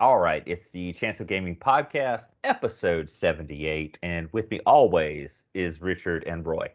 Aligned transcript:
All 0.00 0.18
right, 0.18 0.42
it's 0.46 0.70
the 0.70 0.94
Chance 0.94 1.20
of 1.20 1.26
Gaming 1.26 1.54
podcast, 1.54 2.28
episode 2.42 3.10
78, 3.10 3.98
and 4.02 4.30
with 4.32 4.50
me 4.50 4.58
always 4.64 5.44
is 5.52 5.82
Richard 5.82 6.24
and 6.26 6.46
Roy. 6.46 6.70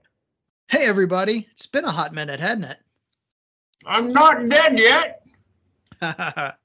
Hey, 0.67 0.85
everybody. 0.85 1.47
It's 1.51 1.65
been 1.65 1.85
a 1.85 1.91
hot 1.91 2.13
minute, 2.13 2.39
hasn't 2.39 2.65
it? 2.65 2.77
I'm 3.83 4.09
not 4.13 4.47
dead 4.47 4.79
yet. 4.79 5.25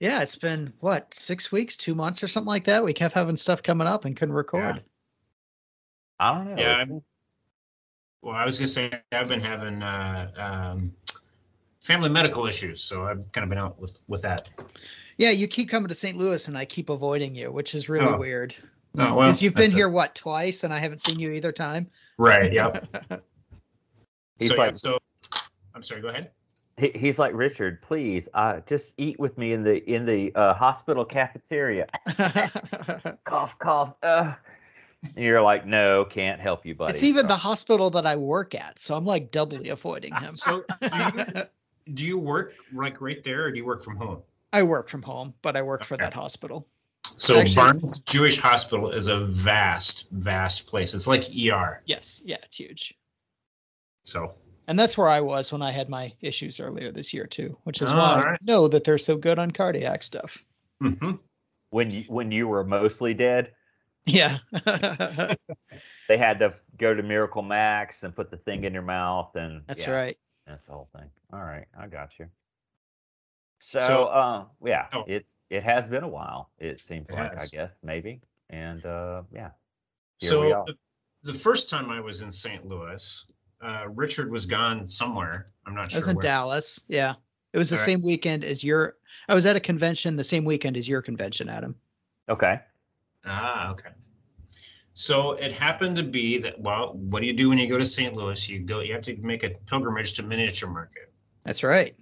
yeah, 0.00 0.20
it's 0.20 0.34
been 0.34 0.74
what, 0.80 1.14
six 1.14 1.52
weeks, 1.52 1.76
two 1.76 1.94
months, 1.94 2.24
or 2.24 2.26
something 2.26 2.48
like 2.48 2.64
that. 2.64 2.82
We 2.82 2.92
kept 2.92 3.14
having 3.14 3.36
stuff 3.36 3.62
coming 3.62 3.86
up 3.86 4.04
and 4.04 4.16
couldn't 4.16 4.34
record. 4.34 4.82
I 6.18 6.34
don't 6.34 6.56
know. 6.56 6.60
Yeah, 6.60 6.84
Well, 8.22 8.34
I 8.34 8.44
was 8.44 8.58
just 8.58 8.74
saying 8.74 8.94
I've 9.12 9.28
been 9.28 9.40
having 9.40 9.80
uh, 9.80 10.32
um, 10.72 10.92
family 11.88 12.08
medical 12.10 12.46
issues, 12.46 12.80
so 12.82 13.06
I've 13.06 13.32
kind 13.32 13.42
of 13.42 13.48
been 13.48 13.58
out 13.58 13.80
with 13.80 14.00
with 14.08 14.22
that. 14.22 14.50
Yeah, 15.16 15.30
you 15.30 15.48
keep 15.48 15.68
coming 15.68 15.88
to 15.88 15.94
St. 15.94 16.16
Louis 16.16 16.46
and 16.46 16.56
I 16.56 16.64
keep 16.64 16.90
avoiding 16.90 17.34
you, 17.34 17.50
which 17.50 17.74
is 17.74 17.88
really 17.88 18.06
Oh, 18.06 18.18
weird. 18.18 18.54
Oh, 18.96 19.14
well, 19.14 19.26
Because 19.26 19.42
you've 19.42 19.54
been 19.54 19.62
that's 19.62 19.72
it. 19.72 19.76
here, 19.76 19.88
what, 19.88 20.14
twice, 20.14 20.62
and 20.62 20.72
I 20.72 20.78
haven't 20.78 21.02
seen 21.02 21.18
you 21.18 21.32
either 21.32 21.50
time? 21.50 21.90
right? 22.18 22.52
Yep. 22.52 22.86
He's 24.38 24.48
so, 24.50 24.54
yeah, 24.54 24.60
like- 24.60 24.76
so 24.76 24.98
I'm 25.74 25.82
sorry. 25.82 26.00
Go 26.02 26.08
ahead. 26.08 26.30
he, 26.76 26.90
he's 26.94 27.18
like 27.18 27.32
Richard. 27.34 27.82
Please, 27.82 28.28
uh, 28.34 28.60
just 28.66 28.94
eat 28.98 29.18
with 29.18 29.36
me 29.38 29.52
in 29.52 29.62
the 29.64 29.82
in 29.92 30.04
the 30.06 30.32
uh, 30.36 30.54
hospital 30.54 31.04
cafeteria. 31.04 31.86
cough, 33.24 33.58
cough. 33.58 33.94
Uh. 34.02 34.34
And 35.14 35.24
you're 35.24 35.40
like, 35.42 35.64
no, 35.64 36.04
can't 36.04 36.40
help 36.40 36.66
you, 36.66 36.74
buddy. 36.74 36.92
it's 36.92 37.04
even 37.04 37.22
So- 37.22 37.28
the 37.28 37.36
hospital 37.36 37.88
that 37.90 38.04
I 38.06 38.16
work 38.16 38.54
at, 38.54 38.78
so 38.80 38.96
I'm 38.96 39.04
like 39.04 39.30
doubly 39.30 39.68
avoiding 39.68 40.12
him. 40.14 40.34
So, 40.34 40.64
do 40.80 40.88
you, 40.92 41.42
do 41.94 42.04
you 42.04 42.18
work 42.18 42.54
like 42.72 43.00
right 43.00 43.22
there, 43.24 43.44
or 43.44 43.50
do 43.50 43.56
you 43.58 43.64
work 43.64 43.82
from 43.82 43.96
home? 43.96 44.22
I 44.52 44.62
work 44.62 44.88
from 44.88 45.02
home, 45.02 45.34
but 45.42 45.56
I 45.56 45.62
work 45.62 45.84
for 45.84 45.96
that 45.98 46.12
hospital. 46.14 46.66
So 47.16 47.38
Actually- 47.40 47.54
Barnes 47.54 48.00
Jewish 48.00 48.38
Hospital 48.40 48.90
is 48.90 49.08
a 49.08 49.24
vast, 49.26 50.08
vast 50.10 50.66
place. 50.66 50.94
It's 50.94 51.06
like 51.06 51.24
ER. 51.34 51.82
Yes, 51.86 52.22
yeah, 52.24 52.36
it's 52.42 52.56
huge. 52.56 52.94
So 54.04 54.34
And 54.68 54.78
that's 54.78 54.96
where 54.98 55.08
I 55.08 55.20
was 55.20 55.52
when 55.52 55.62
I 55.62 55.70
had 55.70 55.88
my 55.88 56.12
issues 56.20 56.60
earlier 56.60 56.90
this 56.90 57.12
year 57.14 57.26
too, 57.26 57.56
which 57.64 57.80
is 57.82 57.90
Oh, 57.90 57.96
why 57.96 58.22
I 58.22 58.36
know 58.42 58.68
that 58.68 58.84
they're 58.84 58.98
so 58.98 59.16
good 59.16 59.38
on 59.38 59.50
cardiac 59.50 60.02
stuff. 60.02 60.42
mhm. 60.82 61.18
when 61.70 61.90
you 61.90 62.02
when 62.08 62.30
you 62.32 62.48
were 62.48 62.64
mostly 62.64 63.12
dead, 63.14 63.52
Yeah. 64.06 64.38
they 66.08 66.16
had 66.18 66.38
to 66.40 66.54
go 66.78 66.94
to 66.94 67.02
Miracle 67.02 67.42
Max 67.42 68.02
and 68.02 68.14
put 68.14 68.30
the 68.30 68.36
thing 68.38 68.64
in 68.64 68.72
your 68.72 68.82
mouth, 68.82 69.34
and 69.36 69.62
That's 69.66 69.82
yeah, 69.86 69.90
right. 69.92 70.18
That's 70.48 70.66
the 70.66 70.72
whole 70.72 70.88
thing. 70.96 71.08
All 71.32 71.42
right, 71.42 71.66
I 71.78 71.86
got 71.86 72.18
you. 72.18 72.26
So, 73.60 73.78
So- 73.80 74.04
uh, 74.06 74.44
yeah, 74.64 74.86
Oh. 74.92 75.04
it's 75.06 75.34
it 75.50 75.62
has 75.62 75.86
been 75.86 76.04
a 76.04 76.08
while. 76.08 76.50
It 76.58 76.80
seems 76.80 77.06
It 77.08 77.14
like 77.14 77.38
I 77.38 77.46
guess 77.46 77.70
maybe, 77.82 78.20
and 78.50 78.84
uh, 78.86 79.22
yeah, 79.32 79.50
Here 80.20 80.30
we 80.40 80.50
So 80.50 80.52
are. 80.52 80.64
the, 80.66 81.32
the 81.32 81.38
first 81.38 81.68
time 81.68 81.90
I 81.90 82.00
was 82.00 82.22
in 82.22 82.30
St. 82.32 82.66
Louis, 82.66 83.26
uh, 83.60 83.86
Richard 83.88 84.30
was 84.30 84.46
gone 84.46 84.86
somewhere. 84.86 85.44
I'm 85.66 85.74
not 85.74 85.86
I 85.86 85.88
sure 85.88 86.00
was 86.00 86.08
in 86.08 86.16
where. 86.16 86.22
Dallas. 86.22 86.80
Yeah. 86.88 87.14
It 87.52 87.58
was 87.58 87.70
the 87.70 87.76
Alright. 87.76 87.86
same 87.86 88.02
weekend 88.02 88.44
as 88.44 88.62
your 88.62 88.96
I 89.28 89.34
was 89.34 89.46
at 89.46 89.56
a 89.56 89.60
convention 89.60 90.16
the 90.16 90.24
same 90.24 90.44
weekend 90.44 90.76
as 90.76 90.88
your 90.88 91.02
convention, 91.02 91.48
Adam. 91.48 91.74
okay. 92.28 92.60
Ah, 93.24 93.70
okay. 93.72 93.90
So 94.98 95.34
it 95.34 95.52
happened 95.52 95.94
to 95.98 96.02
be 96.02 96.38
that 96.38 96.60
well, 96.60 96.94
what 96.94 97.20
do 97.20 97.26
you 97.28 97.32
do 97.32 97.50
when 97.50 97.58
you 97.58 97.68
go 97.68 97.78
to 97.78 97.86
St. 97.86 98.16
Louis? 98.16 98.48
You 98.48 98.58
go 98.58 98.80
you 98.80 98.92
have 98.92 99.02
to 99.02 99.16
make 99.18 99.44
a 99.44 99.50
pilgrimage 99.66 100.14
to 100.14 100.24
miniature 100.24 100.68
market. 100.68 101.12
That's 101.44 101.62
right. 101.62 101.94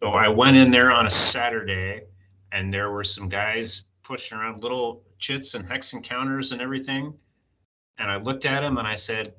So 0.00 0.08
I 0.12 0.28
went 0.28 0.56
in 0.56 0.70
there 0.70 0.90
on 0.90 1.04
a 1.04 1.10
Saturday 1.10 2.04
and 2.52 2.72
there 2.72 2.90
were 2.90 3.04
some 3.04 3.28
guys 3.28 3.84
pushing 4.02 4.38
around 4.38 4.62
little 4.62 5.02
chits 5.18 5.56
and 5.56 5.68
hex 5.68 5.92
encounters 5.92 6.52
and 6.52 6.62
everything. 6.62 7.12
And 7.98 8.10
I 8.10 8.16
looked 8.16 8.46
at 8.46 8.62
them 8.62 8.78
and 8.78 8.88
I 8.88 8.94
said, 8.94 9.34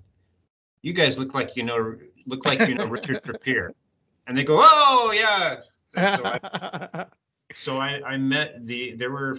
You 0.84 0.94
guys 0.94 1.18
look 1.18 1.34
like 1.34 1.56
you 1.56 1.64
know 1.64 1.96
look 2.28 2.46
like 2.46 2.60
you 2.70 2.76
know 2.76 2.86
Richard 2.96 3.24
Trappier. 3.24 3.72
And 4.28 4.38
they 4.38 4.44
go, 4.44 4.58
Oh 4.60 5.12
yeah. 5.18 5.62
So 5.88 6.22
I, 6.26 7.06
so 7.56 7.80
I, 7.80 8.02
I 8.06 8.18
met 8.18 8.64
the 8.68 8.94
there 8.98 9.10
were 9.10 9.36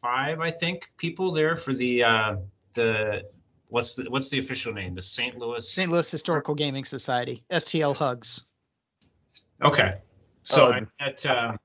five, 0.00 0.38
I 0.38 0.52
think, 0.52 0.84
people 0.96 1.32
there 1.32 1.56
for 1.56 1.74
the 1.74 2.04
uh 2.04 2.36
the 2.74 3.22
what's 3.68 3.94
the 3.94 4.10
what's 4.10 4.28
the 4.28 4.38
official 4.38 4.72
name? 4.72 4.94
The 4.94 5.02
St. 5.02 5.38
Louis 5.38 5.68
St. 5.68 5.90
Louis 5.90 6.10
Historical 6.10 6.54
Gaming 6.54 6.84
Society, 6.84 7.42
STL 7.50 7.96
Hugs. 7.96 8.44
Okay. 9.62 9.94
So 10.42 10.68
Oh, 10.68 10.72
I 10.72 10.80
met 11.00 11.26
uh, 11.26 11.56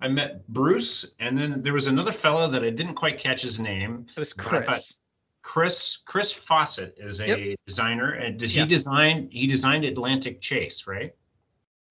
I 0.00 0.08
met 0.08 0.46
Bruce, 0.48 1.14
and 1.18 1.36
then 1.36 1.60
there 1.62 1.72
was 1.72 1.88
another 1.88 2.12
fellow 2.12 2.48
that 2.48 2.62
I 2.62 2.70
didn't 2.70 2.94
quite 2.94 3.18
catch 3.18 3.42
his 3.42 3.58
name. 3.58 4.06
It 4.16 4.18
was 4.18 4.32
But 4.32 4.46
I 4.46 4.62
Chris. 4.64 4.98
Chris 5.42 5.96
Chris 6.04 6.32
Fawcett 6.32 6.94
is 6.98 7.20
a 7.20 7.26
Yep. 7.28 7.58
designer, 7.66 8.12
and 8.12 8.38
did 8.38 8.54
Yeah. 8.54 8.62
he 8.62 8.68
design? 8.68 9.28
He 9.32 9.46
designed 9.46 9.84
Atlantic 9.84 10.40
Chase, 10.40 10.86
right? 10.86 11.12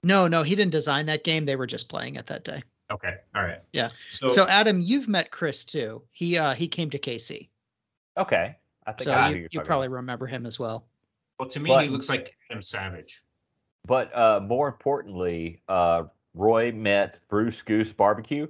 No, 0.04 0.28
no, 0.28 0.44
he 0.44 0.56
didn't 0.56 0.72
design 0.72 1.06
that 1.08 1.24
game. 1.24 1.46
They 1.46 1.56
were 1.56 1.68
just 1.68 1.90
playing 1.90 2.16
it 2.16 2.28
that 2.28 2.44
day. 2.44 2.64
Okay, 2.90 3.16
all 3.36 3.44
right. 3.44 3.60
Yeah. 3.74 3.90
So, 4.12 4.28
So 4.30 4.48
Adam, 4.48 4.80
you've 4.80 5.10
met 5.10 5.32
Chris 5.32 5.66
too. 5.66 6.04
He 6.12 6.38
uh 6.38 6.54
he 6.54 6.68
came 6.70 6.90
to 6.92 7.00
KC. 7.00 7.50
Okay. 8.18 8.56
I 8.86 8.92
think 8.92 9.02
So 9.06 9.12
I 9.14 9.30
you, 9.30 9.36
you're 9.38 9.48
you 9.52 9.62
probably 9.62 9.88
about. 9.88 9.96
remember 9.98 10.28
him 10.28 10.46
as 10.46 10.60
well. 10.60 10.86
well, 11.40 11.48
to 11.50 11.60
me, 11.60 11.70
but- 11.70 11.84
he 11.84 11.90
looks 11.90 12.10
like 12.10 12.36
Adam 12.50 12.62
Savage. 12.64 13.24
But 13.86 14.14
uh, 14.18 14.42
more 14.42 14.68
importantly, 14.68 15.62
uh, 15.70 16.04
Roy 16.34 16.72
met 16.74 17.20
Bruce 17.30 17.62
Goose 17.62 17.92
Barbecue. 17.94 18.48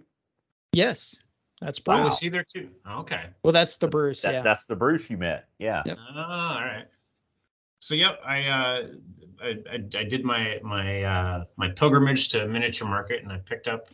Yes. 0.73 1.15
That's 1.61 1.79
Oh, 1.79 1.83
Bruce. 1.97 2.05
was 2.05 2.19
he 2.19 2.29
there 2.29 2.43
too? 2.51 2.69
Okay. 2.89 3.25
Well, 3.43 3.53
that's 3.53 3.77
the 3.77 3.87
Bruce, 3.87 4.21
That, 4.23 4.33
yeah. 4.33 4.41
That's 4.41 4.65
the 4.65 4.75
Bruce 4.75 5.09
you 5.09 5.17
met. 5.17 5.47
Yeah. 5.59 5.83
Yep. 5.85 5.97
Oh, 6.15 6.19
all 6.21 6.61
right. 6.61 6.85
So 7.79 7.93
yep, 7.93 8.19
I 8.25 8.47
uh, 8.47 8.87
I, 9.43 9.47
I, 9.71 9.75
I 9.75 10.03
did 10.03 10.25
my 10.25 10.59
my 10.63 11.03
uh, 11.03 11.43
my 11.57 11.69
pilgrimage 11.69 12.29
to 12.29 12.47
miniature 12.47 12.87
market, 12.87 13.21
and 13.21 13.31
I 13.31 13.37
picked 13.37 13.67
up 13.67 13.87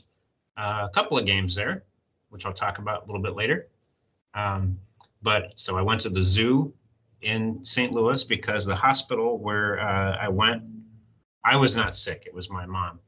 uh, 0.56 0.88
a 0.90 0.94
couple 0.94 1.18
of 1.18 1.26
games 1.26 1.54
there, 1.56 1.84
which 2.30 2.46
I'll 2.46 2.54
talk 2.54 2.80
about 2.80 3.04
a 3.04 3.06
little 3.08 3.22
bit 3.22 3.36
later. 3.36 3.68
Um, 4.34 4.80
but 5.24 5.54
so 5.56 5.78
I 5.78 5.82
went 5.82 6.02
to 6.02 6.10
the 6.10 6.22
zoo 6.22 6.74
in 7.22 7.64
St. 7.64 7.94
Louis 7.94 8.24
because 8.24 8.66
the 8.66 8.76
hospital 8.76 9.38
where 9.40 9.80
uh, 9.80 10.18
I 10.18 10.28
went, 10.28 10.64
I 11.44 11.56
was 11.56 11.76
not 11.76 11.96
sick. 11.96 12.24
It 12.28 12.34
was 12.34 12.50
my 12.50 12.66
mom. 12.66 13.00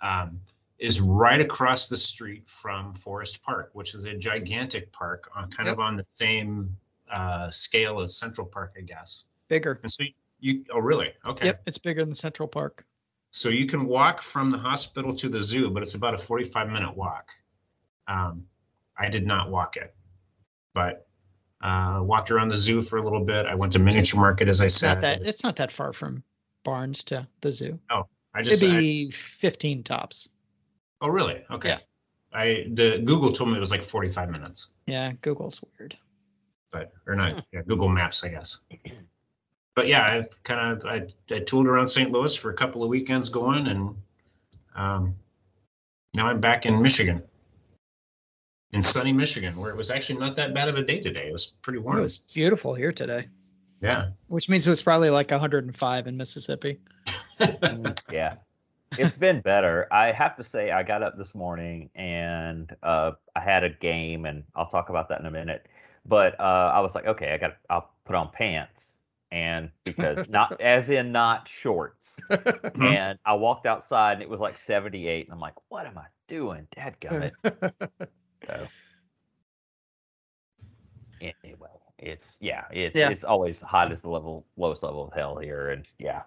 Um, 0.00 0.40
is 0.78 1.00
right 1.00 1.40
across 1.40 1.88
the 1.88 1.96
street 1.96 2.46
from 2.48 2.92
Forest 2.92 3.42
Park, 3.42 3.70
which 3.72 3.94
is 3.94 4.04
a 4.04 4.14
gigantic 4.14 4.92
park 4.92 5.30
on 5.34 5.50
kind 5.50 5.68
of 5.70 5.80
on 5.80 5.96
the 5.96 6.04
same 6.10 6.76
uh, 7.10 7.50
scale 7.50 8.00
as 8.00 8.16
Central 8.16 8.46
Park, 8.46 8.74
I 8.78 8.82
guess. 8.82 9.24
Bigger. 9.48 9.80
And 9.82 9.90
so 9.90 10.04
you, 10.40 10.64
oh, 10.70 10.80
really? 10.80 11.12
Okay. 11.26 11.46
Yep, 11.46 11.62
it's 11.66 11.78
bigger 11.78 12.04
than 12.04 12.14
Central 12.14 12.46
Park. 12.46 12.84
So 13.30 13.48
you 13.48 13.66
can 13.66 13.86
walk 13.86 14.22
from 14.22 14.50
the 14.50 14.58
hospital 14.58 15.14
to 15.14 15.28
the 15.28 15.40
zoo, 15.40 15.70
but 15.70 15.82
it's 15.82 15.94
about 15.94 16.14
a 16.14 16.18
45 16.18 16.68
minute 16.68 16.94
walk. 16.94 17.30
Um, 18.06 18.44
I 18.98 19.08
did 19.08 19.26
not 19.26 19.50
walk 19.50 19.76
it, 19.76 19.94
but 20.74 21.05
uh, 21.62 22.00
walked 22.02 22.30
around 22.30 22.48
the 22.48 22.56
zoo 22.56 22.82
for 22.82 22.98
a 22.98 23.02
little 23.02 23.24
bit. 23.24 23.46
I 23.46 23.54
went 23.54 23.72
to 23.74 23.78
miniature 23.78 24.20
market, 24.20 24.48
as 24.48 24.60
I 24.60 24.66
It's 24.66 24.74
said. 24.76 24.94
not 24.94 25.00
that 25.02 25.22
it's 25.22 25.42
not 25.42 25.56
that 25.56 25.72
far 25.72 25.92
from 25.92 26.22
Barnes 26.64 27.02
to 27.04 27.26
the 27.40 27.50
zoo. 27.52 27.78
Oh, 27.90 28.06
I 28.34 28.40
It'd 28.40 28.50
just, 28.52 28.64
I- 28.64 28.78
be 28.78 29.10
15 29.10 29.82
tops. 29.82 30.28
oh, 31.00 31.08
really? 31.08 31.42
Okay. 31.50 31.70
Yeah. 31.70 31.78
I 32.32 32.66
the 32.72 32.98
Google 33.04 33.32
told 33.32 33.50
me 33.50 33.56
it 33.56 33.60
was 33.60 33.70
like 33.70 33.82
45 33.82 34.28
minutes, 34.30 34.68
Yeah, 34.86 35.12
Google's 35.22 35.62
weird. 35.78 35.96
but 36.70 36.92
or 37.06 37.14
not 37.14 37.44
yeah, 37.52 37.62
Google 37.66 37.88
Maps, 37.88 38.22
I 38.24 38.28
guess. 38.28 38.58
But 39.74 39.86
yeah, 39.88 40.02
I 40.02 40.26
kind 40.44 40.72
of 40.72 40.84
I, 40.86 41.06
I 41.34 41.38
tooled 41.40 41.66
around 41.66 41.86
St. 41.86 42.10
Louis 42.10 42.34
for 42.36 42.50
a 42.50 42.54
couple 42.54 42.82
of 42.82 42.88
weekends 42.90 43.28
going, 43.30 43.66
and 43.68 43.94
um, 44.74 45.14
now 46.14 46.26
I'm 46.28 46.40
back 46.40 46.66
in 46.66 46.82
Michigan, 46.82 47.22
in 48.72 48.82
sunny 48.82 49.12
Michigan, 49.12 49.56
where 49.56 49.70
it 49.70 49.76
was 49.76 49.90
actually 49.90 50.18
not 50.18 50.36
that 50.36 50.52
bad 50.54 50.68
of 50.68 50.76
a 50.76 50.82
day 50.82 51.00
today. 51.00 51.28
It 51.28 51.32
was 51.32 51.46
pretty 51.46 51.78
warm. 51.78 51.98
It 51.98 52.02
was 52.02 52.16
beautiful 52.16 52.74
here 52.74 52.92
today, 52.92 53.28
Yeah. 53.80 54.10
which 54.28 54.48
means 54.48 54.66
it 54.66 54.70
was 54.70 54.82
probably 54.82 55.10
like 55.10 55.30
105 55.30 56.06
in 56.06 56.16
Mississippi. 56.16 56.80
Yeah. 58.10 58.36
It's 58.98 59.14
been 59.14 59.40
better. 59.42 59.88
I 59.92 60.12
have 60.12 60.36
to 60.36 60.44
say, 60.44 60.70
I 60.70 60.82
got 60.82 61.02
up 61.02 61.18
this 61.18 61.34
morning 61.34 61.90
and 61.94 62.74
uh, 62.82 63.12
I 63.34 63.40
had 63.40 63.62
a 63.64 63.68
game, 63.68 64.24
and 64.24 64.44
I'll 64.54 64.70
talk 64.70 64.88
about 64.88 65.08
that 65.10 65.20
in 65.20 65.26
a 65.26 65.30
minute. 65.30 65.66
But 66.06 66.38
uh, 66.40 66.72
I 66.74 66.80
was 66.80 66.94
like, 66.94 67.04
okay, 67.06 67.32
I 67.34 67.36
got, 67.36 67.56
I'll 67.68 67.90
put 68.06 68.14
on 68.14 68.30
pants, 68.30 68.94
and 69.32 69.70
because 69.84 70.26
not 70.30 70.58
as 70.60 70.88
in 70.88 71.12
not 71.12 71.46
shorts. 71.48 72.16
Mhm. 72.30 72.96
And 72.96 73.18
I 73.26 73.34
walked 73.34 73.66
outside, 73.66 74.14
and 74.14 74.22
it 74.22 74.30
was 74.30 74.40
like 74.40 74.58
78, 74.60 75.26
and 75.26 75.34
I'm 75.34 75.40
like, 75.40 75.54
what 75.68 75.84
am 75.84 75.98
I 75.98 76.04
doing? 76.28 76.66
Dadgummit. 76.76 77.32
So 78.46 78.66
anyway, 81.20 81.68
it's 81.98 82.36
yeah, 82.40 82.64
it's 82.70 82.96
Yeah. 82.98 83.10
it's 83.10 83.24
always 83.24 83.60
hot 83.60 83.92
as 83.92 84.02
the 84.02 84.08
level 84.08 84.46
lowest 84.56 84.82
level 84.82 85.04
of 85.06 85.12
hell 85.12 85.38
here, 85.38 85.70
and 85.70 85.86
yeah, 85.98 86.22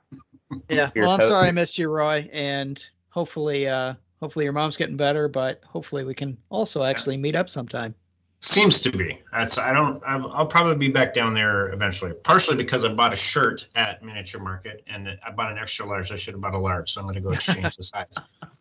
yeah. 0.70 0.90
Here's 0.94 1.06
Well, 1.06 1.12
I'm 1.12 1.20
hope- 1.20 1.30
sorry 1.30 1.48
I 1.48 1.52
missed 1.52 1.78
you, 1.78 1.90
Roy, 1.90 2.30
and 2.34 2.84
hopefully, 3.10 3.68
uh, 3.68 3.94
Hopefully 4.22 4.44
your 4.44 4.52
mom's 4.52 4.76
getting 4.76 4.98
better, 4.98 5.30
but 5.30 5.64
hopefully 5.64 6.04
we 6.04 6.14
can 6.14 6.38
also 6.50 6.84
actually 6.84 7.16
meet 7.16 7.36
up 7.36 7.48
sometime. 7.50 7.96
Seems 8.42 8.82
to 8.82 8.92
be. 8.92 9.18
That's 9.32 9.58
I 9.58 9.72
don't. 9.72 10.04
I'll, 10.06 10.30
I'll 10.34 10.46
probably 10.46 10.76
be 10.76 10.90
back 10.90 11.14
down 11.14 11.34
there 11.34 11.72
eventually. 11.72 12.12
Partially 12.26 12.58
because 12.58 12.84
I 12.84 12.94
bought 12.94 13.14
a 13.14 13.16
shirt 13.16 13.70
at 13.76 14.04
Miniature 14.04 14.42
Market 14.44 14.84
and 14.88 15.18
I 15.26 15.32
bought 15.32 15.54
an 15.54 15.58
extra 15.58 15.86
large. 15.86 16.12
I 16.12 16.18
should 16.18 16.34
have 16.34 16.42
bought 16.42 16.54
a 16.54 16.58
large, 16.58 16.92
so 16.92 17.00
I'm 17.00 17.08
going 17.08 17.16
to 17.16 17.22
go 17.22 17.32
exchange 17.32 17.74
the 17.78 17.84
size. 17.84 18.18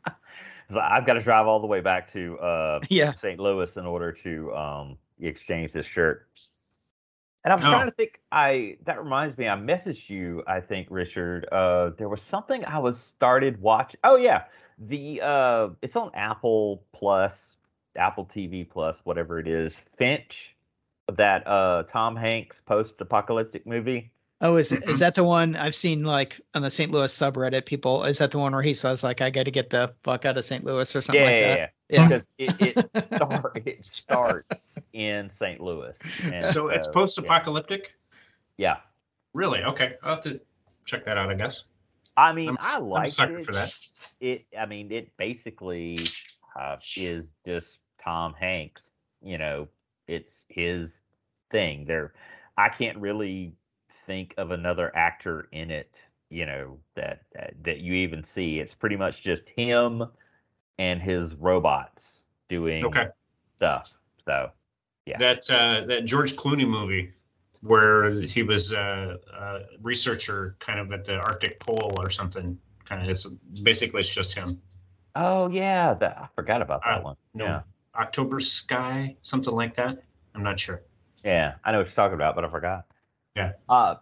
So 0.71 0.81
I've 0.81 1.07
got 1.07 1.15
to 1.15 1.21
drive 1.21 1.47
all 1.47 1.61
the 1.61 1.67
way 1.67 1.81
back 1.81 2.13
to 2.13 2.39
uh, 2.39 2.81
Yeah. 2.89 3.15
St. 3.15 3.41
Louis 3.41 3.75
in 3.77 3.87
order 3.87 4.13
to 4.13 4.55
um, 4.55 4.99
exchange 5.21 5.73
this 5.73 5.87
shirt. 5.87 6.29
And 7.45 7.53
I 7.53 7.57
was 7.57 7.65
Oh. 7.65 7.71
trying 7.71 7.87
to 7.87 7.93
think. 7.93 8.21
I 8.33 8.77
that 8.85 8.99
reminds 8.99 9.39
me. 9.39 9.49
I 9.49 9.55
messaged 9.57 10.11
you. 10.11 10.43
I 10.47 10.61
think 10.61 10.89
Richard. 10.91 11.47
Uh, 11.51 11.91
there 11.97 12.09
was 12.09 12.21
something 12.21 12.65
I 12.65 12.79
was 12.79 12.99
started 13.01 13.61
watching. 13.63 14.01
Oh 14.05 14.17
yeah, 14.17 14.45
the 14.79 15.21
uh, 15.23 15.69
it's 15.81 15.97
on 15.97 16.11
Apple 16.15 16.83
Plus, 16.93 17.57
Apple 17.97 18.27
TV 18.27 18.69
Plus, 18.69 19.01
whatever 19.05 19.39
it 19.39 19.47
is. 19.49 19.75
Finch, 19.97 20.55
that 21.15 21.47
uh, 21.47 21.85
Tom 21.85 22.17
Hanks 22.17 22.61
post-apocalyptic 22.61 23.67
movie. 23.67 24.11
Oh, 24.41 24.57
is 24.57 24.71
is 24.71 25.01
that 25.01 25.17
the 25.17 25.25
one 25.25 25.57
I've 25.57 25.75
seen 25.75 26.05
like 26.05 26.41
on 26.55 26.63
the 26.63 26.71
St. 26.71 26.93
Louis 26.93 27.13
subreddit? 27.13 27.67
People, 27.67 28.05
is 28.05 28.19
that 28.19 28.31
the 28.31 28.39
one 28.39 28.53
where 28.53 28.63
he 28.63 28.73
says 28.73 29.03
like 29.03 29.21
I 29.21 29.31
got 29.31 29.45
to 29.47 29.51
get 29.51 29.71
the 29.71 29.93
fuck 30.05 30.25
out 30.25 30.37
of 30.37 30.45
St. 30.45 30.65
Louis 30.65 30.95
or 30.95 31.03
something 31.03 31.21
yeah, 31.21 31.27
like 31.27 31.41
yeah, 31.41 31.49
that? 31.49 31.59
yeah. 31.59 31.69
Yeah. 31.91 32.09
Because 32.09 32.31
it, 32.39 32.77
it, 32.77 33.05
start, 33.15 33.63
it 33.67 33.85
starts 33.85 34.79
in 34.93 35.31
St. 35.31 35.61
Louis. 35.61 35.97
And 36.23 36.45
so 36.45 36.69
it's 36.69 36.87
post-apocalyptic. 36.87 37.95
Yeah. 38.59 38.77
Really? 39.33 39.63
Okay, 39.63 39.95
I'll 40.03 40.11
have 40.11 40.21
to 40.23 40.41
check 40.85 41.05
that 41.05 41.19
out. 41.19 41.31
I 41.31 41.35
guess. 41.35 41.65
I 42.17 42.33
mean, 42.33 42.51
I'm, 42.51 42.59
I 42.61 42.75
I'm 42.77 42.83
a 42.83 42.87
like 42.87 43.11
sucker 43.11 43.39
it. 43.39 43.47
for 43.47 43.53
that. 43.53 43.75
It, 44.21 44.45
I 44.59 44.67
mean, 44.67 44.93
it 44.93 45.17
basically 45.17 45.99
uh, 46.59 46.77
is 46.97 47.31
just 47.47 47.79
Tom 48.03 48.35
Hanks. 48.35 48.99
You 49.23 49.39
know, 49.39 49.69
it's 50.07 50.45
his 50.49 51.01
thing. 51.51 51.85
There, 51.87 52.13
I 52.57 52.69
can't 52.69 52.99
really 52.99 53.55
think 54.09 54.35
of 54.39 54.51
another 54.51 54.91
actor 54.97 55.49
in 55.53 55.71
it. 55.71 56.01
You 56.31 56.47
know 56.47 56.79
that 56.97 57.23
that, 57.35 57.55
that 57.63 57.79
you 57.79 57.93
even 57.95 58.25
see. 58.25 58.59
It's 58.59 58.75
pretty 58.75 58.97
much 58.97 59.23
just 59.23 59.49
him 59.49 60.05
and 60.79 61.01
his 61.01 61.35
robots 61.37 62.23
doing 62.49 62.85
Okay. 62.85 63.07
stuff. 63.59 63.95
So 64.25 64.51
Yeah. 65.07 65.19
That 65.19 65.49
uh, 65.49 65.87
that 65.87 66.05
George 66.05 66.35
Clooney 66.37 66.69
movie 66.69 67.13
where 67.63 68.11
he 68.11 68.43
was 68.43 68.73
uh, 68.73 69.17
a 69.35 69.61
researcher, 69.83 70.57
kind 70.61 70.79
of 70.79 70.93
at 70.93 71.05
the 71.05 71.19
Arctic 71.19 71.59
Pole 71.61 71.93
or 71.99 72.11
something. 72.11 72.59
Kind 72.85 73.03
of, 73.03 73.09
it's 73.09 73.27
basically 73.63 74.01
it's 74.01 74.15
just 74.15 74.35
him. 74.35 74.61
Oh 75.15 75.49
yeah, 75.51 75.95
that 75.95 76.19
I 76.19 76.29
forgot 76.35 76.63
about 76.63 76.83
that 76.85 77.01
Uh, 77.01 77.05
one. 77.05 77.17
no. 77.35 77.45
Yeah, 77.45 77.61
October 77.97 78.41
Sky, 78.41 79.17
something 79.23 79.55
like 79.55 79.75
that. 79.75 80.03
I'm 80.35 80.43
not 80.43 80.59
sure. 80.59 80.83
yeah, 81.25 81.55
I 81.65 81.73
know 81.73 81.79
what 81.79 81.89
you're 81.89 81.95
talking 81.95 82.15
about, 82.15 82.35
but 82.35 82.45
I 82.45 82.49
forgot. 82.49 82.87
Yeah. 83.39 83.53
Uh, 83.69 83.95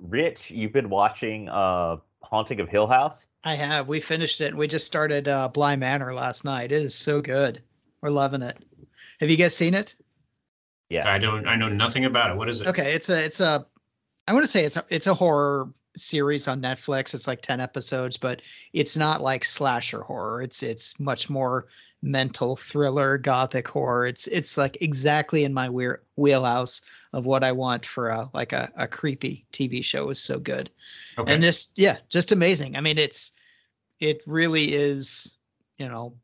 Rich, 0.00 0.50
you've 0.50 0.72
been 0.72 0.90
watching 0.90 1.48
uh 1.48 1.96
Haunting 2.22 2.60
of 2.60 2.68
Hill 2.68 2.86
House. 2.86 3.26
I 3.44 3.54
have. 3.54 3.88
We 3.88 4.00
finished 4.00 4.40
it 4.40 4.48
and 4.48 4.58
we 4.58 4.66
just 4.66 4.86
started 4.86 5.28
uh 5.28 5.48
Bly 5.48 5.76
Manor 5.76 6.12
last 6.14 6.44
night. 6.44 6.72
It 6.72 6.82
is 6.82 6.94
so 6.94 7.20
good. 7.20 7.62
We're 8.00 8.10
loving 8.10 8.42
it. 8.42 8.58
Have 9.20 9.30
you 9.30 9.36
guys 9.36 9.56
seen 9.56 9.74
it? 9.74 9.94
Yeah. 10.88 11.08
I 11.08 11.18
don't. 11.18 11.46
I 11.46 11.56
know 11.56 11.68
nothing 11.68 12.04
about 12.04 12.30
it. 12.30 12.36
What 12.36 12.48
is 12.48 12.60
it? 12.60 12.66
Okay, 12.66 12.92
it's 12.92 13.08
a 13.08 13.24
it's 13.24 13.40
a 13.40 13.64
I 14.26 14.32
want 14.34 14.44
to 14.44 14.50
say 14.50 14.64
it's 14.64 14.76
a 14.76 14.84
it's 14.90 15.06
a 15.06 15.14
horror 15.14 15.72
series 15.96 16.48
on 16.48 16.60
Netflix. 16.60 17.14
It's 17.14 17.26
like 17.26 17.42
10 17.42 17.60
episodes, 17.60 18.16
but 18.16 18.42
it's 18.72 18.96
not 18.96 19.20
like 19.20 19.44
slasher 19.44 20.02
horror. 20.02 20.42
It's 20.42 20.62
it's 20.62 20.98
much 20.98 21.30
more 21.30 21.68
mental 22.02 22.56
thriller, 22.56 23.16
gothic 23.16 23.68
horror. 23.68 24.06
It's 24.06 24.26
it's 24.26 24.56
like 24.58 24.80
exactly 24.82 25.44
in 25.44 25.54
my 25.54 25.68
weir- 25.68 26.02
wheelhouse 26.16 26.82
of 27.12 27.24
what 27.24 27.44
I 27.44 27.52
want 27.52 27.86
for 27.86 28.08
a 28.08 28.28
like 28.34 28.52
a, 28.52 28.70
a 28.76 28.88
creepy 28.88 29.46
TV 29.52 29.82
show 29.82 30.10
is 30.10 30.18
so 30.20 30.38
good. 30.38 30.70
Okay. 31.16 31.32
And 31.32 31.42
this 31.42 31.68
yeah, 31.76 31.98
just 32.10 32.32
amazing. 32.32 32.76
I 32.76 32.80
mean, 32.80 32.98
it's 32.98 33.32
it 34.00 34.22
really 34.26 34.74
is, 34.74 35.36
you 35.78 35.88
know, 35.88 36.14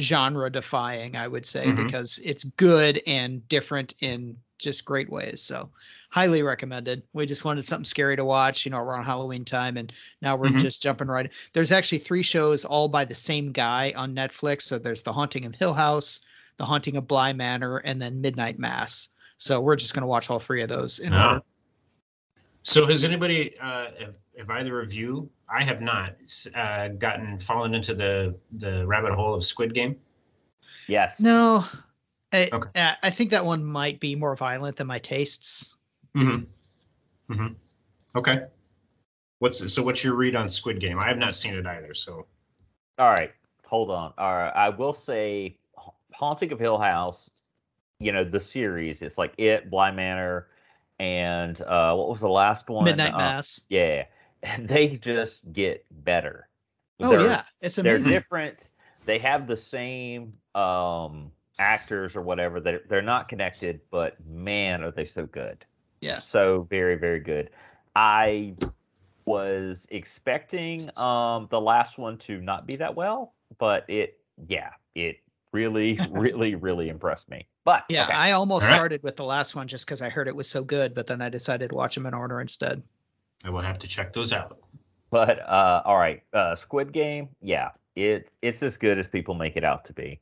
genre 0.00 0.50
defying, 0.50 1.16
I 1.16 1.28
would 1.28 1.46
say, 1.46 1.66
Mhm. 1.66 1.86
because 1.86 2.18
it's 2.24 2.44
good 2.44 3.00
and 3.06 3.46
different 3.48 3.94
in 4.00 4.36
just 4.58 4.84
great 4.84 5.10
ways. 5.10 5.42
So 5.42 5.68
highly 6.10 6.42
recommended. 6.42 7.02
We 7.12 7.26
just 7.26 7.44
wanted 7.44 7.64
something 7.64 7.84
scary 7.84 8.16
to 8.16 8.24
watch, 8.24 8.64
you 8.64 8.70
know, 8.70 8.78
around 8.78 9.04
Halloween 9.04 9.44
time. 9.44 9.76
And 9.76 9.92
now 10.22 10.36
we're 10.36 10.48
Mhm. 10.48 10.62
just 10.62 10.82
jumping 10.82 11.08
right. 11.08 11.30
There's 11.52 11.72
actually 11.72 11.98
three 11.98 12.22
shows 12.22 12.64
all 12.64 12.88
by 12.88 13.04
the 13.04 13.14
same 13.14 13.52
guy 13.52 13.92
on 13.96 14.14
Netflix. 14.14 14.62
So 14.62 14.78
there's 14.78 15.02
The 15.02 15.12
Haunting 15.12 15.44
of 15.44 15.54
Hill 15.54 15.74
House, 15.74 16.20
The 16.56 16.64
Haunting 16.64 16.96
of 16.96 17.06
Bly 17.06 17.32
Manor, 17.32 17.78
and 17.78 18.00
then 18.00 18.20
Midnight 18.20 18.58
Mass. 18.58 19.08
So 19.38 19.60
we're 19.60 19.76
just 19.76 19.92
gonna 19.94 20.06
watch 20.06 20.30
all 20.30 20.38
three 20.38 20.62
of 20.62 20.68
those 20.68 21.00
in 21.00 21.12
Ah. 21.12 21.28
order. 21.34 21.44
So 22.62 22.86
has 22.86 23.04
anybody, 23.04 23.56
uh, 23.60 23.90
have, 24.00 24.18
have 24.38 24.50
either 24.50 24.80
of 24.80 24.92
you? 24.92 25.30
I 25.48 25.62
have 25.62 25.80
not 25.80 26.16
uh, 26.54 26.88
gotten 26.88 27.38
fallen 27.38 27.74
into 27.74 27.94
the 27.94 28.36
the 28.52 28.84
rabbit 28.86 29.12
hole 29.14 29.34
of 29.34 29.44
Squid 29.44 29.72
Game. 29.74 29.96
Yes. 30.88 31.20
No. 31.20 31.64
I, 32.36 32.50
Okay. 32.52 32.70
I- 32.80 32.96
I 33.04 33.10
think 33.10 33.30
that 33.30 33.44
one 33.44 33.64
might 33.64 34.00
be 34.00 34.14
more 34.14 34.36
violent 34.36 34.76
than 34.76 34.86
my 34.86 34.98
tastes. 34.98 35.74
Mm-hmm. 36.16 37.32
Mm-hmm. 37.32 37.52
Okay. 38.18 38.40
What's 39.38 39.72
so? 39.72 39.82
What's 39.82 40.02
your 40.02 40.14
read 40.14 40.34
on 40.36 40.48
Squid 40.48 40.80
Game? 40.80 40.98
I 41.00 41.06
have 41.08 41.18
not 41.18 41.34
seen 41.34 41.54
it 41.54 41.66
either. 41.66 41.92
So 41.94 42.26
All 42.98 43.08
right, 43.10 43.32
hold 43.64 43.90
on. 43.90 44.14
All 44.16 44.32
right, 44.32 44.52
I 44.54 44.70
will 44.70 44.94
say, 44.94 45.58
Haunting 46.14 46.52
of 46.52 46.58
Hill 46.58 46.78
House. 46.78 47.28
You 47.98 48.12
know 48.12 48.24
the 48.24 48.40
series. 48.40 49.02
It's 49.02 49.18
like 49.18 49.34
it, 49.38 49.68
Bly 49.70 49.90
Manor, 49.90 50.48
and 50.98 51.60
uh, 51.60 51.94
what 51.94 52.08
was 52.08 52.20
the 52.20 52.28
last 52.30 52.70
one? 52.70 52.84
Midnight 52.84 53.12
Uh, 53.14 53.18
Mass. 53.18 53.60
Yeah, 53.68 54.04
and 54.42 54.66
they 54.70 54.96
just 54.96 55.52
get 55.52 55.84
better. 56.04 56.48
Oh 57.00 57.10
They're- 57.10 57.20
yeah, 57.22 57.42
it's 57.60 57.76
they're 57.76 57.98
different. 57.98 58.68
They 59.04 59.18
have 59.18 59.46
the 59.46 59.56
same 59.58 60.32
um, 60.54 61.30
actors 61.58 62.16
or 62.16 62.22
whatever. 62.22 62.60
They're 62.60 62.82
they're 62.88 63.02
not 63.02 63.28
connected, 63.28 63.80
but 63.90 64.16
man, 64.26 64.82
are 64.82 64.90
they 64.90 65.06
so 65.06 65.26
good. 65.26 65.64
Yeah. 66.00 66.20
So 66.20 66.66
very 66.70 66.96
very 66.96 67.20
good. 67.20 67.50
I 67.94 68.54
was 69.24 69.86
expecting 69.90 70.90
um, 70.96 71.48
the 71.50 71.60
last 71.60 71.98
one 71.98 72.18
to 72.18 72.40
not 72.40 72.66
be 72.66 72.76
that 72.76 72.94
well, 72.94 73.34
but 73.58 73.84
it 73.88 74.18
yeah 74.48 74.70
it 74.94 75.16
really 75.52 75.98
really 76.10 76.54
really 76.54 76.88
impressed 76.88 77.28
me. 77.28 77.46
But 77.64 77.84
Yeah, 77.88 78.04
okay. 78.04 78.12
I 78.12 78.32
almost 78.32 78.64
All 78.64 78.70
right. 78.70 78.76
started 78.76 79.02
with 79.02 79.16
the 79.16 79.24
last 79.24 79.54
one 79.54 79.66
just 79.66 79.86
because 79.86 80.02
I 80.02 80.08
heard 80.08 80.28
it 80.28 80.36
was 80.36 80.48
so 80.48 80.62
good, 80.62 80.94
but 80.94 81.06
then 81.06 81.20
I 81.20 81.28
decided 81.28 81.70
to 81.70 81.76
watch 81.76 81.94
them 81.94 82.06
in 82.06 82.14
order 82.14 82.40
instead. 82.40 82.82
I 83.44 83.50
will 83.50 83.60
have 83.60 83.78
to 83.78 83.88
check 83.88 84.12
those 84.12 84.32
out. 84.32 84.58
But 85.10 85.40
uh, 85.40 85.82
all 85.84 85.96
right, 85.96 86.22
uh, 86.32 86.54
Squid 86.56 86.92
Game, 86.92 87.28
yeah, 87.40 87.70
it's 87.94 88.28
it's 88.42 88.62
as 88.62 88.76
good 88.76 88.98
as 88.98 89.08
people 89.08 89.34
make 89.34 89.56
it 89.56 89.64
out 89.64 89.84
to 89.86 89.92
be. 89.92 90.20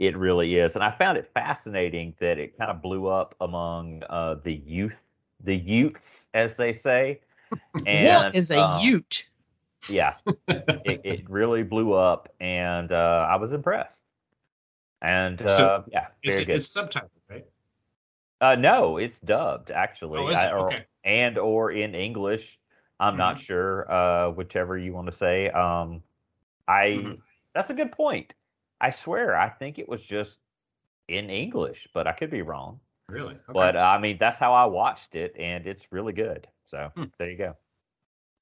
It 0.00 0.16
really 0.16 0.56
is, 0.56 0.76
and 0.76 0.82
I 0.82 0.90
found 0.92 1.18
it 1.18 1.30
fascinating 1.34 2.14
that 2.20 2.38
it 2.38 2.56
kind 2.56 2.70
of 2.70 2.80
blew 2.80 3.06
up 3.06 3.34
among 3.42 4.02
uh, 4.08 4.36
the 4.42 4.54
youth, 4.54 5.02
the 5.44 5.54
youths, 5.54 6.26
as 6.32 6.56
they 6.56 6.72
say. 6.72 7.20
And, 7.86 8.24
what 8.24 8.34
is 8.34 8.50
a 8.50 8.58
um, 8.60 8.80
Ute? 8.82 9.28
Yeah, 9.90 10.14
it, 10.48 11.00
it 11.04 11.28
really 11.28 11.62
blew 11.62 11.92
up, 11.92 12.32
and 12.40 12.90
uh, 12.90 13.26
I 13.30 13.36
was 13.36 13.52
impressed. 13.52 14.02
And 15.02 15.40
uh, 15.42 15.46
So, 15.48 15.84
yeah, 15.92 16.06
It's, 16.22 16.34
very 16.34 16.46
good. 16.46 16.56
it's 16.56 16.74
subtitled, 16.74 17.10
right? 17.28 17.44
Uh, 18.40 18.54
no, 18.54 18.96
it's 18.96 19.18
dubbed 19.18 19.70
actually, 19.70 20.20
Oh, 20.20 20.26
I- 20.26 20.50
or, 20.50 20.66
Okay. 20.68 20.84
and 21.04 21.36
or 21.36 21.72
in 21.72 21.94
English. 21.94 22.58
I'm 23.00 23.18
not 23.18 23.36
Mm-hmm. 23.36 23.44
sure, 23.44 23.92
uh, 23.92 24.30
whichever 24.30 24.78
you 24.78 24.94
want 24.94 25.08
to 25.10 25.16
say. 25.16 25.50
Um, 25.50 26.02
I 26.68 26.88
Mhm. 26.88 27.18
that's 27.54 27.68
a 27.68 27.74
good 27.74 27.92
point. 27.92 28.32
I 28.80 28.90
swear, 28.90 29.36
I 29.36 29.48
think 29.48 29.78
it 29.78 29.88
was 29.88 30.02
just 30.02 30.38
in 31.08 31.28
English, 31.30 31.88
but 31.92 32.06
I 32.06 32.12
could 32.12 32.30
be 32.30 32.42
wrong. 32.42 32.80
Really? 33.08 33.34
Okay. 33.34 33.40
But 33.52 33.76
uh, 33.76 33.80
I 33.80 33.98
mean, 33.98 34.16
that's 34.18 34.38
how 34.38 34.52
I 34.52 34.64
watched 34.64 35.14
it, 35.14 35.34
and 35.38 35.66
it's 35.66 35.82
really 35.90 36.12
good. 36.12 36.46
So 36.66 36.90
Hmm. 36.96 37.04
there 37.18 37.30
you 37.30 37.36
go. 37.36 37.56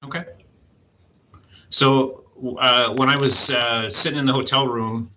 Okay. 0.05 0.25
So 1.69 2.23
uh, 2.59 2.93
when 2.93 3.09
I 3.09 3.17
was 3.17 3.51
uh, 3.51 3.89
sitting 3.89 4.19
in 4.19 4.25
the 4.25 4.33
hotel 4.33 4.67
room, 4.67 5.09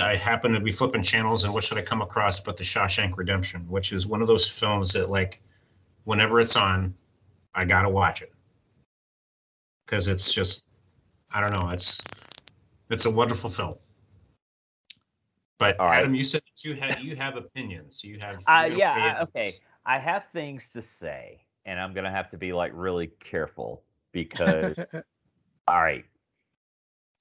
I 0.00 0.16
happened 0.16 0.54
to 0.54 0.60
be 0.60 0.72
flipping 0.72 1.02
channels, 1.02 1.44
and 1.44 1.52
what 1.52 1.62
should 1.64 1.78
I 1.78 1.82
come 1.82 2.02
across 2.02 2.40
but 2.40 2.56
The 2.56 2.64
Shawshank 2.64 3.16
Redemption, 3.16 3.68
which 3.68 3.92
is 3.92 4.06
one 4.06 4.22
of 4.22 4.28
those 4.28 4.48
films 4.50 4.92
that, 4.94 5.10
like, 5.10 5.40
whenever 6.04 6.40
it's 6.40 6.56
on, 6.56 6.94
I 7.54 7.64
gotta 7.64 7.88
watch 7.88 8.22
it 8.22 8.32
because 9.86 10.08
it's 10.08 10.32
just, 10.32 10.68
I 11.32 11.40
don't 11.40 11.52
know, 11.52 11.70
it's 11.70 12.02
it's 12.90 13.06
a 13.06 13.10
wonderful 13.10 13.50
film. 13.50 13.74
But 15.64 15.80
All 15.80 15.86
right. 15.86 16.00
Adam, 16.00 16.14
you 16.14 16.24
said 16.24 16.42
that 16.42 16.62
you 16.68 16.74
have 16.76 16.98
you 17.00 17.16
have 17.16 17.36
opinions. 17.36 18.04
You 18.04 18.18
have 18.20 18.42
Uh, 18.46 18.64
you 18.66 18.70
have 18.72 18.78
yeah, 18.78 19.16
I, 19.18 19.22
okay. 19.22 19.50
I 19.86 19.98
have 19.98 20.24
things 20.32 20.68
to 20.74 20.82
say, 20.82 21.40
and 21.64 21.80
I'm 21.80 21.94
gonna 21.94 22.10
have 22.10 22.30
to 22.32 22.36
be 22.36 22.52
like 22.52 22.72
really 22.74 23.06
careful 23.30 23.82
because, 24.12 24.76
all 25.68 25.80
right, 25.82 26.04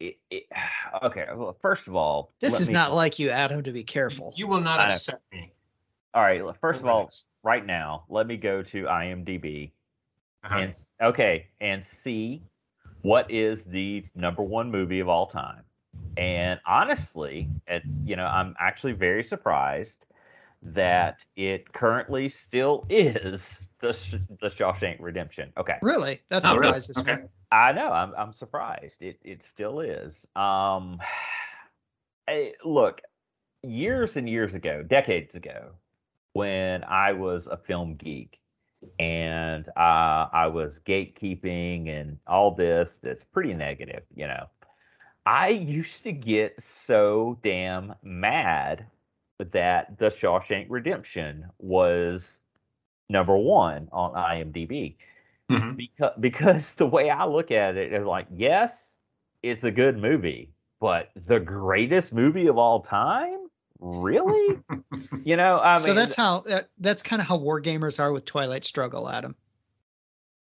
it, 0.02 0.18
it, 0.30 0.44
okay. 1.04 1.26
Well, 1.34 1.56
first 1.62 1.88
of 1.88 1.96
all, 1.96 2.34
This 2.42 2.60
is 2.60 2.68
me- 2.68 2.74
not 2.74 2.94
like 2.94 3.18
you, 3.18 3.30
Adam, 3.30 3.64
to 3.64 3.72
be 3.72 3.84
careful. 3.84 4.34
You 4.36 4.48
will 4.48 4.60
not 4.60 4.82
I 4.82 4.88
know. 4.88 4.94
upset 4.94 5.22
me. 5.32 5.54
All 6.14 6.22
right. 6.22 6.42
First 6.60 6.82
of 6.82 6.88
all, 6.88 7.10
right 7.44 7.66
now, 7.66 8.04
let 8.10 8.28
me 8.28 8.36
go 8.36 8.62
to 8.62 8.84
IMDb 8.84 9.72
Uh-huh. 10.44 10.58
and 10.60 10.76
okay, 11.02 11.48
and 11.62 11.82
see 11.82 12.44
what 13.04 13.32
is 13.32 13.64
the 13.64 14.04
number 14.16 14.44
one 14.44 14.70
movie 14.70 15.00
of 15.00 15.08
all 15.08 15.28
time. 15.28 15.64
And 16.18 16.60
honestly, 16.68 17.50
it, 17.68 17.84
you 18.06 18.16
know, 18.16 18.26
I'm 18.26 18.56
actually 18.60 18.94
very 18.94 19.24
surprised 19.24 20.06
that 20.62 21.18
it 21.36 21.74
currently 21.74 22.30
still 22.30 22.86
is 22.90 23.62
the 23.82 23.94
Sh- 23.94 24.16
the 24.42 24.50
Shawshank 24.50 24.98
Redemption. 25.00 25.52
Okay. 25.58 25.78
Really? 25.82 26.22
That's 26.30 26.46
Oh, 26.46 26.56
really? 26.56 26.82
surprises 26.82 26.98
me. 27.06 27.12
Okay. 27.14 27.24
I 27.52 27.72
know. 27.72 27.92
I'm 27.92 28.14
I'm 28.18 28.34
surprised. 28.34 29.02
It 29.02 29.20
it 29.24 29.44
still 29.44 29.80
is. 29.80 30.26
Um, 30.36 31.00
eh, 32.28 32.52
look, 32.64 33.02
years 33.64 34.16
and 34.16 34.30
years 34.30 34.54
ago, 34.54 34.84
decades 34.84 35.36
ago, 35.36 35.72
when 36.34 36.84
I 36.84 37.14
was 37.14 37.48
a 37.48 37.58
film 37.58 37.96
geek 37.96 38.40
and 39.00 39.68
uh, 39.70 40.28
I 40.34 40.48
was 40.48 40.80
gatekeeping 40.86 41.90
and 41.90 42.18
all 42.28 42.54
this, 42.54 43.00
that's 43.02 43.24
pretty 43.24 43.54
negative, 43.54 44.04
you 44.16 44.28
know. 44.28 44.48
I 45.26 45.50
used 45.50 46.04
to 46.04 46.12
get 46.12 46.62
so 46.62 47.38
damn 47.44 47.96
mad 48.04 48.86
that 49.52 49.98
The 49.98 50.10
Shawshank 50.10 50.68
Redemption 50.70 51.46
was 51.60 52.40
number 53.10 53.38
one 53.38 53.90
on 53.92 54.14
IMDb 54.14 54.96
Mhm. 55.50 55.76
because 55.76 56.14
because 56.20 56.74
the 56.76 56.86
way 56.86 57.10
I 57.10 57.26
look 57.26 57.52
at 57.52 57.78
it 57.78 57.94
is 57.94 58.06
like, 58.06 58.28
yes, 58.32 58.98
it's 59.42 59.64
a 59.64 59.72
good 59.72 59.98
movie, 59.98 60.50
but 60.80 61.10
the 61.28 61.40
greatest 61.40 62.14
movie 62.14 62.48
of 62.48 62.58
all 62.58 62.80
time, 62.82 63.48
really? 63.80 64.60
you 65.24 65.36
know, 65.36 65.60
I 65.60 65.74
mean, 65.74 65.82
so 65.82 65.94
that's 65.94 66.16
how 66.16 66.42
that, 66.42 66.70
that's 66.80 67.04
kind 67.04 67.22
of 67.22 67.28
how 67.28 67.38
war 67.38 67.62
gamers 67.62 68.00
are 68.00 68.12
with 68.12 68.26
Twilight 68.26 68.66
Struggle, 68.66 69.10
Adam. 69.10 69.36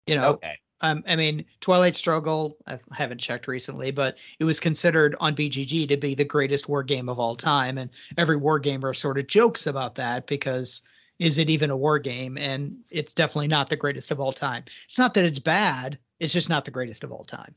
You 0.08 0.16
know, 0.16 0.30
okay. 0.32 0.58
Um, 0.84 1.04
I 1.08 1.16
mean, 1.16 1.46
Twilight 1.62 1.96
Struggle. 1.96 2.58
I 2.68 2.78
haven't 2.92 3.20
checked 3.20 3.48
recently, 3.48 3.90
but 3.90 4.18
it 4.40 4.44
was 4.44 4.60
considered 4.60 5.16
on 5.20 5.36
BGG 5.36 5.88
to 5.90 5.98
be 5.98 6.14
the 6.14 6.26
greatest 6.26 6.70
war 6.70 6.84
game 6.84 7.10
of 7.10 7.20
all 7.20 7.36
time, 7.36 7.78
and 7.78 7.90
every 8.18 8.36
war 8.38 8.60
gamer 8.60 8.94
sort 8.94 9.18
of 9.18 9.28
jokes 9.28 9.66
about 9.66 9.96
that 9.96 10.28
because 10.28 10.82
is 11.20 11.38
it 11.38 11.50
even 11.50 11.72
a 11.72 11.78
war 11.78 12.00
game? 12.00 12.38
And 12.38 12.78
it's 12.90 13.14
definitely 13.14 13.48
not 13.48 13.70
the 13.70 13.78
greatest 13.78 14.12
of 14.12 14.20
all 14.20 14.34
time. 14.34 14.66
It's 14.86 15.00
not 15.00 15.14
that 15.16 15.26
it's 15.26 15.40
bad; 15.40 15.98
it's 16.20 16.34
just 16.34 16.50
not 16.50 16.66
the 16.66 16.72
greatest 16.72 17.04
of 17.04 17.12
all 17.12 17.24
time. 17.24 17.56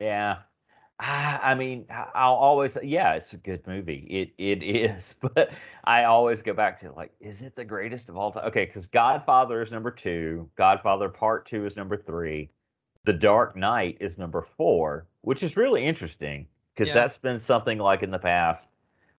Yeah. 0.00 0.38
I, 1.00 1.40
I 1.42 1.54
mean, 1.54 1.86
I'll 2.14 2.34
always 2.34 2.76
yeah, 2.82 3.14
it's 3.14 3.32
a 3.32 3.38
good 3.38 3.66
movie. 3.66 4.06
It 4.10 4.32
it 4.38 4.62
is, 4.96 5.14
but 5.20 5.50
I 5.84 6.04
always 6.04 6.42
go 6.42 6.52
back 6.52 6.78
to 6.80 6.92
like, 6.92 7.12
is 7.20 7.42
it 7.42 7.56
the 7.56 7.64
greatest 7.64 8.08
of 8.08 8.16
all 8.16 8.32
time? 8.32 8.44
Okay, 8.46 8.66
because 8.66 8.86
Godfather 8.86 9.62
is 9.62 9.70
number 9.70 9.90
two, 9.90 10.48
Godfather 10.56 11.08
Part 11.08 11.46
Two 11.46 11.64
is 11.66 11.76
number 11.76 11.96
three, 11.96 12.50
The 13.04 13.12
Dark 13.14 13.56
Knight 13.56 13.96
is 14.00 14.18
number 14.18 14.46
four, 14.56 15.06
which 15.22 15.42
is 15.42 15.56
really 15.56 15.84
interesting 15.86 16.46
because 16.74 16.88
Yeah. 16.88 16.94
that's 16.94 17.16
been 17.16 17.40
something 17.40 17.78
like 17.78 18.02
in 18.02 18.10
the 18.10 18.18
past 18.18 18.66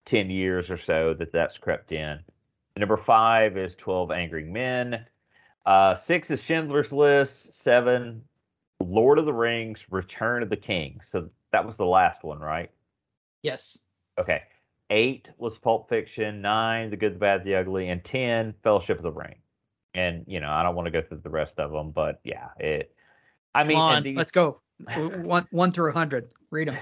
ten 0.05 0.29
years 0.29 0.69
or 0.69 0.77
so 0.77 1.13
that 1.15 1.31
that's 1.31 1.57
crept 1.57 1.91
in. 1.91 2.19
Number 2.77 2.97
five 2.97 3.57
is 3.57 3.75
Twelve 3.75 4.11
Angry 4.11 4.45
Men. 4.45 5.05
Uh, 5.65 5.93
six 5.95 6.31
is 6.31 6.41
Schindler's 6.43 6.91
List. 6.93 7.53
Seven, 7.53 8.23
Lord 8.79 9.19
of 9.19 9.25
the 9.25 9.33
Rings, 9.33 9.85
Return 9.91 10.41
of 10.43 10.49
the 10.49 10.57
King. 10.57 10.99
So 11.03 11.29
that 11.51 11.65
was 11.65 11.77
the 11.77 11.85
last 11.85 12.23
one, 12.23 12.39
right? 12.39 12.71
Yes. 13.43 13.77
Okay. 14.19 14.41
Eight 14.89 15.29
was 15.37 15.57
Pulp 15.57 15.89
Fiction. 15.89 16.41
Nine, 16.41 16.89
The 16.89 16.97
Good, 16.97 17.15
the 17.15 17.19
Bad, 17.19 17.43
the 17.43 17.55
Ugly, 17.55 17.89
and 17.89 18.03
ten, 18.03 18.53
Fellowship 18.63 18.97
of 18.97 19.03
the 19.03 19.11
Ring. 19.11 19.35
And 19.93 20.23
you 20.27 20.39
know, 20.39 20.49
I 20.51 20.63
don't 20.63 20.75
want 20.75 20.85
to 20.87 20.91
go 20.91 21.01
through 21.01 21.21
the 21.23 21.29
rest 21.29 21.59
of 21.59 21.71
them, 21.71 21.91
but 21.91 22.19
yeah, 22.23 22.47
it. 22.59 22.93
I 23.53 23.63
mean, 23.63 23.77
Come 23.77 23.87
and 23.89 23.97
on, 23.97 24.03
these- 24.03 24.17
let's 24.17 24.31
go. 24.31 24.61
One 24.97 25.47
one 25.51 25.71
through 25.71 25.89
a 25.91 25.93
hundred. 25.93 26.29
Read 26.49 26.69
them. 26.69 26.77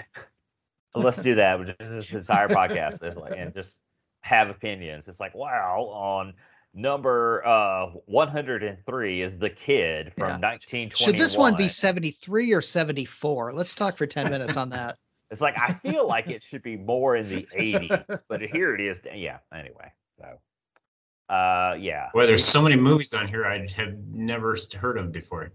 let's 0.96 1.22
do 1.22 1.36
that. 1.36 1.60
This 1.80 2.12
entire 2.14 2.48
podcast 2.48 3.04
is 3.04 3.16
like, 3.16 3.34
and 3.38 3.54
just 3.54 3.80
have 4.22 4.50
opinions. 4.50 5.08
It's 5.08 5.20
like, 5.20 5.36
wow, 5.36 5.82
on 5.94 6.34
number 6.74 7.46
uh 7.46 7.88
103 8.06 9.22
is 9.22 9.38
the 9.40 9.50
kid 9.50 10.14
from 10.18 10.28
Yeah. 10.42 10.50
1921. 10.50 10.92
Should 10.96 11.18
this 11.18 11.36
one 11.38 11.56
be 11.56 11.68
73 11.68 12.54
or 12.54 12.62
74? 12.62 13.54
Let's 13.54 13.74
talk 13.74 13.98
for 13.98 14.06
10 14.06 14.30
minutes 14.30 14.58
on 14.58 14.70
that. 14.70 14.98
It's 15.32 15.42
like 15.42 15.60
I 15.60 15.74
feel 15.74 16.08
like 16.08 16.28
it 16.32 16.42
should 16.42 16.64
be 16.64 16.76
more 16.76 17.16
in 17.16 17.30
the 17.30 17.48
80s, 17.56 18.20
but 18.30 18.42
here 18.42 18.74
it 18.74 18.82
is. 18.82 19.00
Yeah. 19.14 19.38
Anyway, 19.54 19.92
so 20.18 20.40
uh, 21.32 21.76
yeah, 21.80 22.10
Boy, 22.16 22.26
there's 22.26 22.44
so 22.44 22.64
many 22.64 22.76
movies 22.76 23.14
on 23.14 23.28
here 23.28 23.46
I 23.46 23.64
have 23.78 23.94
never 24.10 24.58
heard 24.80 24.98
of 24.98 25.12
before. 25.12 25.52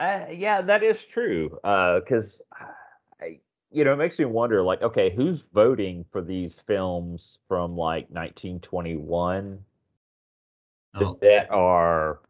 uh, 0.00 0.24
yeah, 0.32 0.60
that 0.62 0.82
is 0.82 1.04
true. 1.04 1.56
uh 1.62 2.00
Because 2.00 2.42
you 3.70 3.84
know, 3.84 3.92
it 3.92 3.96
makes 3.98 4.18
me 4.18 4.24
wonder. 4.24 4.64
Like, 4.64 4.82
okay, 4.82 5.10
who's 5.10 5.44
voting 5.54 6.04
for 6.10 6.20
these 6.20 6.58
films 6.66 7.38
from 7.46 7.76
like 7.76 8.10
1921 8.10 9.60
Oh, 11.04 11.18
that 11.22 11.50
are 11.50 12.20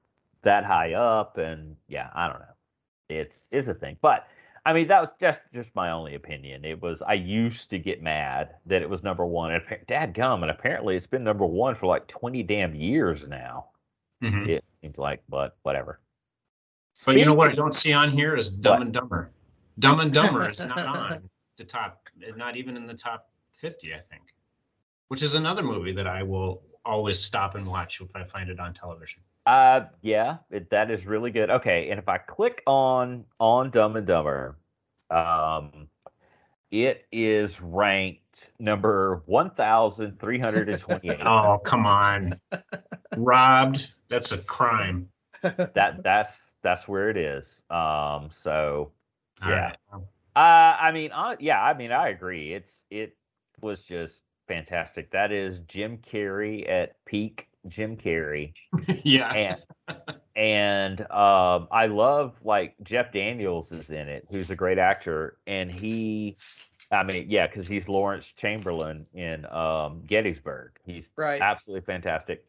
that 0.43 0.65
high 0.65 0.95
up? 0.95 1.39
And 1.39 1.77
yeah, 1.89 2.11
I 2.15 2.29
don't 2.29 2.41
know. 2.41 2.47
It's 3.09 3.49
it's 3.51 3.69
a 3.69 3.75
thing, 3.75 3.97
but. 4.01 4.27
I 4.67 4.75
mean, 4.75 4.89
that 4.89 5.01
was 5.01 5.13
just 5.19 5.41
just 5.55 5.75
my 5.75 5.93
only 5.93 6.15
opinion. 6.15 6.63
It 6.63 6.83
was 6.83 7.01
I 7.01 7.15
used 7.15 7.71
to 7.71 7.79
get 7.79 8.03
mad 8.03 8.57
that 8.67 8.83
it 8.83 8.91
was 8.91 9.03
number 9.03 9.25
one, 9.25 9.53
and 9.53 9.63
dad 9.87 10.13
gum, 10.13 10.43
and 10.43 10.51
apparently 10.51 10.95
it's 10.95 11.07
been 11.07 11.25
number 11.25 11.47
one 11.47 11.75
for 11.75 11.87
like 11.87 12.07
twenty 12.07 12.43
damn 12.43 12.75
years 12.75 13.27
now. 13.27 13.69
mhm. 14.23 14.47
It 14.47 14.65
seems 14.83 14.99
like, 14.99 15.23
but 15.27 15.57
whatever. 15.63 16.01
But 17.07 17.17
you 17.17 17.25
know 17.25 17.33
what 17.33 17.49
I 17.49 17.55
don't 17.55 17.73
see 17.73 17.95
on 17.95 18.11
here 18.11 18.37
is 18.37 18.51
Dumb 18.51 18.75
What? 18.75 18.83
and 18.83 18.93
Dumber. 18.93 19.31
Dumb 19.79 20.01
and 20.01 20.13
Dumber 20.13 20.51
is 20.51 20.61
not 20.61 20.79
on 20.87 21.31
the 21.57 21.65
top, 21.65 22.03
not 22.37 22.57
even 22.57 22.77
in 22.77 22.85
the 22.85 22.95
top 22.95 23.31
50, 23.57 23.95
I 23.95 23.99
think. 24.01 24.23
Which 25.07 25.23
is 25.23 25.35
another 25.35 25.63
movie 25.63 25.93
that 25.93 26.07
I 26.07 26.23
will 26.23 26.63
always 26.89 27.19
stop 27.21 27.55
and 27.55 27.67
watch 27.67 28.01
if 28.01 28.17
I 28.17 28.25
find 28.25 28.49
it 28.49 28.59
on 28.59 28.73
television. 28.73 29.23
Uh, 29.47 29.83
yeah, 30.03 30.39
it, 30.51 30.71
that 30.71 30.91
is 30.91 31.07
really 31.07 31.31
good. 31.31 31.51
Okay, 31.51 31.91
and 31.91 31.99
if 31.99 32.09
I 32.09 32.19
click 32.19 32.63
on 32.67 33.25
on 33.39 33.71
Dumb 33.71 33.97
and 33.97 34.07
Dumber, 34.07 34.57
um, 35.11 35.89
it 36.71 37.07
is 37.13 37.61
ranked 37.61 38.51
number 38.59 39.23
one 39.27 39.51
thousand 39.51 40.19
three 40.19 40.39
hundred 40.39 40.69
and 40.69 40.81
twenty-eight. 40.81 41.21
Oh, 41.25 41.59
come 41.65 41.87
on. 41.87 42.35
Robbed. 43.17 43.89
That's 44.09 44.33
a 44.33 44.39
crime. 44.39 45.09
that 45.43 46.03
that's 46.03 46.33
that's 46.63 46.89
where 46.89 47.11
it 47.11 47.17
is. 47.17 47.63
Um, 47.71 48.31
so 48.33 48.93
Yeah. 49.47 49.73
right. 49.93 50.03
Uh, 50.37 50.77
I 50.81 50.93
mean, 50.93 51.11
uh, 51.13 51.37
yeah, 51.41 51.61
I 51.63 51.75
mean, 51.75 51.91
I 51.91 52.09
agree. 52.09 52.53
It's 52.53 52.83
it 52.91 53.17
was 53.61 53.83
just 53.83 54.23
fantastic. 54.49 55.11
That 55.13 55.33
is 55.33 55.61
Jim 55.61 55.99
Carrey 55.99 56.69
at 56.71 57.05
peak 57.07 57.49
Jim 57.69 57.97
Carrey, 57.97 58.55
yeah. 59.05 59.35
and 59.35 59.57
and 60.37 61.01
um, 61.13 61.69
I 61.73 61.87
love 61.89 62.37
like 62.45 62.77
Jeff 62.83 63.13
Daniels 63.13 63.73
is 63.73 63.91
in 63.91 64.09
it, 64.09 64.27
who's 64.31 64.51
a 64.51 64.57
great 64.57 64.79
actor, 64.79 65.39
and 65.47 65.71
he, 65.71 66.39
I 66.93 67.03
mean, 67.05 67.27
yeah, 67.31 67.47
because 67.49 67.69
he's 67.69 67.89
Lawrence 67.89 68.27
Chamberlain 68.33 69.07
in 69.15 69.47
um, 69.47 70.05
Gettysburg. 70.07 70.73
He's 70.85 71.09
Right. 71.17 71.41
absolutely 71.41 71.85
fantastic. 71.87 72.47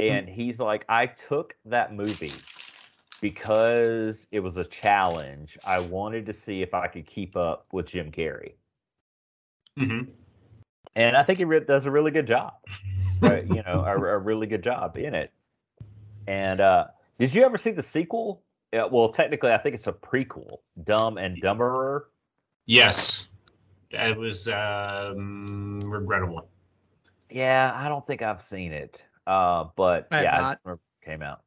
And 0.00 0.28
he's 0.28 0.60
like, 0.60 0.84
I 0.88 1.06
took 1.06 1.54
that 1.66 1.94
movie 1.94 2.48
because 3.20 4.26
it 4.32 4.40
was 4.40 4.56
a 4.58 4.64
challenge. 4.64 5.58
I 5.64 5.80
wanted 5.80 6.26
to 6.26 6.34
see 6.34 6.62
if 6.62 6.74
I 6.74 6.88
could 6.88 7.06
keep 7.06 7.36
up 7.36 7.66
with 7.72 7.86
Jim 7.86 8.12
Carrey. 8.12 8.54
hmm 9.78 10.25
And 10.96 11.14
I 11.14 11.22
think 11.22 11.38
he 11.38 11.44
re- 11.44 11.60
does 11.60 11.84
a 11.84 11.90
really 11.90 12.10
good 12.10 12.26
job. 12.26 12.54
Right? 13.20 13.46
you 13.46 13.62
know, 13.62 13.84
a, 13.86 13.94
a 13.94 14.18
really 14.18 14.46
good 14.46 14.62
job 14.62 14.96
in 14.96 15.14
it. 15.14 15.30
And 16.26 16.60
uh, 16.60 16.86
did 17.18 17.34
you 17.34 17.44
ever 17.44 17.58
see 17.58 17.70
the 17.70 17.82
sequel? 17.82 18.42
Uh, 18.72 18.88
well, 18.90 19.10
technically, 19.10 19.52
I 19.52 19.58
think 19.58 19.74
it's 19.74 19.86
a 19.86 19.92
prequel, 19.92 20.58
Dumb 20.84 21.18
and 21.18 21.40
Dumberer. 21.40 22.04
Yes. 22.64 23.28
It 23.90 24.16
was 24.16 24.48
um, 24.48 25.80
regrettable. 25.84 26.48
Yeah, 27.30 27.72
I 27.74 27.88
don't 27.88 28.06
think 28.06 28.22
I've 28.22 28.42
seen 28.42 28.72
it. 28.72 29.04
Uh, 29.26 29.66
but 29.76 30.08
I 30.10 30.22
yeah, 30.22 30.34
I 30.34 30.52
just 30.52 30.60
remember 30.64 30.80
it 31.02 31.04
came 31.04 31.22
out. 31.22 31.42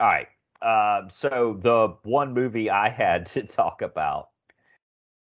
All 0.00 0.06
right. 0.06 0.28
Um, 0.62 1.10
so 1.12 1.58
the 1.62 1.94
one 2.08 2.32
movie 2.32 2.70
I 2.70 2.88
had 2.88 3.26
to 3.32 3.42
talk 3.42 3.82
about 3.82 4.30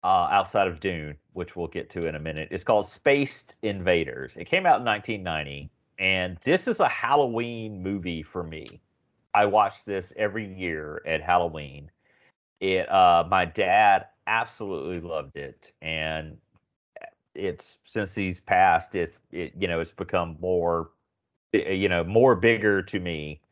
uh, 0.05 0.29
outside 0.31 0.69
of 0.69 0.81
Dune, 0.81 1.17
which 1.35 1.57
we'll 1.57 1.69
get 1.69 1.91
to 1.93 2.07
in 2.07 2.17
a 2.17 2.21
minute, 2.21 2.49
It's 2.53 2.65
called 2.65 2.87
Spaced 2.87 3.57
Invaders. 3.63 4.37
It 4.37 4.47
came 4.47 4.67
out 4.67 4.81
in 4.81 4.85
1990, 4.87 5.71
and 5.99 6.39
this 6.45 6.69
is 6.69 6.81
a 6.81 6.89
Halloween 6.89 7.83
movie 7.83 8.23
for 8.23 8.45
me. 8.45 8.83
I 9.35 9.47
watch 9.47 9.85
this 9.87 10.13
every 10.17 10.47
year 10.55 11.03
at 11.07 11.23
Halloween. 11.23 11.91
It 12.61 12.91
uh, 12.91 13.27
my 13.31 13.47
dad 13.47 14.07
absolutely 14.27 15.01
loved 15.01 15.37
it, 15.37 15.73
and 15.83 16.39
it's 17.35 17.79
since 17.85 18.15
he's 18.15 18.41
passed, 18.41 18.95
it's 18.95 19.19
it, 19.33 19.53
you 19.59 19.69
know 19.69 19.81
it's 19.81 19.91
become 19.93 20.37
more, 20.41 20.91
eh, 21.55 21.73
you 21.73 21.89
know, 21.89 22.05
more 22.05 22.37
bigger 22.37 22.83
to 22.83 23.01
me, 23.01 23.43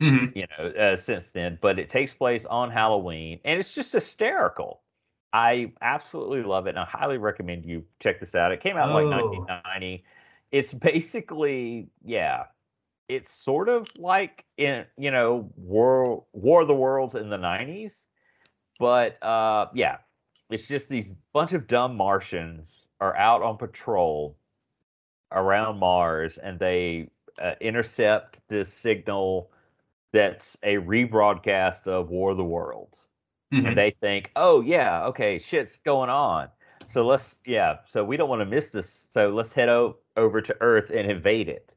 Mhm. 0.00 0.34
you 0.34 0.46
know, 0.58 0.66
uh, 0.68 0.96
since 0.96 1.30
then. 1.30 1.58
But 1.62 1.80
it 1.80 1.90
takes 1.90 2.14
place 2.14 2.46
on 2.46 2.70
Halloween, 2.70 3.40
and 3.44 3.60
it's 3.60 3.74
just 3.74 3.92
hysterical. 3.92 4.81
I 5.32 5.72
absolutely 5.80 6.42
love 6.42 6.66
it, 6.66 6.70
and 6.70 6.78
I 6.78 6.84
highly 6.84 7.18
recommend 7.18 7.64
you 7.64 7.84
check 8.00 8.20
this 8.20 8.34
out. 8.34 8.52
It 8.52 8.60
came 8.60 8.76
out 8.76 8.88
in 8.88 8.94
like 8.94 9.06
Oh. 9.06 9.10
1990. 9.10 10.04
It's 10.50 10.72
basically, 10.74 11.88
yeah, 12.04 12.44
it's 13.08 13.32
sort 13.32 13.68
of 13.68 13.86
like 13.98 14.44
in 14.58 14.86
you 14.98 15.10
know 15.10 15.50
War 15.56 16.24
War 16.32 16.62
of 16.62 16.68
the 16.68 16.74
Worlds 16.74 17.14
in 17.14 17.30
the 17.30 17.38
90s, 17.38 18.06
but 18.78 19.22
uh, 19.22 19.68
yeah, 19.74 19.98
it's 20.50 20.68
just 20.68 20.88
these 20.88 21.12
bunch 21.32 21.52
of 21.54 21.66
dumb 21.66 21.96
Martians 21.96 22.88
are 23.00 23.16
out 23.16 23.42
on 23.42 23.56
patrol 23.58 24.38
around 25.32 25.78
Mars, 25.78 26.38
and 26.38 26.58
they 26.58 27.10
uh, 27.40 27.54
intercept 27.60 28.40
this 28.48 28.72
signal 28.72 29.50
that's 30.12 30.56
a 30.62 30.76
rebroadcast 30.76 31.86
of 31.86 32.10
War 32.10 32.32
of 32.32 32.36
the 32.38 32.44
Worlds 32.44 33.08
Mhm. 33.52 33.66
and 33.68 33.76
they 33.76 33.90
think, 34.00 34.30
oh 34.36 34.60
yeah, 34.62 35.04
okay, 35.06 35.38
shit's 35.38 35.78
going 35.78 36.10
on. 36.10 36.48
So 36.92 37.06
let's 37.06 37.36
yeah, 37.46 37.78
so 37.88 38.04
we 38.04 38.16
don't 38.16 38.28
want 38.28 38.40
to 38.40 38.46
miss 38.46 38.70
this. 38.70 39.06
So 39.12 39.30
let's 39.30 39.52
head 39.52 39.68
o- 39.68 39.96
over 40.16 40.40
to 40.40 40.56
Earth 40.60 40.90
and 40.90 41.10
invade 41.10 41.48
it. 41.48 41.74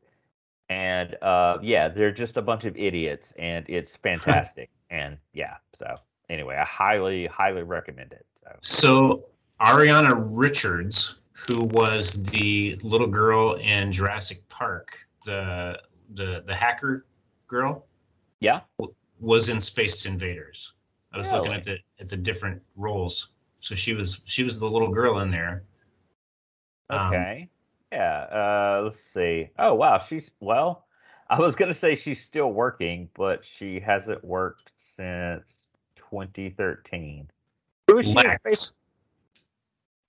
And 0.70 1.15
uh 1.22 1.58
yeah, 1.62 1.88
they're 1.89 2.12
just 2.12 2.38
a 2.38 2.41
bunch 2.41 2.65
of 2.65 2.75
idiots 2.77 3.34
and 3.38 3.65
it's 3.70 3.96
fantastic. 4.03 4.70
and 4.89 5.17
yeah, 5.34 5.55
so 5.77 5.96
anyway, 6.29 6.55
I 6.55 6.63
highly, 6.65 7.27
highly 7.27 7.63
recommend 7.63 8.13
it. 8.13 8.25
So 8.41 8.50
So 8.62 9.25
Ariana 9.62 10.15
Richards, 10.32 11.20
who 11.34 11.63
was 11.65 12.24
the 12.24 12.77
little 12.84 13.08
girl 13.08 13.55
in 13.55 13.91
Jurassic 13.91 14.48
Park, 14.50 15.05
the 15.25 15.79
the 16.13 16.44
the 16.46 16.55
hacker 16.55 17.05
girl, 17.48 17.86
yeah, 18.39 18.62
was 19.20 19.50
in 19.50 19.60
Spaced 19.60 20.05
Invaders. 20.05 20.74
I 21.15 21.17
was 21.17 21.31
looking 21.31 21.53
at 21.53 21.63
the 21.63 21.77
at 22.00 22.10
the 22.10 22.17
different 22.17 22.62
roles. 22.75 23.29
So 23.60 23.74
she 23.74 23.93
was 23.93 24.22
she 24.25 24.43
was 24.43 24.60
the 24.60 24.67
little 24.67 24.89
girl 24.89 25.19
in 25.19 25.31
there. 25.31 25.63
Um, 26.89 27.07
okay. 27.07 27.50
yeah, 27.91 28.27
uh 28.31 28.81
let's 28.84 29.00
see. 29.13 29.50
Oh 29.57 29.74
wow, 29.74 30.03
she's 30.07 30.29
well, 30.41 30.86
I 31.29 31.39
was 31.39 31.55
gonna 31.55 31.74
say 31.74 31.95
she's 31.95 32.22
still 32.22 32.51
working, 32.51 33.10
but 33.15 33.43
she 33.45 33.79
hasn't 33.79 34.24
worked 34.25 34.72
since 34.95 35.43
2013. 35.95 37.29
Who 37.88 37.98
is 37.98 38.05
she 38.05 38.12
in 38.12 38.38
Space 38.39 38.74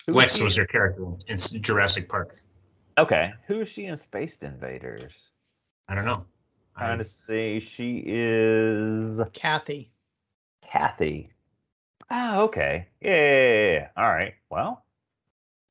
Lex. 0.08 0.16
Who 0.16 0.20
is 0.20 0.36
she 0.36 0.44
was 0.44 0.56
her 0.56 0.66
character 0.66 1.04
in 1.28 1.38
Jurassic 1.62 2.08
Park. 2.08 2.36
Okay, 2.98 3.32
who 3.46 3.60
is 3.60 3.68
she 3.68 3.86
in 3.86 3.96
Spaced 3.96 4.42
Invaders? 4.42 5.12
I 5.88 5.94
don't 5.94 6.04
know. 6.04 6.24
I'm 6.76 6.86
Trying 6.86 6.98
to 6.98 7.04
see. 7.04 7.60
She 7.60 8.02
is 8.06 9.20
Kathy. 9.32 9.92
Kathy. 10.76 11.30
Ah, 12.10 12.38
okay. 12.40 12.86
Yeah, 13.00 13.10
yeah, 13.10 13.72
yeah. 13.72 13.88
All 13.96 14.08
right. 14.08 14.34
Well, 14.50 14.84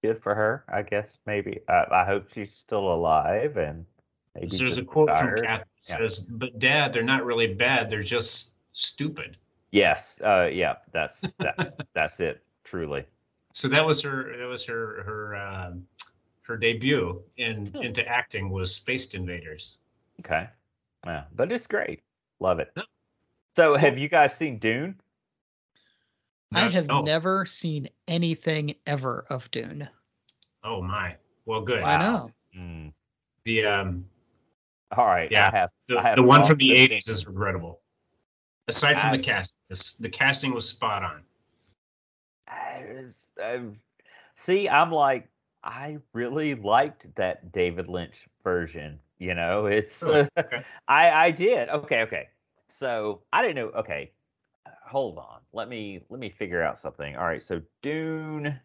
good 0.03 0.21
for 0.21 0.33
her. 0.35 0.65
I 0.67 0.81
guess 0.81 1.17
maybe. 1.25 1.59
I, 1.69 1.85
I 1.91 2.05
hope 2.05 2.27
she's 2.33 2.53
still 2.53 2.91
alive 2.91 3.57
and 3.57 3.85
maybe. 4.35 4.57
There's 4.57 4.77
a 4.77 4.83
quote 4.83 5.09
from. 5.17 5.35
Kathy 5.37 5.63
Yeah. 5.89 5.97
says, 5.97 6.19
"But 6.19 6.57
Dad, 6.59 6.91
they're 6.91 7.03
not 7.03 7.23
really 7.25 7.53
bad. 7.53 7.89
They're 7.89 8.01
just 8.01 8.55
stupid." 8.73 9.37
Yes. 9.71 10.19
Uh. 10.23 10.49
Yeah. 10.51 10.75
That's 10.91 11.33
that. 11.39 11.87
that's 11.93 12.19
it. 12.19 12.43
Truly. 12.63 13.05
So 13.53 13.67
that 13.67 13.85
was 13.85 14.01
her. 14.01 14.35
That 14.37 14.47
was 14.47 14.65
her. 14.65 15.03
Her. 15.03 15.35
Um, 15.35 15.85
her 16.41 16.57
debut 16.57 17.23
in 17.37 17.67
Hmm. 17.67 17.77
into 17.81 18.07
acting 18.07 18.49
was 18.51 18.73
Spaced 18.75 19.15
Invaders. 19.15 19.79
Okay. 20.19 20.47
Yeah, 21.05 21.23
but 21.35 21.51
it's 21.51 21.65
great. 21.65 22.01
Love 22.39 22.59
it. 22.59 22.71
So, 23.55 23.75
have 23.75 23.97
you 23.97 24.09
guys 24.09 24.35
seen 24.35 24.59
Dune? 24.59 24.99
I 26.53 26.69
have 26.69 26.87
oh, 26.89 27.01
never 27.01 27.45
seen 27.45 27.89
anything 28.07 28.75
ever 28.85 29.25
of 29.29 29.49
Dune. 29.51 29.87
Oh 30.63 30.81
my. 30.81 31.15
Well, 31.45 31.61
good. 31.61 31.81
I 31.83 31.99
know. 31.99 32.31
Mm. 32.57 32.93
The 33.43 33.65
um 33.65 34.05
All 34.95 35.05
right. 35.05 35.31
Yeah. 35.31 35.49
I 35.53 35.57
have. 35.57 35.69
the, 35.87 35.97
I 35.97 36.03
have 36.03 36.15
the 36.15 36.23
one 36.23 36.45
from 36.45 36.57
the 36.57 36.69
the 36.69 36.73
eighties 36.73 37.05
things. 37.05 37.19
is 37.19 37.27
regrettable. 37.27 37.81
Aside 38.67 38.99
from 38.99 39.11
I- 39.11 39.17
the 39.17 39.23
cast, 39.23 39.55
this, 39.69 39.93
the 39.93 40.09
casting 40.09 40.53
was 40.53 40.67
spot 40.67 41.03
on. 41.03 41.21
I 42.47 42.85
was- 42.95 43.29
I've- 43.43 43.75
see, 44.37 44.67
I'm 44.69 44.91
like, 44.91 45.27
I 45.63 45.97
really 46.13 46.55
liked 46.55 47.07
that 47.15 47.51
David 47.51 47.87
Lynch 47.87 48.27
version. 48.43 48.99
You 49.17 49.33
know, 49.33 49.65
it's 49.65 50.01
Really? 50.01 50.21
uh, 50.21 50.25
Okay. 50.39 50.65
I 50.87 51.09
I 51.09 51.31
did. 51.31 51.69
Okay, 51.69 52.01
okay. 52.01 52.29
So 52.69 53.21
I 53.31 53.41
didn't 53.41 53.55
know. 53.55 53.79
Okay, 53.79 54.11
uh, 54.65 54.71
hold 54.85 55.17
on. 55.17 55.39
Let 55.55 55.69
me 55.69 56.01
let 56.09 56.19
me 56.19 56.29
figure 56.29 56.61
out 56.61 56.77
something. 56.77 57.15
All 57.15 57.23
right. 57.23 57.41
So 57.41 57.61
Dune. 57.81 58.59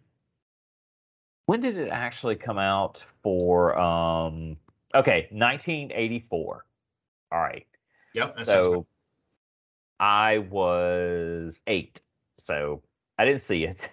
When 1.46 1.61
did 1.61 1.79
it 1.79 1.88
actually 1.88 2.35
come 2.35 2.59
out 2.59 3.05
for? 3.22 3.79
Um. 3.79 4.57
Okay, 4.92 5.29
1984. 5.31 6.66
All 7.33 7.38
right. 7.38 7.66
Yep. 8.12 8.40
So 8.44 8.87
I 10.00 10.38
was 10.38 11.61
eight, 11.68 12.00
so 12.42 12.83
I 13.18 13.24
didn't 13.24 13.42
see 13.42 13.64
it, 13.64 13.88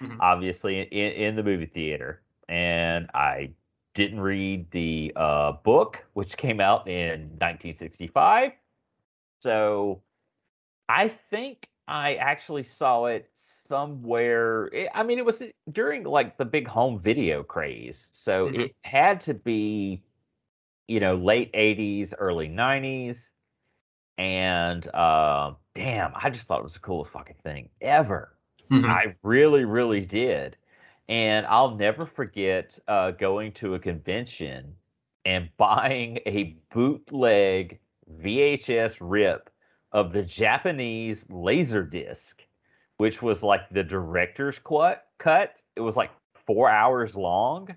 Mhm. 0.00 0.16
obviously 0.18 0.80
in, 0.80 1.12
in 1.12 1.36
the 1.36 1.44
movie 1.44 1.66
theater, 1.66 2.22
and 2.48 3.08
I 3.14 3.52
didn't 3.94 4.20
read 4.20 4.68
the 4.72 5.12
uh, 5.14 5.52
book, 5.52 6.04
which 6.14 6.36
came 6.36 6.58
out 6.60 6.88
in 6.88 7.20
1965. 7.38 8.52
So 9.40 10.02
I 10.88 11.08
think 11.30 11.68
I 11.88 12.14
actually 12.16 12.62
saw 12.64 13.06
it 13.06 13.30
somewhere. 13.34 14.66
it- 14.72 14.90
I 14.94 15.02
mean, 15.02 15.18
it 15.18 15.24
was 15.24 15.42
during 15.70 16.04
like 16.04 16.36
the 16.38 16.44
big 16.44 16.68
home 16.68 17.00
video 17.00 17.42
craze, 17.42 18.08
so 18.12 18.48
Mhm. 18.48 18.54
it 18.54 18.74
had 18.84 19.20
to 19.22 19.34
be, 19.34 20.04
you 20.88 21.00
know, 21.00 21.16
late 21.16 21.50
80s, 21.54 22.14
early 22.18 22.48
90s 22.48 23.34
and 24.18 24.86
uh, 24.94 25.54
damn, 25.74 26.12
I 26.16 26.30
just 26.30 26.46
thought 26.48 26.60
it 26.60 26.64
was 26.64 26.74
the 26.74 26.80
coolest 26.80 27.12
fucking 27.12 27.38
thing 27.44 27.70
ever. 27.82 28.38
Mhm. 28.70 29.00
I 29.00 29.16
really, 29.24 29.64
really 29.66 30.02
did. 30.06 30.58
And 31.08 31.46
I'll 31.46 31.76
never 31.76 32.06
forget 32.06 32.78
uh, 32.88 33.12
going 33.12 33.52
to 33.54 33.74
a 33.76 33.80
convention 33.80 34.76
and 35.26 35.50
buying 35.58 36.18
a 36.26 36.56
bootleg 36.72 37.80
VHS 38.08 39.00
rip 39.00 39.50
of 39.92 40.12
the 40.12 40.22
Japanese 40.22 41.24
Laserdisc, 41.24 42.34
which 42.96 43.22
was 43.22 43.42
like 43.42 43.68
the 43.70 43.82
director's 43.84 44.58
cut. 45.18 45.56
It 45.76 45.80
was 45.80 45.96
like 45.96 46.10
four 46.46 46.68
hours 46.68 47.14
long, 47.14 47.76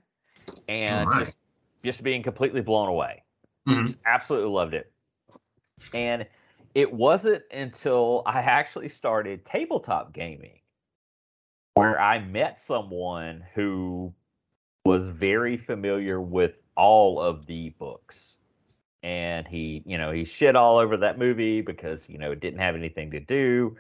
and 0.68 1.10
my. 1.10 1.24
just 1.24 1.36
just 1.84 2.04
being 2.04 2.24
completely 2.24 2.62
blown 2.62 2.90
away 2.90 3.24
Mhm. 3.68 3.86
just 3.86 4.00
absolutely 4.06 4.50
loved 4.50 4.74
it. 4.74 4.92
And 5.94 6.28
it 6.74 6.92
wasn't 6.92 7.44
until 7.52 8.24
I 8.26 8.40
actually 8.40 8.90
started 8.90 9.46
tabletop 9.46 10.14
gaming 10.14 10.60
where 11.76 12.00
I 12.00 12.20
met 12.20 12.60
someone 12.60 13.46
who 13.54 14.14
was 14.86 15.08
very 15.08 15.58
familiar 15.58 16.22
with 16.22 16.56
all 16.76 17.20
of 17.20 17.46
the 17.46 17.70
books. 17.72 18.35
And 19.06 19.48
he, 19.48 19.84
you 19.86 19.98
know, 20.00 20.12
he 20.12 20.26
shit 20.26 20.56
all 20.56 20.78
over 20.80 20.98
that 20.98 21.20
movie 21.20 21.62
because, 21.62 22.10
you 22.10 22.18
know, 22.18 22.32
it 22.32 22.40
didn't 22.42 22.60
have 22.60 22.76
anything 22.76 23.12
to 23.12 23.20
do 23.20 23.78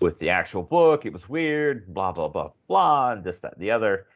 with 0.00 0.18
the 0.20 0.30
actual 0.30 0.62
book. 0.62 1.06
It 1.06 1.12
was 1.12 1.28
weird, 1.28 1.92
blah, 1.92 2.12
blah, 2.12 2.28
blah, 2.28 2.50
blah, 2.68 3.12
and 3.12 3.24
this, 3.24 3.40
that, 3.40 3.54
and 3.54 3.62
the 3.62 3.70
other 3.72 4.06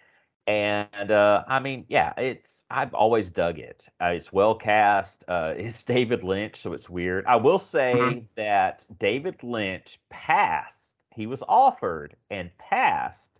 and 0.46 1.10
uh, 1.10 1.44
I 1.46 1.60
mean, 1.60 1.84
yeah, 1.88 2.12
it's 2.16 2.64
I've 2.70 2.94
always 2.94 3.30
dug 3.30 3.58
it. 3.58 3.88
Uh, 4.00 4.06
it's 4.06 4.32
well 4.32 4.54
cast. 4.54 5.24
Uh, 5.28 5.54
it's 5.58 5.82
David 5.84 6.24
Lynch, 6.24 6.60
so 6.60 6.72
it's 6.72 6.90
weird. 6.90 7.26
I 7.26 7.36
will 7.36 7.58
say 7.58 7.94
Mhm. 7.94 8.24
that 8.36 8.84
David 8.98 9.42
Lynch 9.42 10.00
passed. 10.10 10.94
He 11.14 11.26
was 11.26 11.42
offered 11.48 12.16
and 12.30 12.56
passed 12.58 13.38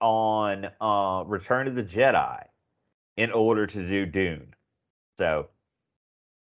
on 0.00 0.70
uh, 0.80 1.24
Return 1.26 1.68
of 1.68 1.74
the 1.74 1.82
Jedi 1.82 2.44
in 3.16 3.30
order 3.32 3.66
to 3.66 3.86
do 3.88 4.06
Dune. 4.06 4.54
So, 5.18 5.48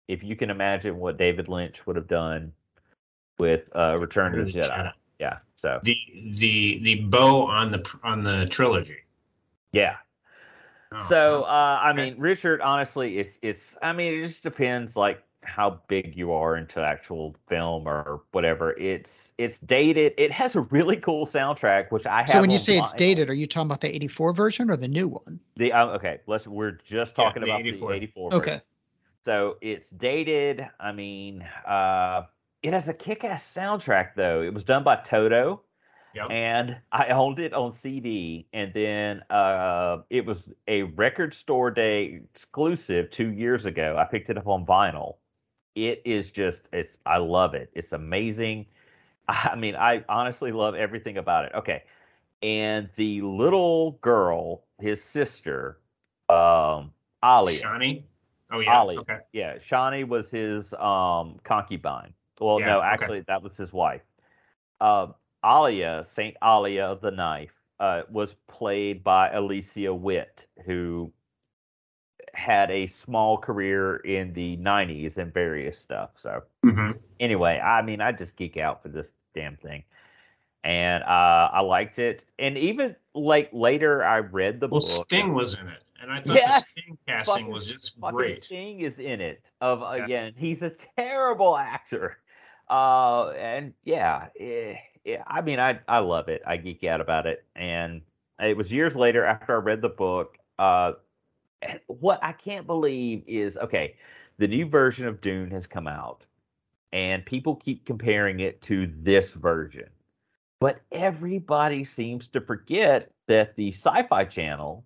if 0.07 0.23
you 0.23 0.35
can 0.35 0.49
imagine 0.49 0.97
what 0.97 1.17
David 1.17 1.47
Lynch 1.47 1.85
would 1.85 1.95
have 1.95 2.07
done 2.07 2.51
with 3.39 3.63
uh, 3.75 3.97
Return 3.99 4.39
of 4.39 4.45
the 4.45 4.51
Jedi, 4.51 4.91
yeah. 5.19 5.37
So, 5.55 5.79
The 5.83 5.95
the 6.31 6.79
the 6.83 7.01
bow 7.05 7.47
on 7.47 7.71
the 7.71 7.83
on 8.03 8.23
the 8.23 8.45
trilogy. 8.47 8.97
yeah. 9.71 9.97
Oh, 10.93 11.05
So 11.09 11.43
uh, 11.43 11.79
I 11.83 11.93
mean, 11.93 12.17
Richard, 12.17 12.61
honestly, 12.61 13.19
it's 13.19 13.37
it's. 13.41 13.75
I 13.81 13.91
mean, 13.93 14.13
it 14.13 14.27
just 14.27 14.43
depends. 14.43 14.95
Like, 14.95 15.21
how 15.43 15.81
big 15.87 16.15
you 16.15 16.31
are 16.31 16.57
into 16.57 16.81
actual 16.81 17.35
film 17.47 17.87
or 17.87 18.21
whatever. 18.31 18.73
It's 18.73 19.33
it's 19.37 19.59
dated. 19.59 20.13
It 20.17 20.31
has 20.31 20.55
a 20.55 20.61
really 20.61 20.97
cool 20.97 21.25
soundtrack, 21.25 21.91
which 21.91 22.05
I 22.05 22.19
have. 22.19 22.29
So 22.29 22.41
when 22.41 22.49
you 22.51 22.59
say 22.59 22.77
it's 22.77 22.93
dated, 22.93 23.29
are 23.29 23.33
you 23.33 23.47
talking 23.47 23.67
about 23.67 23.81
the 23.81 23.93
84 23.93 24.33
version 24.33 24.69
or 24.69 24.77
the 24.77 24.87
new 24.87 25.07
one? 25.07 25.39
the 25.55 25.73
um, 25.73 25.89
okay, 25.89 26.19
let's 26.27 26.47
we're 26.47 26.71
just 26.71 27.17
Yeah, 27.17 27.25
talking 27.25 27.41
the 27.41 27.49
about 27.49 27.61
84. 27.61 27.89
the 27.91 27.95
84. 27.97 28.31
version. 28.31 28.61
So 29.27 29.57
it's 29.59 29.89
dated. 29.89 30.65
I 30.79 30.93
mean, 30.93 31.41
uh, 31.67 32.23
it 32.63 32.71
has 32.71 32.87
a 32.87 32.93
kick-ass 32.93 33.53
soundtrack 33.53 34.15
though. 34.15 34.41
It 34.41 34.53
was 34.53 34.63
done 34.63 34.85
by 34.85 34.95
Toto, 34.95 35.63
Yep. 36.15 36.31
and 36.31 36.77
I 36.93 37.07
owned 37.09 37.39
it 37.39 37.51
on 37.53 37.73
CD. 37.73 38.47
And 38.53 38.73
then 38.73 39.23
uh, 39.29 39.97
it 40.09 40.25
was 40.25 40.47
a 40.69 40.83
record 40.83 41.33
store 41.33 41.71
day 41.71 42.21
exclusive 42.33 43.11
two 43.11 43.33
years 43.33 43.65
ago. 43.65 43.97
I 43.99 44.05
picked 44.05 44.29
it 44.29 44.37
up 44.37 44.47
on 44.47 44.65
vinyl. 44.65 45.15
It 45.75 46.01
is 46.05 46.31
just 46.31 46.69
it's. 46.71 46.97
I 47.05 47.17
love 47.17 47.53
it. 47.53 47.69
It's 47.73 47.91
amazing. 47.91 48.65
I 49.27 49.55
mean, 49.57 49.75
I 49.75 50.05
honestly 50.07 50.53
love 50.53 50.73
everything 50.73 51.17
about 51.17 51.43
it. 51.43 51.51
Okay, 51.53 51.83
and 52.41 52.89
the 52.95 53.21
little 53.23 53.91
girl, 54.01 54.63
his 54.79 55.03
sister, 55.03 55.79
um, 56.29 56.93
Alia. 57.21 57.59
Oh 58.51 58.59
yeah. 58.59 58.79
Ollie. 58.79 58.97
Okay. 58.97 59.17
yeah, 59.33 59.57
Chani 59.57 60.07
was 60.07 60.29
his 60.29 60.73
um 60.73 61.39
concubine. 61.43 62.13
Well, 62.39 62.59
Yeah, 62.59 62.67
no, 62.67 62.77
okay. 62.79 62.85
actually, 62.93 63.21
that 63.27 63.41
was 63.41 63.57
his 63.57 63.73
wife. 63.73 64.01
Uh, 64.79 65.07
Alia, 65.45 66.05
Saint 66.07 66.35
Alia 66.43 66.85
of 66.85 67.01
the 67.01 67.11
Knife, 67.11 67.53
uh, 67.79 68.03
was 68.09 68.35
played 68.47 69.03
by 69.03 69.29
Alicia 69.31 69.93
Witt, 69.93 70.45
who 70.65 71.11
had 72.33 72.69
a 72.71 72.87
small 72.87 73.37
career 73.37 73.97
in 73.97 74.33
the 74.33 74.57
'90s 74.57 75.17
and 75.17 75.33
various 75.33 75.79
stuff. 75.79 76.11
So 76.17 76.43
hmm 76.63 76.91
anyway, 77.19 77.59
I 77.59 77.81
mean, 77.81 78.01
I 78.01 78.11
just 78.11 78.35
geek 78.35 78.57
out 78.57 78.81
for 78.83 78.89
this 78.89 79.13
damn 79.33 79.57
thing, 79.57 79.83
and 80.63 81.03
uh, 81.03 81.49
I 81.53 81.61
liked 81.61 81.99
it. 81.99 82.25
And 82.39 82.57
even 82.57 82.95
like 83.13 83.49
later, 83.53 84.03
I 84.03 84.19
read 84.19 84.59
the 84.59 84.67
Well, 84.67 84.81
book. 84.81 85.07
Sting 85.07 85.33
was 85.33 85.55
in 85.55 85.67
it, 85.67 85.83
and 86.01 86.11
I 86.11 86.21
thought 86.21 86.35
Yes! 86.35 86.63
the 86.63 86.81
Sting 86.81 86.97
casting 87.07 87.33
Fucking- 87.35 87.51
was 87.51 87.71
just 87.71 87.99
great. 88.01 88.43
Sting 88.43 88.81
is 88.81 88.99
in 88.99 89.21
it. 89.21 89.41
Of 89.61 89.81
Yeah. 89.81 90.03
again, 90.05 90.33
he's 90.37 90.61
a 90.61 90.71
terrible 90.97 91.57
actor. 91.57 92.17
Uh, 92.69 93.29
and 93.29 93.73
yeah, 93.85 94.27
eh, 94.39 94.75
yeah, 95.05 95.23
I 95.27 95.41
mean, 95.41 95.59
I 95.59 95.79
I 95.87 95.99
love 95.99 96.27
it. 96.27 96.41
I 96.45 96.57
geek 96.57 96.83
out 96.83 96.99
about 97.01 97.25
it, 97.25 97.45
and 97.55 98.01
it 98.41 98.57
was 98.57 98.71
years 98.71 98.95
later 98.95 99.23
after 99.25 99.53
I 99.53 99.59
read 99.59 99.81
the 99.81 99.89
book. 99.89 100.37
Uh, 100.59 100.93
what 101.87 102.19
I 102.23 102.33
can't 102.33 102.67
believe 102.67 103.23
is 103.25 103.57
okay, 103.57 103.95
the 104.37 104.47
new 104.47 104.65
version 104.67 105.07
of 105.07 105.21
Dune 105.21 105.49
has 105.51 105.65
come 105.65 105.87
out, 105.87 106.25
and 106.91 107.25
people 107.25 107.55
keep 107.55 107.85
comparing 107.85 108.41
it 108.41 108.61
to 108.63 108.91
this 109.01 109.33
version. 109.33 109.87
But 110.59 110.81
everybody 110.91 111.83
seems 111.83 112.27
to 112.29 112.41
forget 112.41 113.11
that 113.27 113.55
the 113.55 113.71
Sci-Fi 113.71 114.25
Channel 114.25 114.83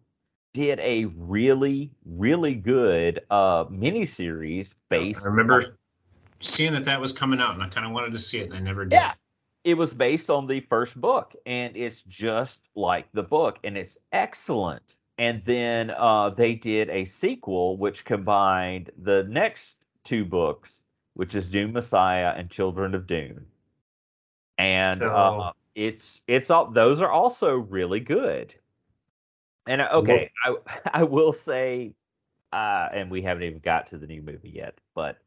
did 0.53 0.79
a 0.79 1.05
really, 1.05 1.91
really 2.05 2.55
good 2.55 3.21
uh 3.29 3.65
miniseries 3.65 4.73
based. 4.89 5.21
I 5.21 5.29
remember 5.29 5.77
seeing 6.39 6.73
that 6.73 6.85
that 6.85 6.99
was 6.99 7.13
coming 7.13 7.39
out, 7.39 7.53
and 7.53 7.63
I 7.63 7.69
kind 7.69 7.85
of 7.85 7.93
wanted 7.93 8.11
to 8.13 8.19
see 8.19 8.39
it, 8.39 8.45
and 8.45 8.53
I 8.53 8.59
never 8.59 8.85
did. 8.85 8.93
Yeah, 8.95 9.13
it 9.63 9.75
was 9.75 9.93
based 9.93 10.29
on 10.29 10.47
the 10.47 10.59
first 10.61 10.99
book, 10.99 11.35
and 11.45 11.75
it's 11.75 12.01
just 12.03 12.59
like 12.75 13.07
the 13.13 13.23
book, 13.23 13.59
and 13.63 13.77
it's 13.77 13.97
excellent. 14.11 14.95
And 15.17 15.43
then 15.45 15.91
uh, 15.91 16.31
they 16.31 16.55
did 16.55 16.89
a 16.89 17.05
sequel 17.05 17.77
which 17.77 18.05
combined 18.05 18.89
the 19.03 19.23
next 19.29 19.75
two 20.03 20.25
books, 20.25 20.81
which 21.13 21.35
is 21.35 21.45
Dune 21.45 21.73
Messiah 21.73 22.33
and 22.35 22.49
Children 22.49 22.95
of 22.95 23.05
Dune. 23.05 23.45
And 24.57 24.99
So- 24.99 25.09
uh, 25.09 25.51
it's 25.73 26.19
it's 26.27 26.49
all 26.51 26.69
those 26.69 26.99
are 26.99 27.09
also 27.11 27.55
really 27.55 28.01
good. 28.01 28.53
And 29.67 29.81
uh, 29.81 29.89
okay, 29.93 30.31
I 30.45 30.55
I 30.93 31.03
will 31.03 31.33
say, 31.33 31.93
uh, 32.51 32.89
and 32.93 33.11
we 33.11 33.21
haven't 33.21 33.43
even 33.43 33.59
got 33.59 33.87
to 33.87 33.97
the 33.97 34.07
new 34.07 34.21
movie 34.21 34.51
yet, 34.53 34.75
but 34.95 35.17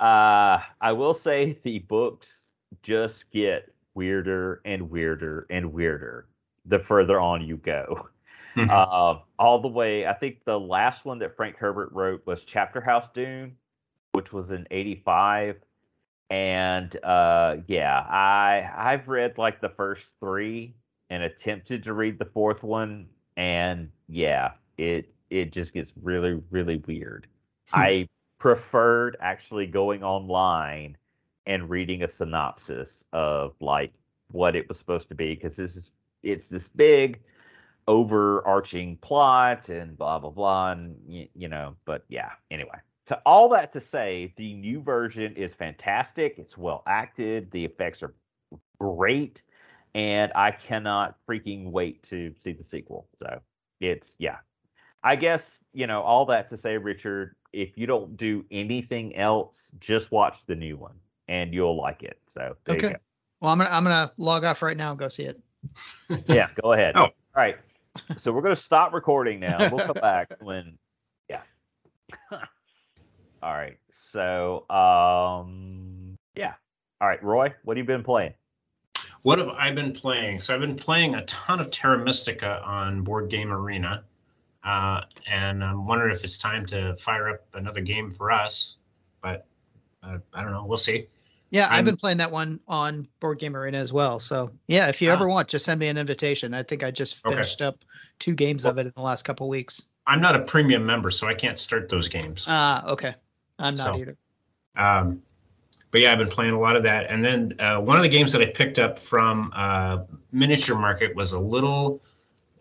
uh, 0.00 0.60
I 0.80 0.92
will 0.92 1.14
say 1.14 1.58
the 1.62 1.80
books 1.80 2.44
just 2.82 3.30
get 3.30 3.72
weirder 3.94 4.60
and 4.64 4.90
weirder 4.90 5.46
and 5.50 5.72
weirder 5.72 6.26
the 6.66 6.78
further 6.78 7.20
on 7.20 7.42
you 7.42 7.56
go. 7.56 8.08
Mhm. 8.56 8.70
Uh, 8.70 9.20
all 9.38 9.60
the 9.60 9.68
way, 9.68 10.06
I 10.06 10.12
think 10.12 10.44
the 10.44 10.58
last 10.58 11.04
one 11.04 11.18
that 11.18 11.36
Frank 11.36 11.56
Herbert 11.56 11.90
wrote 11.92 12.24
was 12.24 12.44
Chapter 12.44 12.80
House 12.80 13.08
Dune, 13.12 13.56
which 14.12 14.32
was 14.32 14.52
in 14.52 14.66
'85. 14.70 15.56
And 16.30 16.96
uh, 17.04 17.56
yeah, 17.66 17.98
I 17.98 18.70
I've 18.76 19.08
read 19.08 19.38
like 19.38 19.60
the 19.60 19.70
first 19.70 20.14
three 20.20 20.74
and 21.10 21.22
attempted 21.22 21.82
to 21.84 21.92
read 21.92 22.18
the 22.18 22.24
fourth 22.26 22.62
one, 22.62 23.08
and 23.36 23.90
yeah, 24.08 24.52
it 24.78 25.12
it 25.30 25.52
just 25.52 25.72
gets 25.72 25.92
really 26.02 26.40
really 26.50 26.76
weird. 26.86 27.26
Hmm. 27.68 27.80
I 27.80 28.08
preferred 28.38 29.16
actually 29.20 29.66
going 29.66 30.02
online 30.02 30.96
and 31.46 31.68
reading 31.68 32.02
a 32.02 32.08
synopsis 32.08 33.04
of 33.12 33.54
like 33.60 33.92
what 34.30 34.56
it 34.56 34.68
was 34.68 34.78
supposed 34.78 35.08
to 35.08 35.14
be 35.14 35.34
because 35.34 35.56
this 35.56 35.76
is 35.76 35.90
it's 36.22 36.48
this 36.48 36.68
big 36.68 37.20
overarching 37.86 38.96
plot 38.98 39.68
and 39.68 39.96
blah 39.96 40.18
blah 40.18 40.30
blah 40.30 40.72
and 40.72 40.96
you, 41.06 41.28
you 41.34 41.48
know 41.48 41.76
but 41.84 42.04
yeah 42.08 42.30
anyway 42.50 42.78
to 43.04 43.18
all 43.26 43.48
that 43.48 43.70
to 43.70 43.80
say 43.80 44.32
the 44.36 44.54
new 44.54 44.80
version 44.80 45.34
is 45.36 45.52
fantastic 45.52 46.38
it's 46.38 46.56
well 46.56 46.82
acted 46.86 47.50
the 47.50 47.62
effects 47.62 48.02
are 48.02 48.14
great 48.80 49.42
and 49.94 50.32
i 50.34 50.50
cannot 50.50 51.16
freaking 51.28 51.70
wait 51.70 52.02
to 52.02 52.32
see 52.38 52.52
the 52.52 52.64
sequel 52.64 53.06
so 53.18 53.40
it's 53.80 54.16
yeah. 54.18 54.36
I 55.02 55.16
guess 55.16 55.58
you 55.72 55.86
know 55.86 56.02
all 56.02 56.24
that 56.26 56.48
to 56.48 56.56
say 56.56 56.78
richard 56.78 57.36
if 57.52 57.76
you 57.76 57.86
don't 57.86 58.16
do 58.16 58.44
anything 58.50 59.14
else 59.16 59.70
just 59.78 60.10
watch 60.10 60.46
the 60.46 60.54
new 60.54 60.76
one 60.76 60.94
and 61.28 61.52
you'll 61.52 61.76
like 61.76 62.02
it 62.02 62.18
so 62.32 62.56
there 62.64 62.76
you 62.76 62.88
Okay. 62.88 62.96
Well, 63.40 63.52
I'm 63.52 63.58
gonna 63.58 63.70
I'm 63.70 63.84
gonna 63.84 64.12
log 64.16 64.44
off 64.44 64.62
right 64.62 64.76
now 64.76 64.90
and 64.90 64.98
go 64.98 65.08
see 65.08 65.24
it. 65.24 65.40
yeah 66.26 66.48
go 66.60 66.72
ahead. 66.72 66.96
Oh. 66.96 67.02
all 67.02 67.12
right. 67.36 67.56
So 68.16 68.32
we're 68.32 68.42
going 68.42 68.54
to 68.54 68.60
stop 68.60 68.92
recording 68.92 69.38
now. 69.38 69.70
We'll 69.70 69.86
come 69.86 69.96
back 70.00 70.34
when 70.40 70.78
yeah. 71.28 71.42
All 72.30 73.52
right. 73.52 73.78
So 74.10 74.68
um 74.70 76.16
yeah. 76.34 76.54
All 77.00 77.08
right 77.08 77.22
roy 77.22 77.52
what 77.64 77.76
have 77.76 77.84
you 77.84 77.86
been 77.86 78.02
playing 78.02 78.32
What 79.24 79.38
have 79.38 79.48
I 79.48 79.72
been 79.72 79.90
playing? 79.92 80.38
So 80.38 80.54
I've 80.54 80.60
been 80.60 80.76
playing 80.76 81.14
a 81.14 81.24
ton 81.24 81.58
of 81.58 81.70
Terra 81.70 81.96
Mystica 81.98 82.60
on 82.62 83.00
Board 83.00 83.30
Game 83.30 83.50
Arena, 83.50 84.04
uh, 84.62 85.00
and 85.26 85.64
I'm 85.64 85.86
wondering 85.86 86.14
if 86.14 86.22
it's 86.22 86.36
time 86.36 86.66
to 86.66 86.94
fire 86.96 87.30
up 87.30 87.40
another 87.54 87.80
game 87.80 88.10
for 88.10 88.30
us. 88.30 88.76
But 89.22 89.46
uh, 90.02 90.18
I 90.34 90.42
don't 90.42 90.52
know. 90.52 90.66
We'll 90.66 90.76
see. 90.76 91.06
Yeah, 91.48 91.68
i 91.70 91.76
have 91.76 91.86
been 91.86 91.96
playing 91.96 92.18
that 92.18 92.30
one 92.30 92.60
on 92.68 93.08
Board 93.20 93.38
Game 93.38 93.56
Arena 93.56 93.78
as 93.78 93.94
well. 93.94 94.18
So 94.20 94.50
yeah, 94.68 94.88
if 94.88 95.00
you 95.00 95.08
Ah. 95.08 95.14
ever 95.14 95.26
want, 95.26 95.48
just 95.48 95.64
send 95.64 95.80
me 95.80 95.88
an 95.88 95.96
invitation. 95.96 96.52
I 96.52 96.62
think 96.62 96.84
I 96.84 96.90
just 96.90 97.24
Okay. 97.24 97.34
finished 97.34 97.62
up 97.62 97.78
two 98.18 98.34
games 98.34 98.66
of 98.66 98.76
it 98.76 98.84
in 98.86 98.92
the 98.94 99.00
last 99.00 99.24
couple 99.24 99.48
weeks. 99.48 99.84
I'm 100.06 100.20
not 100.20 100.36
a 100.36 100.40
premium 100.44 100.84
member, 100.84 101.10
so 101.10 101.26
I 101.28 101.32
can't 101.34 101.58
start 101.58 101.88
those 101.88 102.10
games. 102.10 102.44
Ah, 102.46 102.84
okay. 102.88 103.14
I'm 103.58 103.74
not 103.74 103.94
So- 103.94 104.00
either. 104.02 104.16
Um, 104.76 105.22
but 105.94 106.00
yeah, 106.00 106.10
I've 106.10 106.18
been 106.18 106.26
playing 106.26 106.54
a 106.54 106.58
lot 106.58 106.74
of 106.74 106.82
that. 106.82 107.06
And 107.08 107.24
then 107.24 107.54
uh, 107.60 107.78
one 107.80 107.96
of 107.96 108.02
the 108.02 108.08
games 108.08 108.32
that 108.32 108.42
I 108.42 108.46
picked 108.46 108.80
up 108.80 108.98
from 108.98 109.52
uh, 109.54 109.98
Miniature 110.32 110.76
Market 110.76 111.14
was 111.14 111.30
a 111.30 111.38
little. 111.38 112.02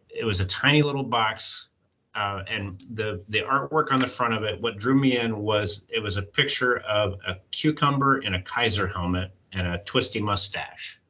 It 0.08 0.24
was 0.24 0.39
a 0.39 0.46
tiny 0.46 0.84
little 0.84 1.02
box, 1.02 1.69
uh, 2.13 2.43
and 2.48 2.80
the 2.91 3.26
the 3.30 3.39
artwork 3.39 3.91
on 3.91 4.00
the 4.00 4.06
front 4.06 4.36
of 4.36 4.43
it. 4.43 4.62
What 4.62 4.78
drew 4.78 4.93
me 4.93 5.17
in 5.17 5.36
was 5.39 5.88
it 5.91 6.00
was 6.00 6.17
a 6.17 6.22
picture 6.22 6.78
of 6.82 7.13
a 7.28 7.38
cucumber 7.50 8.19
in 8.19 8.36
a 8.36 8.41
Kaiser 8.43 8.86
helmet 8.86 9.32
and 9.52 9.65
a 9.65 9.80
twisty 9.80 10.22
mustache. 10.22 11.02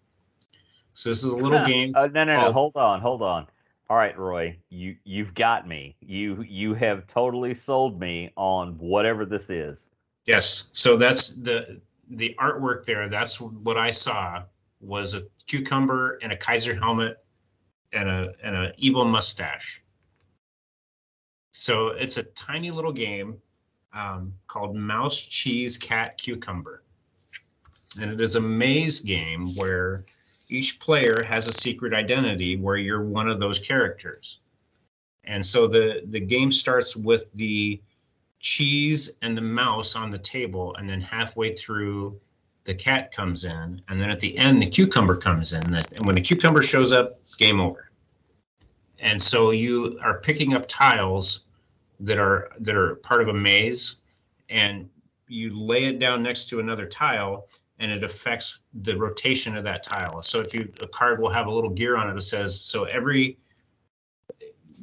So 0.93 1.09
this 1.09 1.25
is 1.25 1.33
a 1.33 1.35
little 1.37 1.65
game. 1.65 1.93
Uh, 1.93 2.07
no, 2.07 2.23
no, 2.23 2.35
no. 2.35 2.39
called- 2.39 2.53
Hold 2.53 2.77
on, 2.77 3.01
hold 3.01 3.21
on. 3.21 3.47
All 3.89 3.97
right, 3.97 4.17
Roy, 4.17 4.57
you 4.69 4.95
you've 5.03 5.33
got 5.33 5.67
me. 5.67 5.97
You 5.99 6.41
you 6.47 6.73
have 6.73 7.05
totally 7.07 7.53
sold 7.53 7.99
me 7.99 8.31
on 8.37 8.75
whatever 8.77 9.25
this 9.25 9.49
is. 9.49 9.89
Yes. 10.25 10.69
So 10.71 10.95
that's 10.95 11.35
the 11.35 11.81
the 12.17 12.35
artwork 12.39 12.85
there. 12.85 13.09
That's 13.09 13.39
what 13.39 13.77
I 13.77 13.89
saw 13.89 14.43
was 14.79 15.15
a 15.15 15.21
cucumber 15.47 16.19
and 16.21 16.31
a 16.31 16.37
Kaiser 16.37 16.75
helmet 16.75 17.23
and 17.91 18.09
a 18.09 18.33
and 18.43 18.55
a 18.55 18.73
evil 18.77 19.05
mustache. 19.05 19.83
So 21.53 21.89
it's 21.89 22.17
a 22.17 22.23
tiny 22.23 22.71
little 22.71 22.91
game 22.91 23.37
um, 23.93 24.33
called 24.47 24.75
Mouse 24.75 25.21
Cheese 25.21 25.77
Cat 25.77 26.17
Cucumber, 26.17 26.83
and 28.01 28.11
it 28.11 28.19
is 28.19 28.35
a 28.35 28.41
maze 28.41 29.01
game 29.01 29.55
where 29.55 30.03
each 30.49 30.79
player 30.79 31.17
has 31.25 31.47
a 31.47 31.53
secret 31.53 31.93
identity 31.93 32.57
where 32.57 32.77
you're 32.77 33.03
one 33.03 33.29
of 33.29 33.39
those 33.39 33.59
characters. 33.59 34.39
And 35.25 35.45
so 35.45 35.67
the 35.67 36.01
the 36.07 36.19
game 36.19 36.51
starts 36.51 36.95
with 36.95 37.31
the 37.33 37.81
cheese 38.43 39.17
and 39.21 39.35
the 39.35 39.41
mouse 39.41 39.95
on 39.95 40.11
the 40.11 40.17
table, 40.17 40.75
and 40.75 40.87
then 40.87 41.01
halfway 41.01 41.53
through, 41.53 42.19
the 42.65 42.75
cat 42.75 43.11
comes 43.13 43.45
in, 43.45 43.81
and 43.89 43.99
then 43.99 44.09
at 44.09 44.19
the 44.19 44.37
end, 44.37 44.61
the 44.61 44.67
cucumber 44.67 45.17
comes 45.17 45.53
in. 45.53 45.73
And 45.73 46.05
when 46.05 46.15
the 46.15 46.21
cucumber 46.21 46.61
shows 46.61 46.91
up, 46.91 47.19
game 47.37 47.59
over. 47.59 47.89
And 48.99 49.19
so 49.19 49.51
you 49.51 49.97
are 50.01 50.19
picking 50.19 50.53
up 50.53 50.65
tiles 50.67 51.45
that 52.01 52.17
are 52.17 52.51
that 52.59 52.75
are 52.75 52.95
part 52.95 53.21
of 53.21 53.29
a 53.29 53.33
maze, 53.33 53.97
and 54.49 54.89
you 55.27 55.57
lay 55.57 55.85
it 55.85 55.99
down 55.99 56.21
next 56.21 56.49
to 56.49 56.59
another 56.59 56.85
tile, 56.85 57.47
and 57.79 57.91
it 57.91 58.03
affects 58.03 58.61
the 58.81 58.95
rotation 58.97 59.55
of 59.57 59.63
that 59.63 59.83
tile. 59.83 60.21
So 60.21 60.41
if 60.41 60.53
you 60.53 60.71
a 60.81 60.87
card 60.87 61.21
will 61.21 61.29
have 61.29 61.47
a 61.47 61.51
little 61.51 61.69
gear 61.69 61.95
on 61.95 62.09
it 62.09 62.13
that 62.13 62.21
says 62.21 62.59
so 62.59 62.83
every 62.83 63.37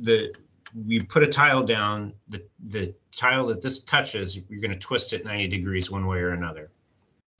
the 0.00 0.34
we 0.86 1.00
put 1.00 1.22
a 1.22 1.26
tile 1.26 1.62
down, 1.62 2.12
the 2.28 2.42
the 2.68 2.94
tile 3.12 3.46
that 3.48 3.62
this 3.62 3.82
touches, 3.84 4.36
you're 4.48 4.60
going 4.60 4.72
to 4.72 4.78
twist 4.78 5.12
it 5.12 5.24
90 5.24 5.48
degrees 5.48 5.90
one 5.90 6.06
way 6.06 6.18
or 6.18 6.30
another. 6.30 6.70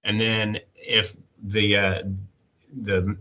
And 0.05 0.21
then 0.21 0.59
if 0.75 1.17
the 1.43 1.77
uh, 1.77 2.03
the 2.83 3.17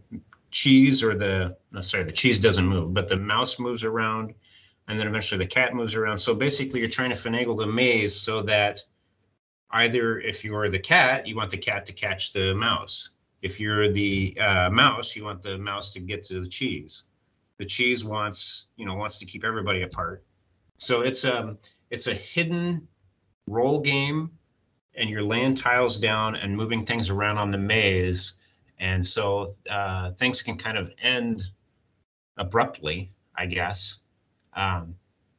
cheese 0.51 1.03
or 1.03 1.15
the 1.15 1.57
no, 1.71 1.81
sorry, 1.81 2.03
the 2.03 2.11
cheese 2.11 2.39
doesn't 2.39 2.65
move, 2.65 2.93
but 2.93 3.07
the 3.07 3.17
mouse 3.17 3.59
moves 3.59 3.83
around, 3.83 4.33
and 4.87 4.99
then 4.99 5.07
eventually 5.07 5.37
the 5.37 5.49
cat 5.49 5.73
moves 5.73 5.95
around. 5.95 6.17
So 6.17 6.33
basically, 6.33 6.79
you're 6.79 6.89
trying 6.89 7.11
to 7.11 7.15
finagle 7.15 7.57
the 7.57 7.67
maze 7.67 8.15
so 8.15 8.41
that 8.43 8.81
either 9.71 10.19
if 10.19 10.43
you're 10.43 10.69
the 10.69 10.79
cat, 10.79 11.27
you 11.27 11.35
want 11.35 11.51
the 11.51 11.57
cat 11.57 11.85
to 11.87 11.93
catch 11.93 12.33
the 12.33 12.53
mouse. 12.55 13.09
If 13.41 13.59
you're 13.59 13.91
the 13.91 14.37
uh, 14.39 14.69
mouse, 14.69 15.15
you 15.15 15.23
want 15.23 15.41
the 15.41 15.57
mouse 15.57 15.93
to 15.93 15.99
get 15.99 16.23
to 16.23 16.41
the 16.41 16.47
cheese. 16.47 17.03
The 17.59 17.65
cheese 17.65 18.05
wants, 18.05 18.67
you 18.77 18.85
know, 18.85 18.95
wants 18.95 19.19
to 19.19 19.25
keep 19.25 19.43
everybody 19.43 19.81
apart. 19.83 20.23
So 20.77 21.01
it's 21.01 21.25
um 21.25 21.57
it's 21.91 22.07
a 22.07 22.13
hidden 22.13 22.87
roll 23.47 23.81
game, 23.81 24.31
and 24.95 25.09
you're 25.09 25.23
laying 25.23 25.55
tiles 25.55 25.97
down 25.97 26.35
and 26.35 26.55
moving 26.55 26.85
things 26.85 27.09
around 27.09 27.37
on 27.37 27.51
the 27.51 27.57
maze, 27.57 28.35
and 28.79 29.05
so 29.05 29.45
uh, 29.69 30.11
things 30.13 30.41
can 30.41 30.57
kind 30.57 30.77
of 30.77 30.93
end 31.01 31.41
abruptly, 32.37 33.09
I 33.35 33.45
guess. 33.45 33.99
Um, 34.53 34.95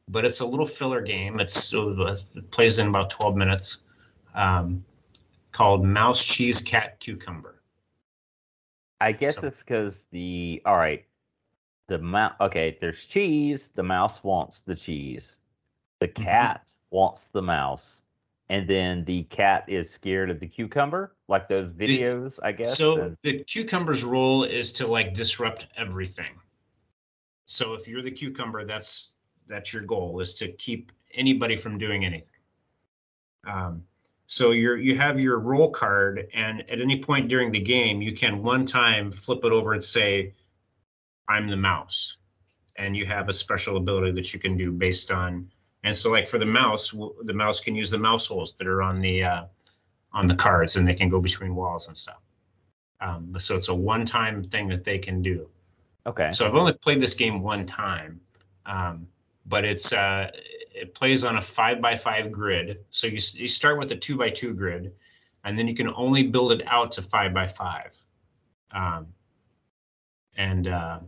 but 0.07 0.23
it's 0.23 0.41
a 0.41 0.45
little 0.45 0.65
filler 0.65 1.01
game. 1.01 1.39
It's 1.39 1.73
it 1.73 2.51
plays 2.51 2.77
in 2.79 2.87
about 2.87 3.09
12 3.09 3.35
minutes 3.35 3.81
um, 4.35 4.83
called 5.51 5.83
Mouse 5.83 6.23
Cheese 6.23 6.61
Cat 6.61 6.99
Cucumber. 6.99 7.61
I 8.99 9.11
guess 9.11 9.37
So- 9.37 9.47
it's 9.47 9.57
because 9.59 10.05
the 10.11 10.61
all 10.65 10.77
right, 10.77 11.03
the 11.91 11.97
mouse. 11.99 12.33
Okay, 12.39 12.77
there's 12.79 13.03
cheese. 13.03 13.69
The 13.75 13.83
mouse 13.83 14.23
wants 14.23 14.61
the 14.61 14.75
cheese. 14.75 15.37
The 15.99 16.07
Mm-hmm. 16.07 16.23
cat 16.23 16.73
wants 16.89 17.25
the 17.33 17.41
mouse, 17.41 18.01
and 18.49 18.67
then 18.67 19.03
the 19.05 19.23
cat 19.23 19.65
is 19.67 19.89
scared 19.91 20.29
of 20.29 20.39
the 20.39 20.47
cucumber, 20.47 21.15
like 21.27 21.47
those 21.49 21.67
videos. 21.69 22.39
I 22.41 22.53
guess. 22.53 22.77
So 22.77 23.01
and- 23.01 23.17
the 23.23 23.43
cucumber's 23.43 24.03
role 24.05 24.43
is 24.43 24.71
to 24.73 24.87
like 24.87 25.13
disrupt 25.13 25.67
everything. 25.75 26.33
So 27.45 27.73
if 27.73 27.87
you're 27.87 28.01
the 28.01 28.11
cucumber, 28.11 28.65
that's 28.65 29.15
that's 29.47 29.73
your 29.73 29.83
goal 29.83 30.21
is 30.21 30.33
to 30.35 30.47
keep 30.53 30.91
anybody 31.13 31.57
from 31.57 31.77
doing 31.77 32.05
anything. 32.05 32.39
Um, 33.45 33.83
so 34.27 34.51
you're 34.51 34.77
you 34.77 34.95
have 34.97 35.19
your 35.19 35.39
roll 35.39 35.69
card, 35.71 36.27
and 36.33 36.61
at 36.71 36.79
any 36.79 37.01
point 37.01 37.27
during 37.27 37.51
the 37.51 37.59
game, 37.59 38.01
you 38.01 38.13
can 38.13 38.41
one 38.41 38.65
time 38.65 39.11
flip 39.11 39.43
it 39.43 39.51
over 39.51 39.73
and 39.73 39.83
say, 39.83 40.33
"I'm 41.31 41.47
the 41.49 41.61
mouse," 41.71 42.17
and 42.75 42.95
you 42.95 43.05
have 43.05 43.29
a 43.29 43.33
special 43.33 43.77
ability 43.77 44.11
that 44.13 44.33
you 44.33 44.39
can 44.39 44.55
do 44.57 44.71
based 44.71 45.11
on. 45.11 45.49
And 45.83 45.95
so, 45.95 46.11
like 46.11 46.27
for 46.27 46.37
the 46.37 46.51
mouse, 46.61 46.93
the 47.23 47.33
mouse 47.33 47.59
can 47.59 47.75
use 47.75 47.89
the 47.89 47.97
mouse 47.97 48.27
holes 48.27 48.55
that 48.57 48.67
are 48.67 48.81
on 48.81 49.01
the 49.01 49.23
uh, 49.23 49.43
on 50.13 50.27
the 50.27 50.35
cards, 50.35 50.75
and 50.75 50.87
they 50.87 50.93
can 50.93 51.09
go 51.09 51.19
between 51.19 51.55
walls 51.55 51.87
and 51.87 51.97
stuff. 51.97 52.21
Um, 52.99 53.27
but 53.31 53.41
so 53.41 53.55
it's 53.55 53.69
a 53.69 53.75
one-time 53.75 54.43
thing 54.43 54.67
that 54.69 54.83
they 54.83 54.99
can 54.99 55.21
do. 55.21 55.49
okay. 56.05 56.31
So 56.31 56.45
I've 56.45 56.55
only 56.55 56.73
played 56.73 57.01
this 57.01 57.15
game 57.15 57.41
one 57.41 57.65
time, 57.65 58.19
um, 58.65 59.07
but 59.47 59.65
it's 59.65 59.91
uh, 59.91 60.29
it 60.73 60.93
plays 60.93 61.23
on 61.23 61.37
a 61.37 61.41
five 61.41 61.81
by 61.81 61.95
five 61.95 62.31
grid. 62.31 62.79
So 62.89 63.07
you 63.07 63.19
you 63.33 63.47
start 63.47 63.79
with 63.79 63.91
a 63.91 63.95
two 63.95 64.17
by 64.17 64.29
two 64.29 64.53
grid, 64.53 64.93
and 65.43 65.57
then 65.57 65.67
you 65.67 65.75
can 65.75 65.89
only 65.95 66.23
build 66.23 66.51
it 66.51 66.61
out 66.67 66.91
to 66.93 67.01
five 67.01 67.33
by 67.33 67.47
five. 67.47 67.97
Um, 68.71 69.07
and 70.37 70.67
uh, 70.67 70.99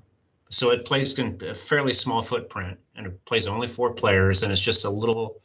so 0.54 0.70
it 0.70 0.86
plays 0.86 1.18
in 1.18 1.40
a 1.42 1.56
fairly 1.56 1.94
small 1.94 2.22
footprint, 2.22 2.78
and 2.96 3.08
it 3.08 3.26
plays 3.26 3.48
only 3.48 3.66
four 3.66 3.92
players, 3.92 4.44
and 4.44 4.52
it's 4.52 4.62
just 4.62 4.86
a 4.86 4.90
little 4.90 5.42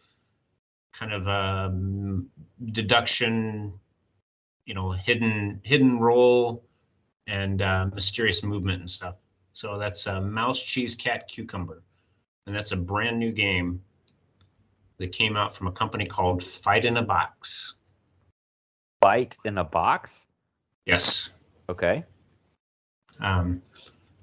kind 0.93 1.15
of 1.15 1.27
um, 1.27 2.29
deduction, 2.73 3.73
you 4.67 4.75
know, 4.75 4.91
hidden 4.91 5.61
hidden 5.65 5.99
role 5.99 6.63
and 7.27 7.63
uh, 7.63 7.87
mysterious 7.95 8.45
movement 8.45 8.81
and 8.81 8.91
stuff. 8.91 9.17
So 9.53 9.79
that's 9.79 10.07
uh, 10.07 10.21
Mouse 10.21 10.63
Cheese 10.63 10.95
Cat 10.95 11.27
Cucumber, 11.27 11.83
and 12.47 12.55
that's 12.55 12.73
a 12.73 12.77
brand 12.77 13.19
new 13.19 13.33
game 13.33 13.83
that 14.99 15.13
came 15.13 15.39
out 15.39 15.57
from 15.57 15.69
a 15.69 15.73
company 15.73 16.05
called 16.05 16.45
Fight 16.45 16.85
in 16.85 16.99
a 16.99 17.03
Box. 17.03 17.77
Fight 19.01 19.39
in 19.47 19.57
a 19.57 19.65
box. 19.65 20.27
Yes. 20.85 21.33
Okay. 21.71 22.05
Um, 23.21 23.63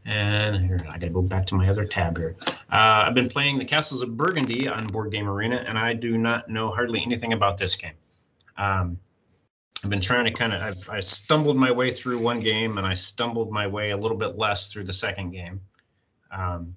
and 0.06 0.64
here, 0.64 0.78
I 0.90 0.98
gotta 0.98 1.10
go 1.10 1.22
back 1.22 1.48
to 1.48 1.56
my 1.56 1.68
other 1.68 1.86
tab 1.86 2.18
here. 2.18 2.36
Uh, 2.72 3.06
I've 3.08 3.16
been 3.16 3.30
playing 3.30 3.58
the 3.58 3.66
Castles 3.66 4.02
of 4.02 4.16
Burgundy 4.16 4.68
on 4.68 4.86
Board 4.88 5.12
Game 5.12 5.28
Arena, 5.28 5.64
and 5.68 5.78
I 5.78 5.94
do 5.94 6.18
not 6.18 6.48
know 6.50 6.70
hardly 6.70 7.02
anything 7.02 7.34
about 7.34 7.58
this 7.58 7.76
game. 7.76 7.94
Um, 8.58 9.00
I've 9.84 9.90
been 9.90 10.02
trying 10.02 10.26
to 10.26 10.32
kind 10.32 10.54
of, 10.54 10.90
I 10.90 11.00
stumbled 11.00 11.58
my 11.58 11.72
way 11.72 11.92
through 11.92 12.20
one 12.20 12.40
game, 12.40 12.78
and 12.78 12.86
I 12.86 12.94
stumbled 12.94 13.52
my 13.52 13.68
way 13.68 13.92
a 13.92 13.98
little 13.98 14.18
bit 14.18 14.38
less 14.38 14.72
through 14.72 14.86
the 14.86 14.94
second 14.94 15.32
game. 15.32 15.60
Um, 16.32 16.76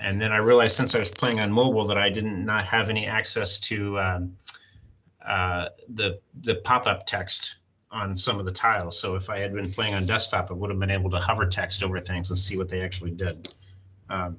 and 0.00 0.20
then 0.20 0.32
I 0.32 0.38
realized 0.38 0.76
since 0.76 0.94
I 0.94 0.98
was 0.98 1.10
playing 1.10 1.40
on 1.40 1.50
mobile 1.50 1.86
that 1.86 1.98
I 1.98 2.10
didn't 2.10 2.44
not 2.44 2.66
have 2.66 2.90
any 2.90 3.06
access 3.06 3.60
to 3.60 3.98
um, 3.98 4.32
uh, 5.26 5.66
the 5.94 6.20
the 6.42 6.56
pop-up 6.56 7.06
text 7.06 7.58
on 7.90 8.14
some 8.16 8.38
of 8.38 8.44
the 8.44 8.52
tiles. 8.52 8.98
So 8.98 9.14
if 9.14 9.30
I 9.30 9.38
had 9.38 9.54
been 9.54 9.70
playing 9.70 9.94
on 9.94 10.06
desktop, 10.06 10.50
I 10.50 10.54
would 10.54 10.70
have 10.70 10.78
been 10.78 10.90
able 10.90 11.10
to 11.10 11.18
hover 11.18 11.46
text 11.46 11.82
over 11.82 12.00
things 12.00 12.30
and 12.30 12.38
see 12.38 12.56
what 12.56 12.68
they 12.68 12.80
actually 12.80 13.12
did. 13.12 13.54
Um, 14.10 14.36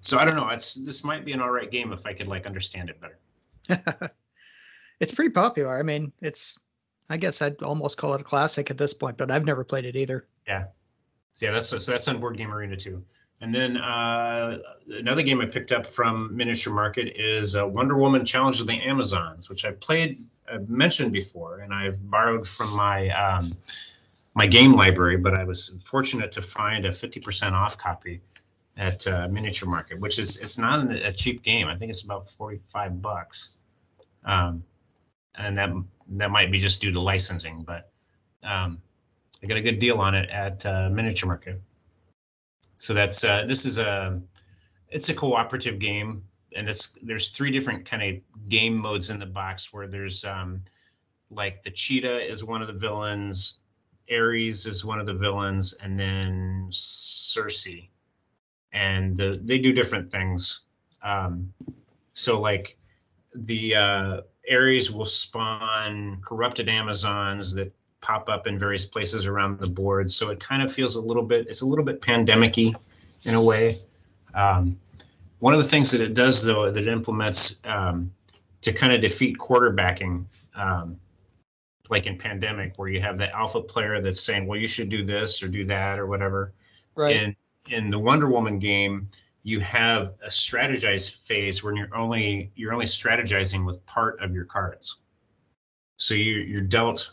so 0.00 0.18
I 0.18 0.24
don't 0.24 0.36
know. 0.36 0.48
It's 0.48 0.74
this 0.74 1.04
might 1.04 1.24
be 1.24 1.32
an 1.32 1.40
all 1.40 1.50
right 1.50 1.70
game 1.70 1.92
if 1.92 2.06
I 2.06 2.12
could 2.12 2.26
like 2.26 2.46
understand 2.46 2.90
it 2.90 3.00
better. 3.00 4.12
it's 5.00 5.12
pretty 5.12 5.30
popular. 5.30 5.78
I 5.78 5.82
mean, 5.82 6.12
it's 6.22 6.58
I 7.10 7.16
guess 7.16 7.42
I'd 7.42 7.62
almost 7.62 7.96
call 7.96 8.14
it 8.14 8.20
a 8.20 8.24
classic 8.24 8.70
at 8.70 8.78
this 8.78 8.92
point, 8.92 9.16
but 9.16 9.30
I've 9.30 9.44
never 9.44 9.64
played 9.64 9.84
it 9.84 9.96
either. 9.96 10.26
Yeah. 10.46 10.66
So 11.34 11.46
yeah, 11.46 11.52
that's 11.52 11.68
so 11.68 11.78
that's 11.78 12.08
on 12.08 12.20
Board 12.20 12.36
Game 12.36 12.52
Arena 12.52 12.76
too. 12.76 13.04
And 13.40 13.54
then 13.54 13.76
uh, 13.76 14.58
another 14.88 15.22
game 15.22 15.40
I 15.40 15.46
picked 15.46 15.70
up 15.70 15.86
from 15.86 16.36
Miniature 16.36 16.72
Market 16.72 17.16
is 17.16 17.54
uh, 17.54 17.66
Wonder 17.66 17.96
Woman 17.96 18.24
Challenge 18.24 18.60
of 18.60 18.66
the 18.66 18.74
Amazons, 18.74 19.48
which 19.48 19.64
I 19.64 19.72
played, 19.72 20.18
uh, 20.50 20.58
mentioned 20.66 21.12
before, 21.12 21.60
and 21.60 21.72
I've 21.72 22.10
borrowed 22.10 22.46
from 22.46 22.74
my 22.74 23.08
um, 23.10 23.52
my 24.34 24.46
game 24.46 24.72
library. 24.72 25.18
But 25.18 25.34
I 25.34 25.44
was 25.44 25.68
fortunate 25.84 26.32
to 26.32 26.42
find 26.42 26.84
a 26.84 26.88
50% 26.88 27.52
off 27.52 27.78
copy 27.78 28.20
at 28.76 29.06
uh, 29.06 29.28
Miniature 29.28 29.68
Market, 29.68 30.00
which 30.00 30.18
is 30.18 30.40
it's 30.40 30.58
not 30.58 30.90
a 30.90 31.12
cheap 31.12 31.42
game. 31.42 31.68
I 31.68 31.76
think 31.76 31.90
it's 31.90 32.02
about 32.02 32.28
45 32.28 33.00
bucks, 33.00 33.58
um, 34.24 34.64
and 35.36 35.56
that 35.56 35.70
that 36.08 36.32
might 36.32 36.50
be 36.50 36.58
just 36.58 36.80
due 36.80 36.90
to 36.90 37.00
licensing, 37.00 37.62
but 37.62 37.92
um, 38.42 38.80
I 39.42 39.46
got 39.46 39.58
a 39.58 39.62
good 39.62 39.78
deal 39.78 39.98
on 39.98 40.16
it 40.16 40.28
at 40.30 40.66
uh, 40.66 40.88
Miniature 40.90 41.28
Market. 41.28 41.60
So 42.78 42.94
that's 42.94 43.24
uh, 43.24 43.44
this 43.46 43.66
is 43.66 43.78
a 43.78 44.20
it's 44.88 45.08
a 45.08 45.14
cooperative 45.14 45.78
game, 45.78 46.22
and 46.56 46.68
it's 46.68 46.96
there's 47.02 47.30
three 47.30 47.50
different 47.50 47.84
kind 47.84 48.02
of 48.02 48.48
game 48.48 48.76
modes 48.76 49.10
in 49.10 49.18
the 49.18 49.26
box 49.26 49.72
where 49.72 49.88
there's 49.88 50.24
um, 50.24 50.62
like 51.30 51.62
the 51.62 51.70
cheetah 51.70 52.24
is 52.24 52.44
one 52.44 52.62
of 52.62 52.68
the 52.68 52.74
villains, 52.74 53.60
Ares 54.10 54.66
is 54.66 54.84
one 54.84 55.00
of 55.00 55.06
the 55.06 55.14
villains, 55.14 55.74
and 55.82 55.98
then 55.98 56.68
Circe, 56.70 57.68
and 58.72 59.16
the, 59.16 59.40
they 59.42 59.58
do 59.58 59.72
different 59.72 60.10
things. 60.10 60.62
Um, 61.02 61.52
so 62.12 62.40
like 62.40 62.78
the 63.34 63.74
uh, 63.74 64.20
Ares 64.50 64.92
will 64.92 65.04
spawn 65.04 66.20
corrupted 66.24 66.68
Amazons 66.68 67.54
that 67.54 67.72
pop 68.08 68.28
up 68.30 68.46
in 68.46 68.58
various 68.58 68.86
places 68.86 69.26
around 69.26 69.60
the 69.60 69.68
board. 69.68 70.10
So 70.10 70.30
it 70.30 70.40
kind 70.40 70.62
of 70.62 70.72
feels 70.72 70.96
a 70.96 71.00
little 71.00 71.22
bit, 71.22 71.46
it's 71.46 71.60
a 71.60 71.66
little 71.66 71.84
bit 71.84 72.00
pandemic-y 72.00 72.72
in 73.24 73.34
a 73.34 73.42
way. 73.42 73.76
Um, 74.34 74.78
one 75.40 75.52
of 75.52 75.62
the 75.62 75.68
things 75.68 75.90
that 75.90 76.00
it 76.00 76.14
does 76.14 76.42
though, 76.42 76.70
that 76.70 76.82
it 76.82 76.88
implements 76.88 77.60
um, 77.64 78.10
to 78.62 78.72
kind 78.72 78.94
of 78.94 79.02
defeat 79.02 79.36
quarterbacking, 79.36 80.24
um, 80.54 80.98
like 81.90 82.06
in 82.06 82.16
pandemic, 82.16 82.72
where 82.76 82.88
you 82.88 83.00
have 83.02 83.18
the 83.18 83.30
alpha 83.34 83.60
player 83.60 84.00
that's 84.00 84.20
saying, 84.20 84.46
well, 84.46 84.58
you 84.58 84.66
should 84.66 84.88
do 84.88 85.04
this 85.04 85.42
or 85.42 85.48
do 85.48 85.64
that 85.66 85.98
or 85.98 86.06
whatever. 86.06 86.52
Right. 86.94 87.16
In 87.16 87.36
in 87.70 87.90
the 87.90 87.98
Wonder 87.98 88.28
Woman 88.28 88.58
game, 88.58 89.06
you 89.42 89.60
have 89.60 90.14
a 90.24 90.28
strategized 90.28 91.26
phase 91.26 91.62
when 91.62 91.76
you're 91.76 91.94
only 91.94 92.50
you're 92.56 92.72
only 92.72 92.86
strategizing 92.86 93.64
with 93.66 93.84
part 93.86 94.20
of 94.20 94.34
your 94.34 94.44
cards. 94.44 94.98
So 95.98 96.14
you 96.14 96.40
you're 96.40 96.62
dealt 96.62 97.12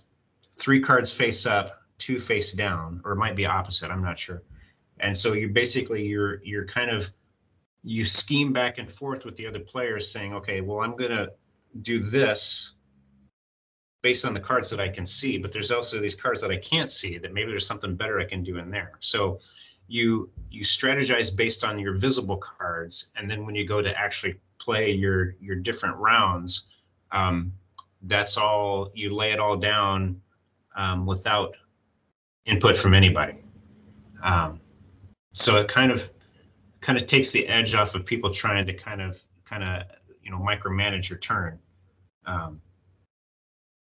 three 0.58 0.80
cards 0.80 1.12
face 1.12 1.46
up, 1.46 1.82
two 1.98 2.20
face 2.20 2.54
down, 2.54 3.02
or 3.04 3.14
it 3.14 3.18
might 3.18 3.36
be 3.36 3.46
opposite. 3.46 3.92
I'm 3.92 4.04
not 4.04 4.18
sure. 4.20 4.44
And 5.00 5.16
so 5.16 5.34
you 5.34 5.50
basically 5.50 6.06
you're 6.06 6.42
you're 6.44 6.66
kind 6.66 6.92
of 6.92 7.12
you 7.84 8.04
scheme 8.04 8.52
back 8.52 8.78
and 8.78 8.92
forth 8.92 9.26
with 9.26 9.36
the 9.36 9.46
other 9.46 9.60
players, 9.60 10.10
saying, 10.10 10.34
okay, 10.34 10.62
well 10.62 10.82
I'm 10.82 10.96
gonna 10.96 11.30
do 11.82 12.00
this 12.00 12.76
based 14.02 14.26
on 14.26 14.34
the 14.34 14.40
cards 14.40 14.70
that 14.70 14.80
I 14.80 14.88
can 14.88 15.06
see, 15.06 15.38
but 15.38 15.52
there's 15.52 15.72
also 15.72 16.00
these 16.00 16.16
cards 16.16 16.42
that 16.42 16.52
I 16.52 16.58
can't 16.58 16.90
see 16.90 17.18
that 17.18 17.34
maybe 17.34 17.50
there's 17.50 17.66
something 17.66 17.96
better 17.96 18.20
I 18.20 18.26
can 18.26 18.44
do 18.44 18.58
in 18.58 18.70
there. 18.70 18.94
So 19.00 19.40
you 19.88 20.30
you 20.50 20.64
strategize 20.64 21.36
based 21.36 21.64
on 21.64 21.78
your 21.78 21.96
visible 21.98 22.38
cards, 22.38 23.12
and 23.16 23.30
then 23.30 23.46
when 23.46 23.56
you 23.56 23.68
go 23.68 23.82
to 23.82 24.00
actually 24.00 24.40
play 24.58 24.92
your 24.92 25.36
your 25.42 25.56
different 25.56 25.98
rounds, 25.98 26.82
um, 27.12 27.52
that's 28.04 28.38
all 28.38 28.92
you 28.94 29.14
lay 29.14 29.32
it 29.32 29.40
all 29.40 29.58
down 29.58 30.22
um, 30.76 31.06
without 31.06 31.56
input 32.46 32.78
from 32.78 32.94
anybody. 32.94 33.36
Um, 34.24 34.60
so 35.32 35.58
it 35.58 35.68
kind 35.68 35.92
of 35.92 36.10
kind 36.82 37.00
of 37.00 37.08
takes 37.08 37.32
the 37.32 37.48
edge 37.48 37.74
off 37.76 37.96
of 37.96 38.06
people 38.06 38.32
trying 38.32 38.66
to 38.66 38.74
kind 38.74 39.02
of 39.02 39.22
kind 39.44 39.64
of 39.64 39.84
you 40.22 40.32
know 40.32 40.38
micromanage 40.38 41.10
your 41.10 41.20
turn 41.20 41.60
um, 42.26 42.62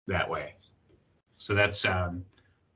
that 0.06 0.28
way. 0.28 0.54
So 1.36 1.54
that's 1.54 1.84
um, 1.84 2.24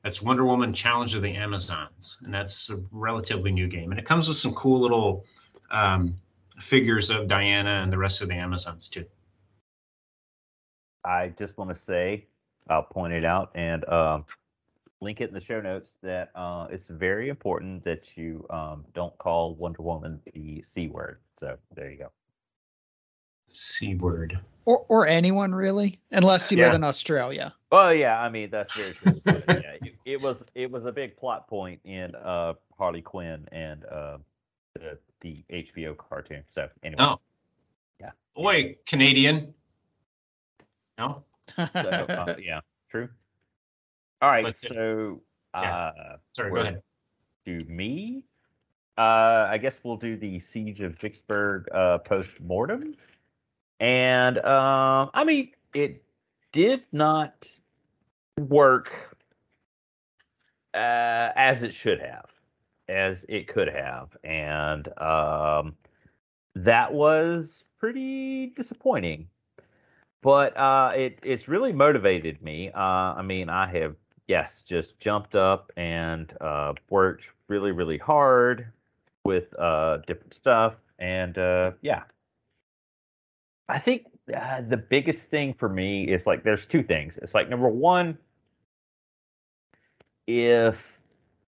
that's 0.02 0.22
Wonder 0.22 0.44
Woman 0.44 0.72
Challenge 0.72 1.14
of 1.14 1.22
the 1.22 1.34
Amazons, 1.34 2.18
and 2.22 2.32
that's 2.32 2.70
a 2.70 2.80
relatively 2.90 3.50
new 3.52 3.68
game, 3.68 3.90
and 3.90 3.98
it 3.98 4.04
comes 4.06 4.28
with 4.28 4.36
some 4.36 4.52
cool 4.54 4.80
little 4.80 5.24
um, 5.70 6.14
figures 6.58 7.10
of 7.10 7.26
Diana 7.26 7.80
and 7.82 7.92
the 7.92 7.98
rest 7.98 8.22
of 8.22 8.28
the 8.28 8.34
Amazons 8.34 8.88
too. 8.88 9.04
I 11.04 11.28
just 11.38 11.56
want 11.56 11.70
to 11.70 11.74
say, 11.74 12.26
I'll 12.68 12.82
point 12.82 13.12
it 13.12 13.24
out 13.24 13.50
and 13.54 13.88
um, 13.88 14.24
link 15.00 15.20
it 15.20 15.28
in 15.28 15.34
the 15.34 15.40
show 15.40 15.60
notes 15.60 15.96
that 16.02 16.30
uh, 16.34 16.66
it's 16.70 16.88
very 16.88 17.28
important 17.28 17.84
that 17.84 18.16
you 18.16 18.46
um, 18.50 18.84
don't 18.94 19.16
call 19.18 19.54
Wonder 19.54 19.82
Woman 19.82 20.20
the 20.34 20.62
C 20.62 20.88
word. 20.88 21.18
So 21.38 21.56
there 21.74 21.90
you 21.90 21.98
go. 21.98 22.10
C 23.46 23.94
word. 23.94 24.38
Or 24.66 24.84
or 24.88 25.06
anyone 25.06 25.52
really, 25.54 25.98
unless 26.12 26.52
you 26.52 26.58
Yeah. 26.58 26.66
live 26.66 26.74
in 26.74 26.84
Australia. 26.84 27.54
Well, 27.72 27.94
yeah, 27.94 28.20
I 28.20 28.28
mean 28.28 28.50
that's 28.50 28.72
very 28.74 28.94
true. 28.94 29.20
Yeah, 29.48 29.72
it, 29.82 29.94
it 30.04 30.20
was 30.20 30.42
it 30.54 30.70
was 30.70 30.84
a 30.84 30.92
big 30.92 31.16
plot 31.16 31.48
point 31.48 31.80
in 31.84 32.14
uh, 32.14 32.54
Harley 32.76 33.02
Quinn 33.02 33.48
and 33.52 33.84
uh, 33.86 34.18
the 34.74 34.98
the 35.22 35.44
HBO 35.50 35.96
cartoon. 35.96 36.44
So 36.50 36.68
anyway, 36.82 37.04
Oh. 37.06 37.20
Yeah. 38.00 38.10
Boy, 38.36 38.76
Canadian. 38.86 39.52
No. 40.98 41.24
So, 41.56 41.90
uh, 41.90 42.34
yeah, 42.42 42.60
true. 42.90 43.08
All 44.22 44.30
right, 44.30 44.56
so 44.56 45.22
yeah. 45.54 45.60
uh, 45.60 46.16
Sorry, 46.34 46.50
go 46.50 46.56
ahead. 46.58 46.82
to 47.46 47.64
me. 47.64 48.24
Uh, 48.98 49.48
I 49.50 49.56
guess 49.56 49.76
we'll 49.82 49.96
do 49.96 50.16
the 50.16 50.40
Siege 50.40 50.80
of 50.82 50.98
Vicksburg 50.98 51.68
uh, 51.72 51.98
post 51.98 52.28
mortem, 52.40 52.94
and 53.78 54.38
um, 54.38 55.10
I 55.14 55.24
mean 55.24 55.52
it 55.72 56.02
did 56.52 56.82
not 56.92 57.48
work 58.38 58.90
uh, 60.74 61.30
as 61.34 61.62
it 61.62 61.72
should 61.72 62.00
have, 62.00 62.26
as 62.88 63.24
it 63.28 63.48
could 63.48 63.68
have, 63.68 64.16
and 64.22 64.86
um, 64.98 65.76
that 66.54 66.92
was 66.92 67.64
pretty 67.78 68.48
disappointing. 68.48 69.28
But 70.22 70.56
uh, 70.56 70.92
it 70.94 71.18
it's 71.22 71.48
really 71.48 71.72
motivated 71.72 72.42
me. 72.42 72.70
Uh, 72.74 73.14
I 73.16 73.22
mean, 73.22 73.48
I 73.48 73.66
have 73.78 73.96
yes, 74.30 74.62
just 74.62 75.00
jumped 75.00 75.34
up 75.34 75.72
and 75.76 76.32
uh, 76.40 76.72
worked 76.88 77.26
really, 77.48 77.72
really 77.72 77.98
hard 77.98 78.66
with 79.24 79.52
uh, 79.58 79.98
different 80.06 80.34
stuff. 80.34 80.74
And 81.00 81.36
uh, 81.36 81.72
yeah, 81.82 82.04
I 83.68 83.80
think 83.80 84.06
uh, 84.34 84.62
the 84.68 84.76
biggest 84.76 85.30
thing 85.30 85.52
for 85.54 85.68
me 85.68 86.04
is 86.04 86.28
like 86.28 86.44
there's 86.44 86.64
two 86.64 86.84
things. 86.84 87.18
It's 87.20 87.34
like 87.34 87.48
number 87.48 87.68
one, 87.68 88.16
if 90.28 90.78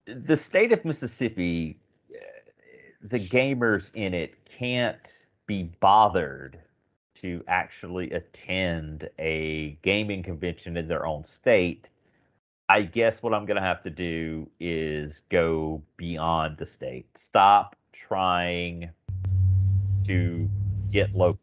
the 0.07 0.37
state 0.37 0.73
of 0.73 0.83
Mississippi, 0.85 1.79
uh, 2.11 2.17
the 3.03 3.19
gamers 3.19 3.91
in 3.93 4.15
it 4.15 4.43
can't 4.47 5.27
be 5.47 5.65
bothered 5.81 6.59
to 7.23 7.43
actually 7.49 8.11
attend 8.13 9.09
a 9.19 9.79
gaming 9.83 10.23
convention 10.23 10.77
in 10.77 10.89
their 10.89 11.07
own 11.07 11.25
state, 11.25 11.89
I 12.69 12.83
guess 12.83 13.23
what 13.23 13.35
I'm 13.35 13.47
going 13.47 13.57
to 13.57 13.63
have 13.63 13.83
to 13.83 13.91
do 13.91 14.49
is 14.61 15.21
go 15.29 15.83
beyond 15.97 16.57
the 16.59 16.67
state. 16.67 17.07
Stop 17.17 17.77
trying 17.93 18.91
to 20.07 20.49
get 20.93 21.15
local 21.15 21.41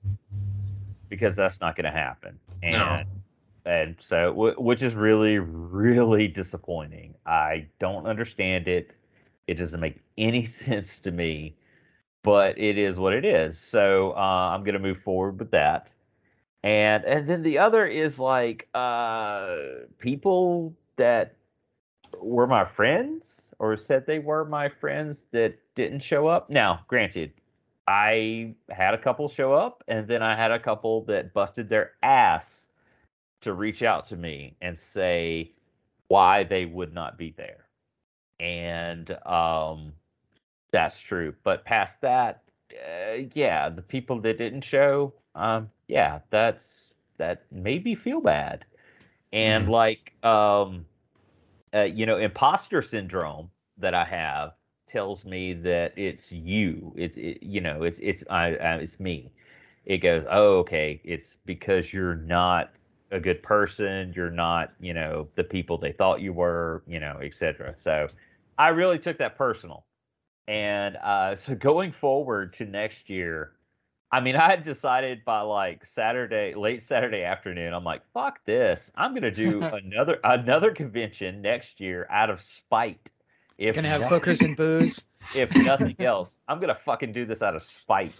because 1.09 1.35
that's 1.35 1.59
not 1.61 1.75
going 1.75 1.85
to 1.85 1.91
happen. 1.91 2.39
And 2.63 2.71
No. 2.71 3.03
and 3.65 3.95
so 4.01 4.33
wh- 4.33 4.59
which 4.61 4.81
is 4.81 4.95
really 4.95 5.39
really 5.39 6.27
disappointing. 6.27 7.15
I 7.25 7.67
don't 7.79 8.07
understand 8.07 8.67
it. 8.67 8.91
It 9.47 9.55
doesn't 9.55 9.79
make 9.79 10.01
any 10.17 10.45
sense 10.45 10.99
to 10.99 11.11
me, 11.11 11.55
but 12.27 12.59
it 12.59 12.77
is 12.77 12.99
what 12.99 13.13
it 13.13 13.23
is. 13.23 13.57
So 13.57 14.11
uh, 14.11 14.51
I'm 14.53 14.65
to 14.73 14.79
move 14.79 15.01
forward 15.01 15.39
with 15.39 15.49
that. 15.51 15.93
And 16.61 17.05
and 17.05 17.29
then 17.29 17.41
the 17.41 17.57
other 17.57 17.87
is 17.87 18.19
like 18.19 18.67
uh, 18.73 19.55
people 19.97 20.75
that 20.97 21.35
were 22.19 22.45
my 22.45 22.65
friends 22.65 23.53
or 23.59 23.77
said 23.77 24.05
they 24.05 24.19
were 24.19 24.43
my 24.43 24.67
friends 24.67 25.23
that 25.31 25.57
didn't 25.75 25.99
show 25.99 26.27
up. 26.27 26.49
Now, 26.49 26.81
granted, 26.89 27.31
I 27.87 28.53
had 28.69 28.93
a 28.93 28.97
couple 28.97 29.29
show 29.29 29.53
up, 29.53 29.81
and 29.87 30.05
then 30.05 30.21
I 30.21 30.35
had 30.35 30.51
a 30.51 30.59
couple 30.59 31.05
that 31.05 31.33
busted 31.33 31.69
their 31.69 31.93
ass 32.03 32.65
to 33.39 33.53
reach 33.53 33.83
out 33.83 34.05
to 34.09 34.17
me 34.17 34.57
and 34.61 34.77
say 34.77 35.53
why 36.09 36.43
they 36.43 36.65
would 36.65 36.93
not 36.93 37.17
be 37.17 37.33
there. 37.37 37.67
And 38.41 39.11
um, 39.25 39.93
that's 40.71 40.99
true. 41.01 41.33
But 41.43 41.65
past 41.65 42.01
that, 42.01 42.43
uh, 42.73 43.23
yeah, 43.33 43.69
the 43.69 43.81
people 43.81 44.19
that 44.21 44.37
didn't 44.37 44.61
show, 44.63 45.13
um, 45.35 45.69
yeah, 45.87 46.19
that's 46.29 46.73
that 47.17 47.43
made 47.51 47.83
me 47.85 47.95
feel 47.95 48.21
bad. 48.21 48.65
And 49.33 49.67
Mhm. 49.67 49.69
like, 49.69 50.13
um, 50.25 50.85
uh, 51.75 51.83
you 51.83 52.05
know, 52.07 52.17
imposter 52.17 52.81
syndrome 52.83 53.51
that 53.77 53.95
I 53.95 54.05
have 54.05 54.53
tells 54.87 55.25
me 55.25 55.53
that 55.53 55.93
it's 55.97 56.31
you. 56.33 56.93
It's 56.97 57.17
it, 57.17 57.43
you 57.43 57.61
know, 57.61 57.83
it's 57.83 57.99
it's 58.01 58.23
I, 58.29 58.55
I 58.57 58.75
it's 58.77 58.99
me. 58.99 59.33
It 59.85 59.99
goes, 59.99 60.25
oh, 60.29 60.59
okay, 60.59 61.01
it's 61.05 61.37
because 61.45 61.93
you're 61.93 62.15
not 62.17 62.77
a 63.11 63.19
good 63.19 63.43
person. 63.43 64.13
You're 64.15 64.31
not, 64.31 64.73
you 64.81 64.93
know, 64.93 65.29
the 65.35 65.43
people 65.45 65.77
they 65.79 65.93
thought 65.93 66.21
you 66.21 66.33
were, 66.33 66.83
you 66.87 66.99
know, 66.99 67.19
etc. 67.23 67.75
So, 67.77 68.09
I 68.59 68.69
really 68.69 68.99
took 68.99 69.19
that 69.19 69.37
personal. 69.37 69.86
And 70.47 70.95
uh, 70.97 71.35
so 71.35 71.55
going 71.55 71.91
forward 71.91 72.53
to 72.53 72.65
next 72.65 73.09
year, 73.09 73.53
I 74.11 74.21
mean, 74.21 74.37
I 74.37 74.49
had 74.49 74.63
decided 74.63 75.25
by 75.25 75.41
like 75.41 75.85
Saturday, 75.85 76.53
late 76.55 76.81
Saturday 76.81 77.23
afternoon, 77.23 77.73
I'm 77.73 77.83
like, 77.83 78.01
fuck 78.13 78.39
this. 78.45 78.89
I'm 78.95 79.13
gonna 79.13 79.31
do 79.31 79.61
another 79.61 80.19
another 80.23 80.71
convention 80.71 81.41
next 81.41 81.79
year 81.79 82.07
out 82.09 82.29
of 82.29 82.41
spite. 82.41 83.11
If 83.57 83.75
Gonna 83.75 83.89
have 83.89 84.03
hookers 84.03 84.41
and 84.41 84.55
booze. 84.55 85.03
if 85.35 85.53
nothing 85.65 85.95
else, 85.99 86.37
I'm 86.47 86.59
gonna 86.59 86.77
fucking 86.85 87.11
do 87.11 87.25
this 87.25 87.41
out 87.41 87.55
of 87.55 87.63
spite. 87.63 88.17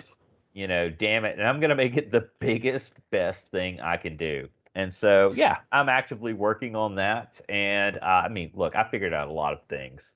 You 0.53 0.67
know, 0.67 0.89
damn 0.89 1.23
it. 1.23 1.37
And 1.37 1.47
I'm 1.47 1.61
gonna 1.61 1.75
make 1.75 1.95
it 1.95 2.11
the 2.11 2.27
biggest, 2.39 2.93
best 3.11 3.49
thing 3.51 3.79
I 3.79 3.95
can 3.95 4.17
do. 4.17 4.49
And 4.75 4.93
so, 4.93 5.31
yeah, 5.33 5.57
I'm 5.71 5.89
actively 5.89 6.33
working 6.33 6.75
on 6.75 6.95
that. 6.95 7.39
And 7.47 7.97
uh, 7.97 8.23
I 8.25 8.29
mean, 8.29 8.51
look, 8.53 8.75
I 8.75 8.83
figured 8.83 9.13
out 9.13 9.27
a 9.27 9.31
lot 9.31 9.53
of 9.53 9.59
things. 9.69 10.13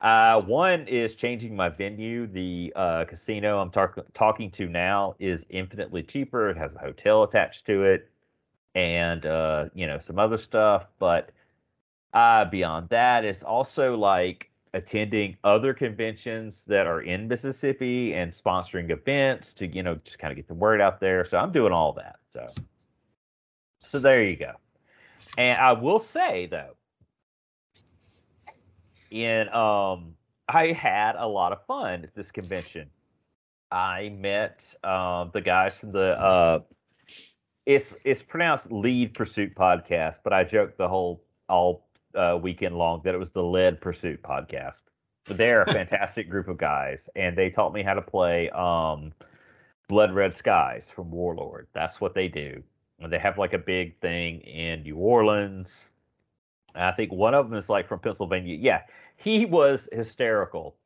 Uh, 0.00 0.42
one 0.42 0.86
is 0.88 1.14
changing 1.14 1.56
my 1.56 1.68
venue. 1.68 2.26
The 2.26 2.72
uh, 2.76 3.04
casino 3.06 3.58
I'm 3.58 3.70
tar- 3.70 4.04
talking 4.12 4.50
to 4.52 4.68
now 4.68 5.14
is 5.18 5.46
infinitely 5.48 6.02
cheaper. 6.02 6.50
It 6.50 6.56
has 6.58 6.74
a 6.74 6.78
hotel 6.78 7.22
attached 7.22 7.64
to 7.66 7.82
it, 7.82 8.10
and 8.74 9.24
uh, 9.24 9.66
you 9.74 9.86
know 9.86 9.98
some 9.98 10.18
other 10.18 10.36
stuff. 10.36 10.86
But 10.98 11.30
uh, 12.12 12.44
beyond 12.44 12.90
that, 12.90 13.24
it's 13.24 13.42
also 13.42 13.96
like 13.96 14.50
attending 14.74 15.38
other 15.44 15.72
conventions 15.72 16.64
that 16.64 16.86
are 16.86 17.00
in 17.00 17.26
Mississippi 17.26 18.12
and 18.12 18.30
sponsoring 18.32 18.90
events 18.90 19.54
to 19.54 19.66
you 19.66 19.82
know 19.82 19.94
just 20.04 20.18
kind 20.18 20.30
of 20.30 20.36
get 20.36 20.46
the 20.46 20.54
word 20.54 20.82
out 20.82 21.00
there. 21.00 21.24
So 21.24 21.38
I'm 21.38 21.52
doing 21.52 21.72
all 21.72 21.94
that. 21.94 22.16
So 22.34 22.46
so 23.82 23.98
there 23.98 24.22
you 24.22 24.36
go. 24.36 24.52
And 25.38 25.58
I 25.58 25.72
will 25.72 25.98
say 25.98 26.46
though, 26.46 26.75
in 29.24 29.48
um 29.50 30.14
I 30.48 30.72
had 30.72 31.16
a 31.16 31.26
lot 31.26 31.52
of 31.52 31.64
fun 31.66 32.04
at 32.04 32.14
this 32.14 32.30
convention. 32.30 32.88
I 33.72 34.10
met 34.10 34.64
uh, 34.84 35.24
the 35.32 35.40
guys 35.40 35.74
from 35.74 35.92
the 35.92 36.18
uh, 36.20 36.60
it's 37.64 37.94
it's 38.04 38.22
pronounced 38.22 38.70
Lead 38.70 39.14
Pursuit 39.14 39.54
podcast, 39.54 40.20
but 40.22 40.32
I 40.32 40.44
joked 40.44 40.78
the 40.78 40.88
whole 40.88 41.24
all 41.48 41.88
uh, 42.14 42.38
weekend 42.40 42.76
long 42.76 43.00
that 43.04 43.14
it 43.14 43.18
was 43.18 43.30
the 43.30 43.42
Lead 43.42 43.80
Pursuit 43.80 44.22
podcast. 44.22 44.82
But 45.26 45.36
they're 45.36 45.62
a 45.62 45.66
fantastic 45.72 46.30
group 46.30 46.46
of 46.46 46.58
guys, 46.58 47.10
and 47.16 47.36
they 47.36 47.50
taught 47.50 47.72
me 47.72 47.82
how 47.82 47.94
to 47.94 48.02
play 48.02 48.50
um, 48.50 49.12
Blood 49.88 50.14
Red 50.14 50.32
Skies 50.32 50.90
from 50.90 51.10
Warlord. 51.10 51.66
That's 51.72 52.00
what 52.00 52.14
they 52.14 52.28
do. 52.28 52.62
And 53.00 53.12
they 53.12 53.18
have 53.18 53.36
like 53.36 53.52
a 53.52 53.58
big 53.58 53.98
thing 54.00 54.40
in 54.42 54.82
New 54.82 54.96
Orleans. 54.96 55.90
I 56.76 56.92
think 56.92 57.12
one 57.12 57.34
of 57.34 57.50
them 57.50 57.58
is 57.58 57.68
like 57.68 57.88
from 57.88 57.98
Pennsylvania. 57.98 58.56
Yeah, 58.56 58.82
he 59.16 59.44
was 59.44 59.88
hysterical 59.92 60.76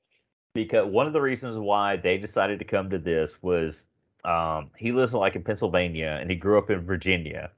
because 0.55 0.87
one 0.87 1.07
of 1.07 1.13
the 1.13 1.21
reasons 1.21 1.59
why 1.59 1.97
they 1.97 2.19
decided 2.19 2.59
to 2.59 2.65
come 2.65 2.91
to 2.91 2.99
this 2.99 3.43
was 3.43 3.87
um, 4.25 4.71
he 4.77 4.93
lives 4.93 5.13
like 5.13 5.37
in 5.37 5.43
Pennsylvania 5.43 6.19
and 6.21 6.31
he 6.31 6.37
grew 6.37 6.59
up 6.59 6.71
in 6.71 6.81
Virginia. 6.81 7.51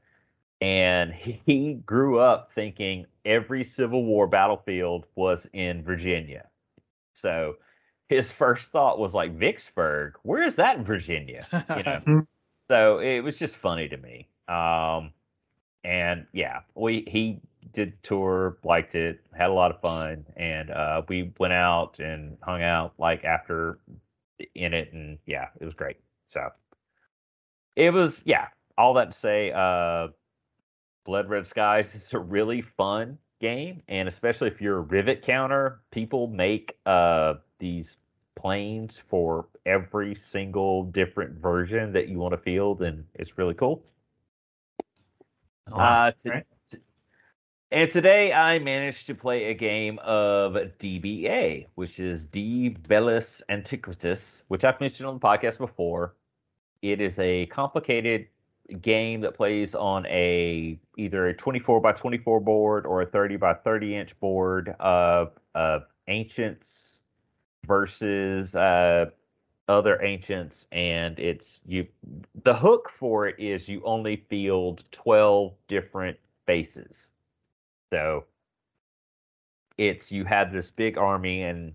And 0.61 1.12
he 1.12 1.75
grew 1.85 2.20
up 2.20 2.51
thinking 2.55 3.07
every 3.25 3.64
Civil 3.64 4.05
War 4.05 4.29
battlefield 4.29 5.07
was 5.16 5.47
in 5.53 5.83
Virginia. 5.83 6.49
So 7.14 7.57
his 8.09 8.31
first 8.31 8.70
thought 8.70 8.99
was 8.99 9.12
like 9.12 9.37
Vicksburg. 9.37 10.14
Where 10.23 10.43
is 10.43 10.55
that 10.57 10.77
in 10.77 10.85
Virginia? 10.85 11.47
You 11.77 11.83
know. 11.83 12.27
so 12.68 12.99
it 13.01 13.20
was 13.20 13.37
just 13.37 13.57
funny 13.57 13.89
to 13.89 13.97
me. 13.97 14.29
Um, 14.49 15.12
and 15.83 16.27
yeah, 16.33 16.61
we 16.75 17.05
he 17.09 17.41
did 17.72 17.92
the 17.92 17.96
tour, 18.02 18.58
liked 18.64 18.94
it, 18.94 19.20
had 19.36 19.50
a 19.50 19.52
lot 19.52 19.70
of 19.70 19.80
fun, 19.80 20.24
and 20.36 20.70
uh, 20.70 21.02
we 21.08 21.32
went 21.38 21.52
out 21.52 21.98
and 22.00 22.36
hung 22.42 22.62
out 22.62 22.94
like 22.98 23.24
after 23.24 23.78
in 24.54 24.74
it, 24.74 24.92
and 24.92 25.18
yeah, 25.26 25.48
it 25.60 25.64
was 25.64 25.74
great. 25.74 25.96
So 26.28 26.48
it 27.76 27.92
was 27.92 28.22
yeah. 28.24 28.48
All 28.78 28.94
that 28.94 29.12
to 29.12 29.18
say, 29.18 29.52
uh, 29.52 30.08
Blood 31.04 31.28
Red 31.28 31.46
Skies 31.46 31.94
is 31.94 32.12
a 32.14 32.18
really 32.18 32.62
fun 32.62 33.18
game, 33.40 33.82
and 33.88 34.08
especially 34.08 34.48
if 34.48 34.60
you're 34.60 34.78
a 34.78 34.82
rivet 34.82 35.22
counter, 35.22 35.82
people 35.90 36.26
make 36.26 36.76
uh, 36.86 37.34
these 37.58 37.96
planes 38.34 39.00
for 39.08 39.46
every 39.66 40.14
single 40.14 40.84
different 40.84 41.34
version 41.34 41.92
that 41.92 42.08
you 42.08 42.18
want 42.18 42.32
to 42.32 42.38
field, 42.38 42.82
and 42.82 43.04
it's 43.14 43.36
really 43.36 43.54
cool. 43.54 43.84
Oh. 45.70 45.78
Uh, 45.78 46.10
to, 46.12 46.30
to- 46.30 46.44
and 47.73 47.91
today 47.91 48.35
I 48.35 48.59
managed 48.59 49.07
to 49.07 49.14
play 49.14 49.47
a 49.47 49.55
game 49.55 49.99
of 50.01 50.53
DBA, 50.79 51.68
which 51.75 51.99
is 51.99 52.25
De 52.25 52.68
Bellis 52.68 53.41
Antiquitas, 53.49 54.43
which 54.49 54.62
I've 54.62 54.79
mentioned 54.79 55.09
on 55.09 55.14
the 55.14 55.20
podcast 55.20 55.57
before. 55.57 56.14
It 56.83 57.01
is 57.01 57.18
a 57.18 57.47
complicated 57.47 58.27
game 58.83 59.23
that 59.23 59.35
plays 59.35 59.75
on 59.75 60.05
a 60.07 60.79
either 60.99 61.29
a 61.29 61.35
24 61.35 61.81
by 61.81 61.93
24 61.93 62.41
board 62.41 62.85
or 62.85 63.03
a 63.03 63.07
30 63.07 63.37
by 63.37 63.55
30 63.55 63.97
inch 63.97 64.20
board 64.20 64.75
of 64.79 65.33
of 65.55 65.85
ancients 66.09 67.01
versus 67.66 68.55
uh, 68.55 69.07
other 69.68 70.03
ancients, 70.03 70.66
and 70.73 71.18
it's 71.18 71.62
you. 71.64 71.87
The 72.45 72.55
hook 72.55 72.91
for 72.99 73.29
it 73.29 73.37
is 73.39 73.66
you 73.66 73.81
only 73.85 74.16
field 74.29 74.85
12 74.93 75.55
different 75.68 76.18
faces. 76.45 77.11
So 77.93 78.24
it's 79.76 80.11
you 80.11 80.24
have 80.24 80.51
this 80.53 80.70
big 80.70 80.97
army 80.97 81.43
and 81.43 81.74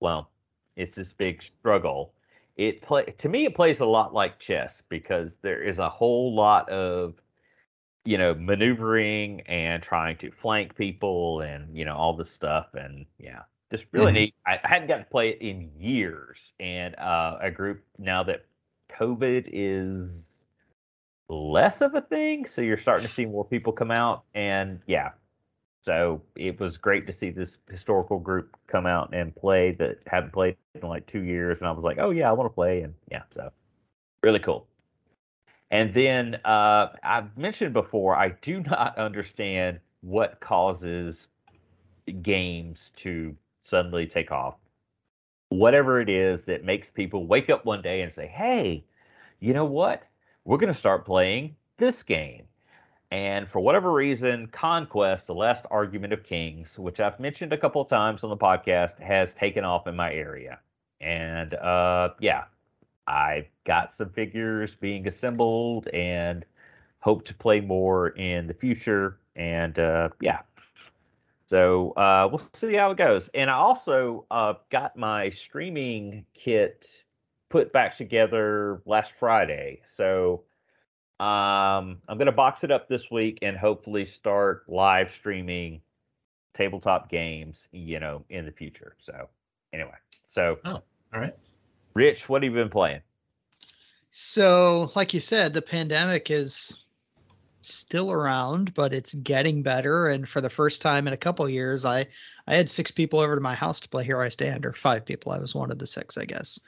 well, 0.00 0.30
it's 0.76 0.94
this 0.96 1.12
big 1.12 1.42
struggle. 1.42 2.14
It 2.56 2.82
play 2.82 3.04
to 3.18 3.28
me 3.28 3.44
it 3.46 3.54
plays 3.54 3.80
a 3.80 3.86
lot 3.86 4.14
like 4.14 4.38
chess 4.38 4.82
because 4.88 5.36
there 5.42 5.62
is 5.62 5.78
a 5.78 5.88
whole 5.88 6.34
lot 6.34 6.68
of 6.70 7.14
you 8.04 8.18
know 8.18 8.34
maneuvering 8.34 9.42
and 9.42 9.82
trying 9.82 10.16
to 10.18 10.30
flank 10.32 10.76
people 10.76 11.42
and 11.42 11.76
you 11.76 11.84
know 11.84 11.96
all 11.96 12.14
this 12.16 12.30
stuff 12.30 12.74
and 12.74 13.06
yeah 13.18 13.42
just 13.70 13.86
really 13.92 14.12
Mhm. 14.12 14.14
neat 14.14 14.34
I, 14.46 14.60
I 14.64 14.68
hadn't 14.68 14.88
gotten 14.88 15.04
to 15.04 15.10
play 15.10 15.30
it 15.30 15.42
in 15.42 15.70
years 15.78 16.52
and 16.60 16.96
uh 16.96 17.38
a 17.42 17.50
group 17.50 17.84
now 17.98 18.22
that 18.24 18.46
covid 18.90 19.48
is 19.52 20.37
less 21.28 21.80
of 21.80 21.94
a 21.94 22.00
thing 22.00 22.46
so 22.46 22.60
you're 22.60 22.76
starting 22.76 23.06
to 23.06 23.12
see 23.12 23.26
more 23.26 23.44
people 23.44 23.72
come 23.72 23.90
out 23.90 24.24
and 24.34 24.80
yeah 24.86 25.10
so 25.82 26.20
it 26.36 26.58
was 26.58 26.76
great 26.76 27.06
to 27.06 27.12
see 27.12 27.30
this 27.30 27.58
historical 27.70 28.18
group 28.18 28.56
come 28.66 28.86
out 28.86 29.14
and 29.14 29.34
play 29.36 29.72
that 29.72 29.98
hadn't 30.06 30.32
played 30.32 30.56
in 30.74 30.88
like 30.88 31.06
two 31.06 31.22
years 31.22 31.60
and 31.60 31.68
i 31.68 31.72
was 31.72 31.84
like 31.84 31.98
oh 31.98 32.10
yeah 32.10 32.28
i 32.28 32.32
want 32.32 32.48
to 32.48 32.54
play 32.54 32.80
and 32.80 32.94
yeah 33.10 33.22
so 33.30 33.50
really 34.22 34.38
cool 34.38 34.66
and 35.70 35.92
then 35.92 36.40
uh, 36.44 36.88
I've 37.02 37.36
mentioned 37.36 37.74
before, 37.74 38.16
I 38.16 38.30
do 38.30 38.60
not 38.60 38.96
understand 38.98 39.80
what 40.00 40.40
causes 40.40 41.28
games 42.22 42.92
to 42.96 43.36
suddenly 43.62 44.06
take 44.06 44.30
off. 44.30 44.54
Whatever 45.50 46.00
it 46.00 46.08
is 46.08 46.44
that 46.44 46.64
makes 46.64 46.90
people 46.90 47.26
wake 47.26 47.50
up 47.50 47.64
one 47.64 47.82
day 47.82 48.02
and 48.02 48.12
say, 48.12 48.26
hey, 48.26 48.84
you 49.40 49.52
know 49.54 49.64
what? 49.64 50.02
We're 50.48 50.56
going 50.56 50.72
to 50.72 50.78
start 50.78 51.04
playing 51.04 51.56
this 51.76 52.02
game. 52.02 52.44
And 53.10 53.46
for 53.46 53.60
whatever 53.60 53.92
reason, 53.92 54.46
Conquest, 54.46 55.26
the 55.26 55.34
last 55.34 55.66
argument 55.70 56.14
of 56.14 56.24
kings, 56.24 56.78
which 56.78 57.00
I've 57.00 57.20
mentioned 57.20 57.52
a 57.52 57.58
couple 57.58 57.82
of 57.82 57.88
times 57.90 58.24
on 58.24 58.30
the 58.30 58.36
podcast, 58.38 58.98
has 58.98 59.34
taken 59.34 59.62
off 59.62 59.86
in 59.86 59.94
my 59.94 60.10
area. 60.10 60.58
And 61.02 61.52
uh, 61.52 62.14
yeah, 62.18 62.44
I've 63.06 63.44
got 63.64 63.94
some 63.94 64.08
figures 64.08 64.74
being 64.74 65.06
assembled 65.06 65.86
and 65.88 66.46
hope 67.00 67.26
to 67.26 67.34
play 67.34 67.60
more 67.60 68.08
in 68.16 68.46
the 68.46 68.54
future. 68.54 69.18
And 69.36 69.78
uh, 69.78 70.08
yeah, 70.22 70.38
so 71.44 71.90
uh, 71.90 72.26
we'll 72.30 72.48
see 72.54 72.72
how 72.72 72.92
it 72.92 72.96
goes. 72.96 73.28
And 73.34 73.50
I 73.50 73.54
also 73.56 74.24
uh, 74.30 74.54
got 74.70 74.96
my 74.96 75.28
streaming 75.28 76.24
kit 76.32 76.88
put 77.48 77.72
back 77.72 77.96
together 77.96 78.82
last 78.86 79.12
Friday. 79.18 79.80
So 79.96 80.42
um, 81.20 81.98
I'm 82.08 82.16
going 82.18 82.26
to 82.26 82.32
box 82.32 82.64
it 82.64 82.70
up 82.70 82.88
this 82.88 83.10
week 83.10 83.38
and 83.42 83.56
hopefully 83.56 84.04
start 84.04 84.64
live 84.68 85.12
streaming 85.12 85.80
tabletop 86.54 87.10
games, 87.10 87.68
you 87.72 88.00
know, 88.00 88.24
in 88.30 88.44
the 88.44 88.52
future. 88.52 88.96
So 89.00 89.28
anyway, 89.72 89.96
so 90.28 90.58
oh, 90.64 90.82
All 91.14 91.20
right. 91.20 91.34
Rich, 91.94 92.28
what 92.28 92.42
have 92.42 92.52
you 92.52 92.58
been 92.58 92.70
playing? 92.70 93.00
So, 94.10 94.90
like 94.94 95.12
you 95.12 95.20
said, 95.20 95.52
the 95.52 95.62
pandemic 95.62 96.30
is 96.30 96.84
still 97.62 98.10
around, 98.10 98.72
but 98.74 98.92
it's 98.92 99.14
getting 99.14 99.62
better. 99.62 100.08
And 100.08 100.28
for 100.28 100.40
the 100.40 100.50
first 100.50 100.80
time 100.80 101.06
in 101.06 101.12
a 101.12 101.18
couple 101.18 101.44
of 101.44 101.50
years, 101.50 101.84
I 101.84 102.06
I 102.46 102.56
had 102.56 102.70
six 102.70 102.90
people 102.90 103.20
over 103.20 103.34
to 103.34 103.40
my 103.40 103.54
house 103.54 103.80
to 103.80 103.88
play 103.88 104.04
Here 104.04 104.20
I 104.20 104.28
Stand, 104.28 104.64
or 104.64 104.72
five 104.72 105.04
people. 105.04 105.32
I 105.32 105.38
was 105.38 105.54
one 105.54 105.70
of 105.70 105.78
the 105.78 105.86
six, 105.86 106.16
I 106.16 106.24
guess. 106.24 106.58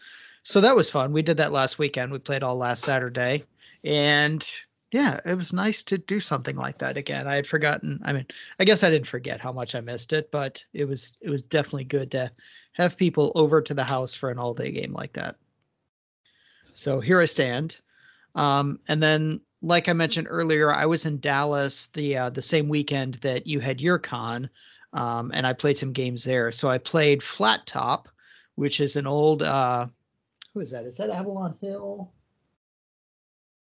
So 0.42 0.60
that 0.60 0.76
was 0.76 0.90
fun. 0.90 1.12
We 1.12 1.22
did 1.22 1.36
that 1.36 1.52
last 1.52 1.78
weekend. 1.78 2.12
We 2.12 2.18
played 2.18 2.42
all 2.42 2.56
last 2.56 2.84
Saturday, 2.84 3.44
and 3.84 4.44
yeah, 4.92 5.20
it 5.24 5.34
was 5.36 5.52
nice 5.52 5.82
to 5.84 5.98
do 5.98 6.18
something 6.18 6.56
like 6.56 6.78
that 6.78 6.96
again. 6.96 7.28
I 7.28 7.36
had 7.36 7.46
forgotten. 7.46 8.00
I 8.04 8.12
mean, 8.12 8.26
I 8.58 8.64
guess 8.64 8.82
I 8.82 8.90
didn't 8.90 9.06
forget 9.06 9.40
how 9.40 9.52
much 9.52 9.74
I 9.74 9.80
missed 9.80 10.12
it, 10.12 10.30
but 10.30 10.64
it 10.72 10.86
was 10.86 11.16
it 11.20 11.30
was 11.30 11.42
definitely 11.42 11.84
good 11.84 12.10
to 12.12 12.30
have 12.72 12.96
people 12.96 13.32
over 13.34 13.60
to 13.60 13.74
the 13.74 13.84
house 13.84 14.14
for 14.14 14.30
an 14.30 14.38
all 14.38 14.54
day 14.54 14.72
game 14.72 14.92
like 14.92 15.12
that. 15.12 15.36
So 16.74 17.00
here 17.00 17.20
I 17.20 17.26
stand. 17.26 17.78
Um, 18.34 18.80
and 18.88 19.02
then, 19.02 19.40
like 19.62 19.88
I 19.88 19.92
mentioned 19.92 20.28
earlier, 20.30 20.72
I 20.72 20.86
was 20.86 21.04
in 21.04 21.20
Dallas 21.20 21.86
the 21.88 22.16
uh, 22.16 22.30
the 22.30 22.42
same 22.42 22.68
weekend 22.68 23.14
that 23.16 23.46
you 23.46 23.60
had 23.60 23.80
your 23.80 23.98
con, 23.98 24.48
um, 24.92 25.30
and 25.34 25.46
I 25.46 25.52
played 25.52 25.76
some 25.76 25.92
games 25.92 26.24
there. 26.24 26.50
So 26.50 26.68
I 26.68 26.78
played 26.78 27.22
Flat 27.22 27.66
Top, 27.66 28.08
which 28.54 28.80
is 28.80 28.96
an 28.96 29.06
old 29.06 29.42
uh, 29.42 29.86
who 30.54 30.60
is 30.60 30.70
that? 30.70 30.84
Is 30.84 30.96
that 30.96 31.10
Avalon 31.10 31.56
Hill? 31.60 32.12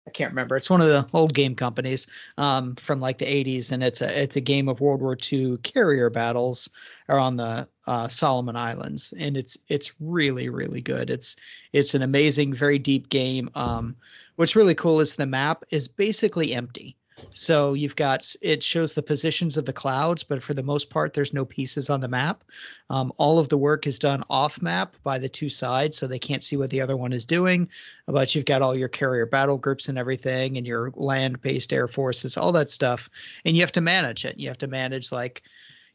I 0.08 0.10
can't 0.10 0.32
remember. 0.32 0.56
It's 0.56 0.70
one 0.70 0.80
of 0.80 0.88
the 0.88 1.06
old 1.14 1.34
game 1.34 1.54
companies 1.54 2.08
um, 2.38 2.76
from 2.76 3.02
like 3.02 3.18
the 3.18 3.26
80s, 3.26 3.74
and 3.74 3.84
it's 3.84 4.02
a 4.02 4.22
it's 4.22 4.38
a 4.38 4.42
game 4.42 4.70
of 4.70 4.80
World 4.80 5.02
War 5.02 5.18
II 5.32 5.58
carrier 5.64 6.10
battles 6.10 6.70
around 7.10 7.36
the 7.36 7.68
uh, 7.88 8.08
Solomon 8.08 8.56
Islands, 8.56 9.14
and 9.20 9.36
it's 9.36 9.58
it's 9.68 9.92
really 10.00 10.48
really 10.48 10.80
good. 10.82 11.10
It's 11.10 11.36
it's 11.74 11.94
an 11.94 12.04
amazing, 12.04 12.54
very 12.54 12.80
deep 12.80 13.10
game. 13.10 13.50
Um, 13.54 13.98
what's 14.38 14.56
really 14.56 14.76
cool 14.76 15.02
is 15.02 15.16
the 15.16 15.26
map 15.26 15.64
is 15.72 15.90
basically 15.90 16.54
empty. 16.54 16.96
So 17.32 17.74
you've 17.74 17.96
got 17.96 18.34
it 18.42 18.64
shows 18.64 18.94
the 18.94 19.04
positions 19.04 19.58
of 19.58 19.66
the 19.66 19.74
clouds, 19.74 20.24
but 20.24 20.42
for 20.42 20.54
the 20.54 20.64
most 20.64 20.90
part, 20.90 21.14
there's 21.14 21.34
no 21.34 21.46
pieces 21.46 21.90
on 21.90 22.00
the 22.00 22.08
map. 22.08 22.44
Um, 22.90 23.14
all 23.18 23.38
of 23.38 23.50
the 23.50 23.58
work 23.58 23.86
is 23.86 24.00
done 24.00 24.24
off 24.30 24.62
map 24.62 24.96
by 25.04 25.20
the 25.20 25.30
two 25.30 25.50
sides, 25.50 25.98
so 25.98 26.08
they 26.08 26.20
can't 26.20 26.44
see 26.44 26.58
what 26.58 26.70
the 26.70 26.82
other 26.82 26.98
one 26.98 27.14
is 27.14 27.26
doing. 27.26 27.70
But 28.08 28.34
you've 28.34 28.46
got 28.46 28.62
all 28.62 28.76
your 28.76 28.88
carrier 28.88 29.26
battle 29.26 29.58
groups 29.58 29.88
and 29.88 29.98
everything, 29.98 30.58
and 30.58 30.66
your 30.66 30.92
land 30.96 31.42
based 31.42 31.74
air 31.74 31.88
forces, 31.88 32.38
all 32.38 32.52
that 32.54 32.70
stuff. 32.70 33.10
And 33.46 33.56
you 33.56 33.62
have 33.62 33.72
to 33.74 33.82
manage 33.82 34.26
it. 34.26 34.40
You 34.40 34.48
have 34.48 34.58
to 34.60 34.68
manage, 34.68 35.12
like, 35.12 35.44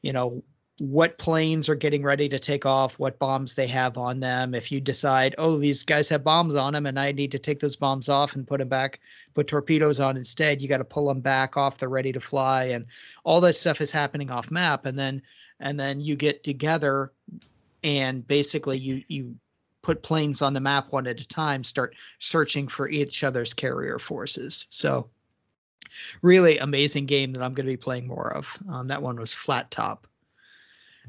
you 0.02 0.12
know, 0.12 0.44
what 0.78 1.18
planes 1.18 1.68
are 1.68 1.74
getting 1.74 2.02
ready 2.02 2.28
to 2.28 2.38
take 2.38 2.64
off, 2.64 2.98
what 2.98 3.18
bombs 3.18 3.54
they 3.54 3.66
have 3.66 3.98
on 3.98 4.20
them. 4.20 4.54
If 4.54 4.72
you 4.72 4.80
decide, 4.80 5.34
oh, 5.38 5.58
these 5.58 5.84
guys 5.84 6.08
have 6.08 6.24
bombs 6.24 6.54
on 6.54 6.72
them 6.72 6.86
and 6.86 6.98
I 6.98 7.12
need 7.12 7.30
to 7.32 7.38
take 7.38 7.60
those 7.60 7.76
bombs 7.76 8.08
off 8.08 8.34
and 8.34 8.46
put 8.46 8.58
them 8.58 8.68
back, 8.68 9.00
put 9.34 9.46
torpedoes 9.46 10.00
on 10.00 10.16
instead, 10.16 10.62
you 10.62 10.68
got 10.68 10.78
to 10.78 10.84
pull 10.84 11.06
them 11.06 11.20
back 11.20 11.56
off. 11.56 11.78
They're 11.78 11.88
ready 11.88 12.12
to 12.12 12.20
fly. 12.20 12.64
And 12.64 12.86
all 13.24 13.40
that 13.42 13.56
stuff 13.56 13.80
is 13.80 13.90
happening 13.90 14.30
off 14.30 14.50
map. 14.50 14.86
And 14.86 14.98
then, 14.98 15.22
and 15.60 15.78
then 15.78 16.00
you 16.00 16.16
get 16.16 16.42
together 16.42 17.12
and 17.84 18.26
basically 18.26 18.78
you, 18.78 19.02
you 19.08 19.36
put 19.82 20.02
planes 20.02 20.40
on 20.40 20.54
the 20.54 20.60
map 20.60 20.90
one 20.90 21.06
at 21.06 21.20
a 21.20 21.28
time, 21.28 21.64
start 21.64 21.94
searching 22.18 22.66
for 22.66 22.88
each 22.88 23.24
other's 23.24 23.52
carrier 23.52 23.98
forces. 23.98 24.66
So 24.70 25.10
really 26.22 26.58
amazing 26.58 27.06
game 27.06 27.32
that 27.34 27.42
I'm 27.42 27.52
going 27.52 27.66
to 27.66 27.72
be 27.72 27.76
playing 27.76 28.06
more 28.06 28.32
of. 28.32 28.58
Um, 28.70 28.88
that 28.88 29.02
one 29.02 29.20
was 29.20 29.34
flat 29.34 29.70
top. 29.70 30.06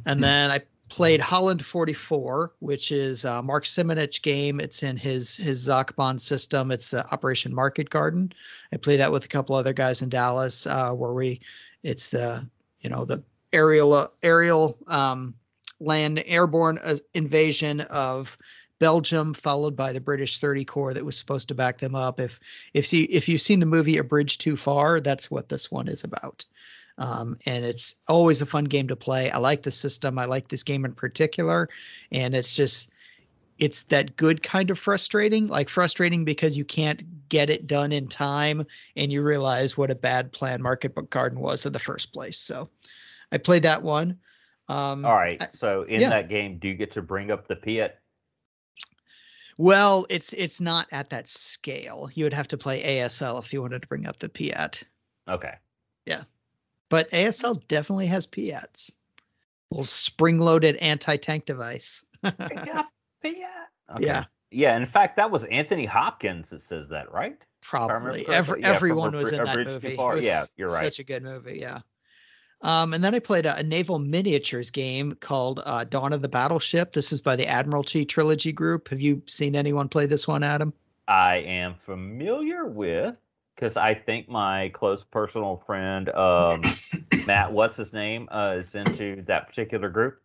And 0.05 0.19
hmm. 0.19 0.23
then 0.23 0.51
I 0.51 0.61
played 0.93 1.19
Holland 1.19 1.65
44, 1.65 2.53
which 2.59 2.91
is 2.91 3.25
a 3.25 3.41
Mark 3.41 3.65
Simonitch 3.65 4.21
game. 4.21 4.59
It's 4.59 4.83
in 4.83 4.95
his 4.95 5.35
his 5.35 5.67
ZOC-Bond 5.67 6.21
system. 6.21 6.71
It's 6.71 6.93
uh, 6.93 7.03
Operation 7.11 7.53
Market 7.53 7.89
Garden. 7.89 8.31
I 8.71 8.77
played 8.77 8.99
that 8.99 9.11
with 9.11 9.25
a 9.25 9.27
couple 9.27 9.55
other 9.55 9.73
guys 9.73 10.01
in 10.01 10.09
Dallas, 10.09 10.67
uh, 10.67 10.91
where 10.91 11.13
we, 11.13 11.41
it's 11.81 12.09
the 12.09 12.47
you 12.81 12.89
know 12.89 13.05
the 13.05 13.23
aerial 13.53 13.93
uh, 13.93 14.07
aerial 14.21 14.77
um, 14.87 15.33
land 15.79 16.23
airborne 16.27 16.77
uh, 16.83 16.97
invasion 17.15 17.81
of 17.81 18.37
Belgium, 18.79 19.33
followed 19.33 19.75
by 19.75 19.93
the 19.93 19.99
British 19.99 20.39
30 20.39 20.65
Corps 20.65 20.93
that 20.93 21.05
was 21.05 21.17
supposed 21.17 21.47
to 21.47 21.55
back 21.55 21.79
them 21.79 21.95
up. 21.95 22.19
If 22.19 22.39
if 22.75 22.85
see 22.85 23.03
if 23.05 23.27
you've 23.27 23.41
seen 23.41 23.59
the 23.59 23.65
movie 23.65 23.97
A 23.97 24.03
Bridge 24.03 24.37
Too 24.37 24.57
Far, 24.57 24.99
that's 24.99 25.31
what 25.31 25.49
this 25.49 25.71
one 25.71 25.87
is 25.87 26.03
about. 26.03 26.45
Um, 26.97 27.37
and 27.45 27.65
it's 27.65 27.95
always 28.07 28.41
a 28.41 28.45
fun 28.45 28.65
game 28.65 28.87
to 28.87 28.95
play. 28.95 29.31
I 29.31 29.37
like 29.37 29.63
the 29.63 29.71
system. 29.71 30.19
I 30.19 30.25
like 30.25 30.47
this 30.47 30.63
game 30.63 30.85
in 30.85 30.93
particular, 30.93 31.67
and 32.11 32.35
it's 32.35 32.55
just 32.55 32.91
it's 33.59 33.83
that 33.83 34.15
good 34.15 34.43
kind 34.43 34.69
of 34.69 34.79
frustrating, 34.79 35.47
like 35.47 35.69
frustrating 35.69 36.25
because 36.25 36.57
you 36.57 36.65
can't 36.65 37.03
get 37.29 37.49
it 37.49 37.67
done 37.67 37.91
in 37.91 38.07
time, 38.07 38.65
and 38.95 39.11
you 39.11 39.23
realize 39.23 39.77
what 39.77 39.91
a 39.91 39.95
bad 39.95 40.31
plan 40.31 40.61
Market 40.61 40.93
Book 40.93 41.09
Garden 41.09 41.39
was 41.39 41.65
in 41.65 41.73
the 41.73 41.79
first 41.79 42.13
place. 42.13 42.37
So, 42.37 42.69
I 43.31 43.37
played 43.37 43.63
that 43.63 43.81
one. 43.81 44.19
Um, 44.69 45.05
All 45.05 45.15
right. 45.15 45.41
So 45.53 45.83
in 45.83 46.01
yeah. 46.01 46.09
that 46.09 46.29
game, 46.29 46.57
do 46.59 46.67
you 46.67 46.75
get 46.75 46.93
to 46.93 47.01
bring 47.01 47.31
up 47.31 47.47
the 47.47 47.55
Piat? 47.55 47.91
Well, 49.57 50.05
it's 50.09 50.33
it's 50.33 50.61
not 50.61 50.87
at 50.91 51.09
that 51.09 51.27
scale. 51.27 52.09
You 52.13 52.25
would 52.25 52.33
have 52.33 52.47
to 52.49 52.57
play 52.57 52.81
ASL 52.83 53.43
if 53.43 53.53
you 53.53 53.61
wanted 53.61 53.81
to 53.81 53.87
bring 53.87 54.07
up 54.07 54.19
the 54.19 54.29
Piat. 54.29 54.83
Okay. 55.27 55.53
Yeah. 56.05 56.23
But 56.89 57.09
ASL 57.11 57.65
definitely 57.67 58.07
has 58.07 58.25
Piats. 58.25 58.91
Little 59.71 59.85
spring-loaded 59.85 60.75
anti-tank 60.77 61.45
device. 61.45 62.05
yeah. 62.23 62.83
Okay. 63.23 63.35
Yeah. 63.99 64.25
Yeah. 64.51 64.77
In 64.77 64.85
fact, 64.85 65.15
that 65.17 65.31
was 65.31 65.43
Anthony 65.45 65.85
Hopkins 65.85 66.49
that 66.49 66.61
says 66.61 66.87
that, 66.89 67.11
right? 67.11 67.37
Probably. 67.61 68.27
Every, 68.27 68.61
yeah, 68.61 68.73
everyone 68.73 69.15
was 69.15 69.31
in 69.31 69.43
that 69.43 69.65
movie. 69.65 69.97
Yeah, 70.21 70.43
you're 70.57 70.67
right. 70.67 70.83
Such 70.83 70.99
a 70.99 71.03
good 71.03 71.23
movie. 71.23 71.57
Yeah. 71.59 71.79
Um, 72.61 72.93
and 72.93 73.03
then 73.03 73.13
I 73.13 73.19
played 73.19 73.45
a, 73.45 73.57
a 73.57 73.63
naval 73.63 73.99
miniatures 73.99 74.69
game 74.69 75.17
called 75.19 75.61
uh, 75.65 75.83
Dawn 75.83 76.13
of 76.13 76.21
the 76.21 76.29
Battleship. 76.29 76.93
This 76.93 77.11
is 77.11 77.19
by 77.19 77.35
the 77.35 77.45
Admiralty 77.45 78.05
Trilogy 78.05 78.53
Group. 78.53 78.87
Have 78.89 79.01
you 79.01 79.21
seen 79.27 79.55
anyone 79.55 79.89
play 79.89 80.05
this 80.05 80.27
one, 80.27 80.43
Adam? 80.43 80.73
I 81.07 81.37
am 81.37 81.75
familiar 81.85 82.65
with 82.65 83.15
because 83.63 83.77
I 83.77 83.93
think 83.93 84.27
my 84.27 84.69
close 84.73 85.05
personal 85.09 85.63
friend 85.65 86.09
um, 86.09 86.61
Matt, 87.25 87.53
what's 87.53 87.77
his 87.77 87.93
name, 87.93 88.27
uh, 88.29 88.55
is 88.57 88.75
into 88.75 89.21
that 89.27 89.47
particular 89.47 89.87
group. 89.87 90.19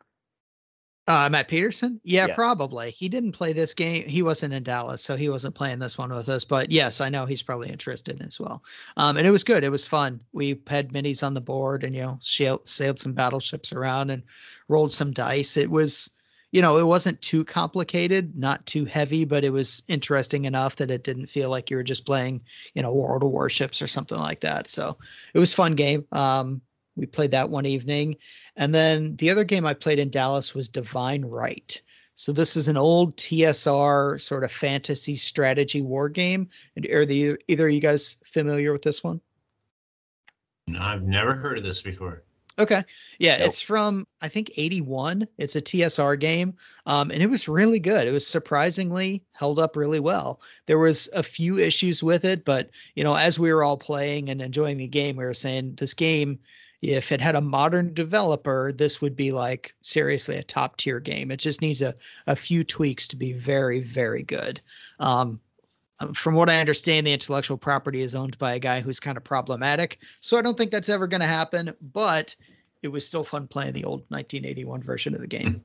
Uh, 1.07 1.29
Matt 1.31 1.47
Peterson? 1.47 2.01
Yeah, 2.03 2.27
yeah, 2.27 2.35
probably. 2.35 2.91
He 2.91 3.09
didn't 3.09 3.33
play 3.33 3.53
this 3.53 3.75
game. 3.75 4.09
He 4.09 4.23
wasn't 4.23 4.55
in 4.55 4.65
Dallas, 4.65 5.03
so 5.05 5.15
he 5.15 5.29
wasn't 5.29 5.55
playing 5.55 5.79
this 5.79 5.97
one 5.97 6.13
with 6.13 6.29
us. 6.29 6.43
But 6.43 6.73
yes, 6.73 7.01
I 7.01 7.09
know 7.09 7.27
he's 7.27 7.41
probably 7.41 7.71
interested 7.71 8.21
as 8.23 8.41
well. 8.41 8.65
Um, 8.97 9.17
and 9.17 9.27
it 9.27 9.31
was 9.31 9.45
good. 9.45 9.63
It 9.63 9.71
was 9.71 9.87
fun. 9.87 10.19
We 10.33 10.61
had 10.67 10.93
minis 10.93 11.23
on 11.23 11.33
the 11.33 11.41
board 11.41 11.85
and, 11.85 11.95
you 11.95 12.03
know, 12.03 12.19
sailed, 12.21 12.69
sailed 12.69 12.99
some 12.99 13.13
battleships 13.13 13.73
around 13.73 14.11
and 14.11 14.25
rolled 14.67 14.93
some 14.93 15.13
dice. 15.13 15.57
It 15.57 15.71
was, 15.71 16.11
you 16.51 16.63
know, 16.63 16.79
it 16.79 16.87
wasn't 16.87 17.21
too 17.21 17.45
complicated, 17.45 18.37
not 18.37 18.65
too 18.67 18.85
heavy, 18.85 19.25
but 19.25 19.45
it 19.45 19.51
was 19.51 19.83
interesting 19.89 20.47
enough 20.47 20.77
that 20.77 20.91
it 20.91 21.05
didn't 21.05 21.27
feel 21.27 21.51
like 21.51 21.71
you 21.71 21.77
were 21.77 21.83
just 21.83 22.07
playing, 22.07 22.41
you 22.75 22.83
know, 22.83 22.93
World 22.93 23.23
of 23.23 23.31
Warships 23.31 23.83
or 23.83 23.87
something 23.87 24.19
like 24.19 24.41
that. 24.41 24.69
So 24.69 24.97
it 25.35 25.39
was 25.39 25.53
fun 25.53 25.75
game. 25.75 26.07
Um, 26.13 26.63
we 26.97 27.07
played 27.07 27.31
that 27.33 27.51
one 27.51 27.67
evening. 27.67 28.17
And 28.57 28.75
then 28.75 29.15
the 29.17 29.31
other 29.31 29.45
game 29.45 29.67
I 29.67 29.75
played 29.75 29.99
in 29.99 30.11
Dallas 30.11 30.55
was 30.55 30.69
Divine 30.69 31.25
Right. 31.25 31.81
So 32.17 32.33
this 32.33 32.57
is 32.57 32.67
an 32.67 32.77
old 32.77 33.17
TSR 33.17 34.21
sort 34.21 34.43
of 34.43 34.51
fantasy 34.51 35.15
strategy 35.15 35.83
war 35.83 36.09
game. 36.09 36.49
And 36.75 36.87
Are 36.87 37.07
the 37.07 37.37
either 37.47 37.69
of 37.69 37.75
you 37.75 37.81
guys 37.81 38.17
familiar 38.25 38.73
with 38.73 38.83
this 38.83 39.05
one? 39.05 39.21
No, 40.67 40.81
I've 40.81 41.05
never 41.05 41.37
heard 41.37 41.59
of 41.59 41.65
this 41.65 41.81
before. 41.81 42.25
Okay. 42.59 42.85
Yeah, 43.19 43.39
nope. 43.39 43.49
it's 43.49 43.61
from 43.61 44.07
I 44.21 44.29
think 44.29 44.51
81. 44.57 45.29
It's 45.39 45.55
a 45.55 45.63
TSR 45.63 46.19
game. 46.19 46.55
Um, 46.87 47.11
and 47.11 47.23
it 47.23 47.31
was 47.31 47.49
really 47.49 47.79
good. 47.79 48.07
It 48.07 48.13
was 48.13 48.27
surprisingly 48.27 49.25
held 49.33 49.59
up 49.59 49.77
really 49.77 50.01
well. 50.01 50.41
There 50.67 50.79
was 50.79 51.09
a 51.15 51.23
few 51.23 51.59
issues 51.59 52.03
with 52.03 52.25
it, 52.25 52.45
but 52.45 52.71
you 52.95 53.05
know, 53.05 53.15
as 53.15 53.39
we 53.39 53.53
were 53.53 53.63
all 53.63 53.77
playing 53.77 54.29
and 54.29 54.43
enjoying 54.43 54.79
the 54.79 54.89
game, 54.89 55.17
we 55.17 55.25
were 55.25 55.35
saying 55.35 55.77
this 55.77 55.95
game, 55.95 56.41
if 56.83 57.11
it 57.13 57.21
had 57.21 57.35
a 57.35 57.41
modern 57.41 57.93
developer, 57.95 58.73
this 58.73 59.01
would 59.01 59.17
be 59.17 59.33
like 59.33 59.75
seriously 59.83 60.37
a 60.37 60.43
top 60.43 60.77
tier 60.77 61.01
game. 61.01 61.31
It 61.31 61.39
just 61.39 61.61
needs 61.61 61.83
a, 61.83 61.95
a 62.27 62.37
few 62.37 62.65
tweaks 62.65 63.09
to 63.09 63.17
be 63.17 63.33
very, 63.33 63.81
very 63.81 64.23
good. 64.23 64.61
Um, 65.01 65.19
um, 65.29 65.41
from 66.15 66.35
what 66.35 66.49
I 66.49 66.61
understand, 66.61 67.07
the 67.07 67.13
intellectual 67.13 67.57
property 67.57 68.03
is 68.03 68.15
owned 68.15 68.39
by 68.39 68.55
a 68.55 68.59
guy 68.59 68.81
who's 68.81 69.01
kind 69.01 69.17
of 69.17 69.25
problematic. 69.25 69.99
So 70.21 70.39
I 70.39 70.43
don't 70.43 70.57
think 70.57 70.71
that's 70.71 70.89
ever 70.89 71.07
going 71.07 71.21
to 71.21 71.27
happen, 71.27 71.75
but 71.93 72.35
it 72.83 72.89
was 72.89 73.07
still 73.07 73.25
fun 73.25 73.47
playing 73.49 73.73
the 73.73 73.85
old 73.85 74.05
1981 74.09 74.83
version 74.83 75.15
of 75.15 75.21
the 75.21 75.27
game. 75.27 75.65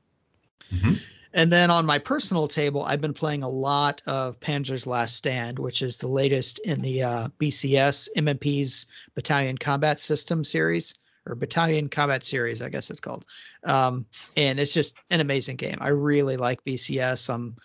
Mm-hmm. 0.72 0.94
And 1.34 1.52
then 1.52 1.70
on 1.70 1.84
my 1.84 1.98
personal 1.98 2.46
table, 2.46 2.84
I've 2.84 3.00
been 3.00 3.14
playing 3.14 3.42
a 3.42 3.48
lot 3.48 4.02
of 4.06 4.38
Panzer's 4.38 4.86
Last 4.86 5.16
Stand, 5.16 5.58
which 5.58 5.82
is 5.82 5.96
the 5.96 6.06
latest 6.06 6.60
in 6.60 6.80
the 6.80 7.02
uh, 7.02 7.28
BCS 7.40 8.08
MMP's 8.16 8.86
Battalion 9.14 9.58
Combat 9.58 9.98
System 9.98 10.44
series 10.44 10.98
or 11.26 11.34
Battalion 11.34 11.88
Combat 11.88 12.24
Series, 12.24 12.62
I 12.62 12.68
guess 12.68 12.88
it's 12.88 13.00
called. 13.00 13.26
Um, 13.64 14.06
and 14.36 14.60
it's 14.60 14.72
just 14.72 14.96
an 15.10 15.20
amazing 15.20 15.56
game. 15.56 15.78
I 15.80 15.88
really 15.88 16.36
like 16.36 16.64
BCS. 16.64 17.32
I'm 17.32 17.56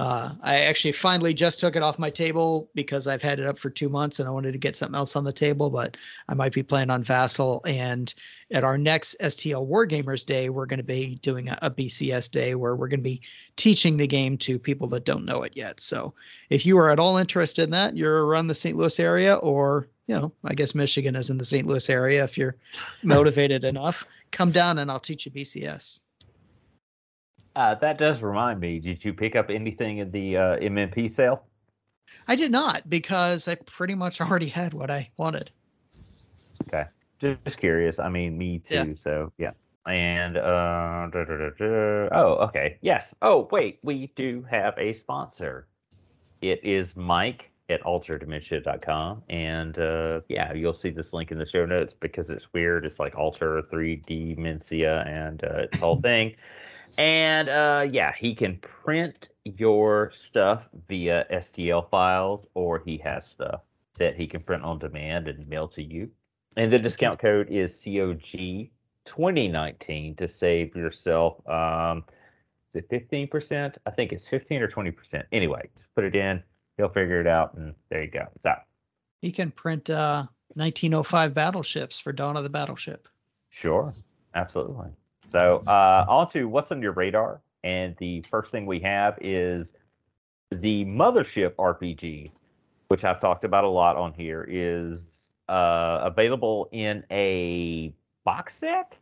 uh, 0.00 0.32
I 0.40 0.60
actually 0.60 0.92
finally 0.92 1.34
just 1.34 1.60
took 1.60 1.76
it 1.76 1.82
off 1.82 1.98
my 1.98 2.08
table 2.08 2.70
because 2.74 3.06
I've 3.06 3.20
had 3.20 3.38
it 3.38 3.46
up 3.46 3.58
for 3.58 3.68
two 3.68 3.90
months 3.90 4.18
and 4.18 4.26
I 4.26 4.32
wanted 4.32 4.52
to 4.52 4.58
get 4.58 4.74
something 4.74 4.96
else 4.96 5.14
on 5.14 5.24
the 5.24 5.32
table, 5.32 5.68
but 5.68 5.94
I 6.26 6.32
might 6.32 6.54
be 6.54 6.62
playing 6.62 6.88
on 6.88 7.04
Vassal. 7.04 7.60
And 7.66 8.14
at 8.50 8.64
our 8.64 8.78
next 8.78 9.14
STL 9.20 9.68
Wargamers 9.68 10.24
Day, 10.24 10.48
we're 10.48 10.64
going 10.64 10.78
to 10.78 10.82
be 10.82 11.16
doing 11.16 11.50
a, 11.50 11.58
a, 11.60 11.70
BCS 11.70 12.30
day 12.30 12.54
where 12.54 12.76
we're 12.76 12.88
going 12.88 13.00
to 13.00 13.04
be 13.04 13.20
teaching 13.56 13.98
the 13.98 14.06
game 14.06 14.38
to 14.38 14.58
people 14.58 14.88
that 14.88 15.04
don't 15.04 15.26
know 15.26 15.42
it 15.42 15.54
yet. 15.54 15.80
So 15.82 16.14
if 16.48 16.64
you 16.64 16.78
are 16.78 16.90
at 16.90 16.98
all 16.98 17.18
interested 17.18 17.64
in 17.64 17.70
that, 17.72 17.94
you're 17.94 18.24
around 18.24 18.46
the 18.46 18.54
St. 18.54 18.78
Louis 18.78 18.98
area 18.98 19.34
or 19.36 19.86
you 20.06 20.16
know, 20.16 20.32
I 20.44 20.54
guess 20.54 20.74
Michigan 20.74 21.14
is 21.14 21.28
in 21.28 21.36
the 21.36 21.44
St. 21.44 21.66
Louis 21.66 21.90
area. 21.90 22.24
If 22.24 22.38
you're 22.38 22.56
motivated 23.02 23.64
enough, 23.64 24.06
come 24.30 24.50
down 24.50 24.78
and 24.78 24.90
I'll 24.90 24.98
teach 24.98 25.26
you 25.26 25.30
BCS. 25.30 26.00
Uh, 27.56 27.74
that 27.76 27.98
does 27.98 28.20
remind 28.20 28.60
me. 28.60 28.78
Did 28.78 29.04
you 29.04 29.12
pick 29.12 29.36
up 29.36 29.50
anything 29.50 29.98
in 29.98 30.10
the 30.10 30.36
uh, 30.36 30.56
MMP 30.58 31.10
sale? 31.10 31.44
I 32.28 32.36
did 32.36 32.50
not 32.50 32.88
because 32.88 33.48
I 33.48 33.56
pretty 33.66 33.94
much 33.94 34.20
already 34.20 34.48
had 34.48 34.74
what 34.74 34.90
I 34.90 35.10
wanted. 35.16 35.50
Okay, 36.68 36.84
just 37.20 37.58
curious. 37.58 37.98
I 37.98 38.08
mean, 38.08 38.36
me 38.36 38.58
too. 38.58 38.74
Yeah. 38.74 39.02
So 39.02 39.32
yeah. 39.38 39.50
And 39.86 40.36
uh, 40.36 41.08
da, 41.10 41.24
da, 41.24 41.50
da, 41.58 42.08
oh, 42.12 42.36
okay, 42.48 42.76
yes. 42.82 43.14
Oh, 43.22 43.48
wait, 43.50 43.78
we 43.82 44.12
do 44.14 44.44
have 44.50 44.74
a 44.76 44.92
sponsor. 44.92 45.66
It 46.42 46.62
is 46.62 46.94
Mike 46.96 47.50
at 47.70 47.82
alterdementia.com. 47.82 49.22
And 49.30 49.78
uh, 49.78 50.20
yeah, 50.28 50.52
you'll 50.52 50.74
see 50.74 50.90
this 50.90 51.12
link 51.12 51.30
in 51.30 51.38
the 51.38 51.46
show 51.46 51.64
notes 51.64 51.94
because 51.98 52.28
it's 52.30 52.52
weird. 52.52 52.84
It's 52.84 52.98
like 52.98 53.16
alter 53.16 53.62
3D 53.72 54.38
Mencia 54.38 55.06
and 55.06 55.42
uh, 55.44 55.62
it's 55.62 55.78
whole 55.78 56.00
thing. 56.02 56.36
And 56.98 57.48
uh, 57.48 57.86
yeah, 57.90 58.12
he 58.18 58.34
can 58.34 58.56
print 58.58 59.28
your 59.44 60.10
stuff 60.14 60.68
via 60.88 61.26
STL 61.30 61.88
files, 61.90 62.46
or 62.54 62.82
he 62.84 62.98
has 63.04 63.26
stuff 63.26 63.62
that 63.98 64.16
he 64.16 64.26
can 64.26 64.42
print 64.42 64.62
on 64.62 64.78
demand 64.78 65.28
and 65.28 65.46
mail 65.48 65.68
to 65.68 65.82
you. 65.82 66.10
And 66.56 66.72
the 66.72 66.78
discount 66.78 67.20
code 67.20 67.48
is 67.50 67.72
COG 67.84 68.70
2019 69.04 70.16
to 70.16 70.28
save 70.28 70.74
yourself. 70.74 71.46
Um, 71.48 72.04
is 72.74 72.82
it 72.90 73.10
15%? 73.10 73.76
I 73.86 73.90
think 73.90 74.12
it's 74.12 74.28
15 74.28 74.62
or 74.62 74.68
20%. 74.68 75.24
Anyway, 75.32 75.68
just 75.76 75.94
put 75.94 76.04
it 76.04 76.14
in. 76.14 76.42
He'll 76.76 76.88
figure 76.88 77.20
it 77.20 77.26
out, 77.26 77.54
and 77.54 77.74
there 77.90 78.02
you 78.02 78.10
go. 78.10 78.26
Out. 78.46 78.62
He 79.20 79.32
can 79.32 79.50
print 79.50 79.90
uh, 79.90 80.26
1905 80.54 81.34
battleships 81.34 81.98
for 81.98 82.12
Dawn 82.12 82.36
of 82.36 82.42
the 82.42 82.48
Battleship. 82.48 83.08
Sure, 83.50 83.92
absolutely. 84.34 84.88
So 85.30 85.62
uh, 85.66 86.04
on 86.08 86.28
to 86.30 86.44
what's 86.46 86.72
on 86.72 86.82
your 86.82 86.92
radar, 86.92 87.40
and 87.62 87.96
the 87.98 88.22
first 88.22 88.50
thing 88.50 88.66
we 88.66 88.80
have 88.80 89.18
is 89.20 89.72
the 90.50 90.84
Mothership 90.84 91.54
RPG, 91.54 92.30
which 92.88 93.04
I've 93.04 93.20
talked 93.20 93.44
about 93.44 93.64
a 93.64 93.68
lot 93.68 93.96
on 93.96 94.12
here, 94.12 94.46
is 94.50 95.00
uh, 95.48 96.00
available 96.02 96.68
in 96.72 97.04
a 97.10 97.94
box 98.24 98.56
set. 98.56 98.98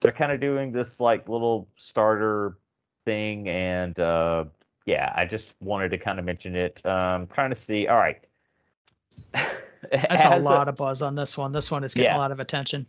They're 0.00 0.12
kind 0.12 0.32
of 0.32 0.40
doing 0.40 0.72
this 0.72 1.00
like 1.00 1.28
little 1.28 1.68
starter 1.76 2.56
thing, 3.04 3.48
and 3.48 3.98
uh, 3.98 4.44
yeah, 4.86 5.12
I 5.14 5.26
just 5.26 5.54
wanted 5.60 5.90
to 5.90 5.98
kind 5.98 6.18
of 6.18 6.24
mention 6.24 6.56
it. 6.56 6.84
Um, 6.86 7.26
trying 7.26 7.50
to 7.50 7.56
see. 7.56 7.86
All 7.86 7.96
right. 7.96 8.22
I 9.34 10.16
saw 10.16 10.36
a 10.36 10.40
lot 10.40 10.68
of 10.68 10.76
buzz 10.76 11.02
on 11.02 11.14
this 11.14 11.36
one. 11.36 11.52
This 11.52 11.70
one 11.70 11.84
is 11.84 11.94
getting 11.94 12.10
Yeah. 12.10 12.16
a 12.16 12.18
lot 12.18 12.32
of 12.32 12.40
attention. 12.40 12.86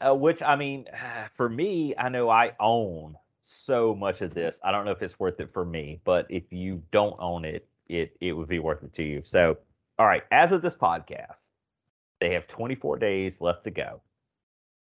Uh, 0.00 0.14
which 0.14 0.42
I 0.42 0.56
mean, 0.56 0.86
for 1.34 1.48
me, 1.48 1.94
I 1.96 2.08
know 2.08 2.28
I 2.30 2.52
own 2.60 3.16
so 3.42 3.94
much 3.94 4.22
of 4.22 4.34
this. 4.34 4.60
I 4.64 4.72
don't 4.72 4.84
know 4.84 4.90
if 4.92 5.02
it's 5.02 5.18
worth 5.18 5.40
it 5.40 5.52
for 5.52 5.64
me, 5.64 6.00
but 6.04 6.26
if 6.30 6.52
you 6.52 6.82
don't 6.92 7.16
own 7.18 7.44
it, 7.44 7.66
it 7.88 8.16
it 8.20 8.32
would 8.32 8.48
be 8.48 8.58
worth 8.58 8.82
it 8.82 8.94
to 8.94 9.02
you. 9.02 9.22
So, 9.24 9.58
all 9.98 10.06
right, 10.06 10.22
as 10.30 10.52
of 10.52 10.62
this 10.62 10.74
podcast, 10.74 11.50
they 12.20 12.32
have 12.34 12.46
24 12.46 12.98
days 12.98 13.40
left 13.40 13.64
to 13.64 13.70
go. 13.70 14.00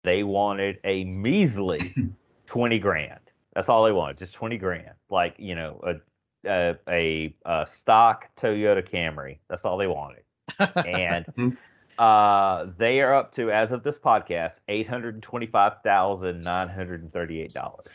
They 0.05 0.23
wanted 0.23 0.79
a 0.85 1.05
measly 1.05 1.97
20 2.47 2.79
grand. 2.79 3.21
That's 3.55 3.69
all 3.69 3.85
they 3.85 3.93
wanted, 3.93 4.19
just 4.19 4.35
20 4.35 4.59
grand. 4.59 4.95
Like 5.11 5.35
you 5.39 5.55
know, 5.55 5.81
a 5.85 5.95
a, 6.49 6.77
a, 6.89 7.37
a 7.47 7.67
stock 7.73 8.29
Toyota 8.37 8.87
Camry. 8.89 9.39
That's 9.49 9.65
all 9.65 9.77
they 9.77 9.87
wanted 9.87 10.25
and 10.85 11.27
Mhm. 11.37 11.57
Uh, 12.03 12.67
they 12.77 13.01
are 13.01 13.15
up 13.15 13.33
to, 13.35 13.51
as 13.53 13.71
of 13.71 13.85
this 13.85 13.99
podcast, 13.99 14.59
eight 14.67 14.89
hundred 14.89 15.23
twenty-five 15.23 15.75
thousand 15.85 16.43
nine 16.43 16.69
hundred 16.69 17.13
thirty-eight 17.13 17.55
dollars. 17.55 17.89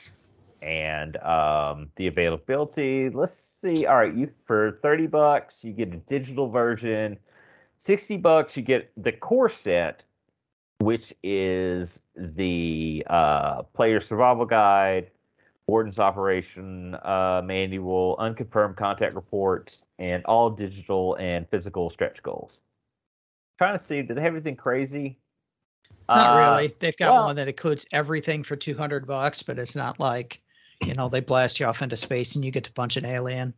And 0.61 1.17
um, 1.17 1.91
the 1.97 2.07
availability, 2.07 3.09
let's 3.09 3.35
see. 3.35 3.85
All 3.85 3.97
right, 3.97 4.15
you 4.15 4.31
for 4.45 4.79
thirty 4.81 5.07
bucks, 5.07 5.63
you 5.63 5.73
get 5.73 5.93
a 5.93 5.97
digital 5.97 6.49
version. 6.49 7.17
Sixty 7.77 8.17
bucks, 8.17 8.55
you 8.57 8.63
get 8.63 8.91
the 8.95 9.11
core 9.11 9.49
set, 9.49 10.03
which 10.79 11.13
is 11.21 12.01
the 12.15 13.03
uh, 13.07 13.63
player 13.63 13.99
survival 13.99 14.45
guide, 14.45 15.11
Warden's 15.67 15.99
Operation 15.99 16.95
uh, 16.95 17.41
Manual, 17.43 18.15
unconfirmed 18.19 18.77
contact 18.77 19.15
reports, 19.15 19.83
and 19.99 20.23
all 20.25 20.49
digital 20.49 21.15
and 21.19 21.47
physical 21.49 21.89
stretch 21.89 22.23
goals. 22.23 22.61
Trying 23.57 23.77
to 23.77 23.83
see, 23.83 24.01
do 24.01 24.13
they 24.13 24.21
have 24.21 24.33
anything 24.33 24.55
crazy? 24.55 25.17
Not 26.09 26.35
Uh, 26.35 26.37
really. 26.61 26.75
They've 26.79 26.97
got 26.97 27.13
well- 27.13 27.25
one 27.25 27.35
that 27.37 27.47
includes 27.47 27.85
everything 27.91 28.43
for 28.43 28.55
200 28.55 29.07
bucks, 29.07 29.43
but 29.43 29.57
it's 29.59 29.75
not 29.75 29.99
like, 29.99 30.41
you 30.83 30.93
know, 30.93 31.09
they 31.09 31.19
blast 31.21 31.59
you 31.59 31.65
off 31.65 31.81
into 31.81 31.97
space 31.97 32.35
and 32.35 32.45
you 32.45 32.51
get 32.51 32.63
to 32.65 32.73
punch 32.73 32.97
an 32.97 33.05
alien. 33.05 33.53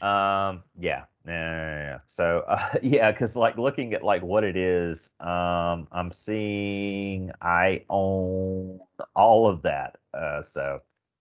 Um, 0.00 0.62
yeah, 0.78 1.04
yeah, 1.26 1.26
yeah, 1.26 1.78
yeah. 1.78 1.98
So, 2.06 2.44
uh, 2.46 2.68
yeah, 2.82 3.10
because 3.10 3.36
like 3.36 3.56
looking 3.56 3.94
at 3.94 4.02
like 4.02 4.22
what 4.22 4.44
it 4.44 4.56
is, 4.56 5.10
um, 5.20 5.88
I'm 5.92 6.12
seeing 6.12 7.30
I 7.40 7.84
own 7.88 8.80
all 9.14 9.46
of 9.46 9.62
that. 9.62 9.96
Uh, 10.12 10.42
so 10.42 10.80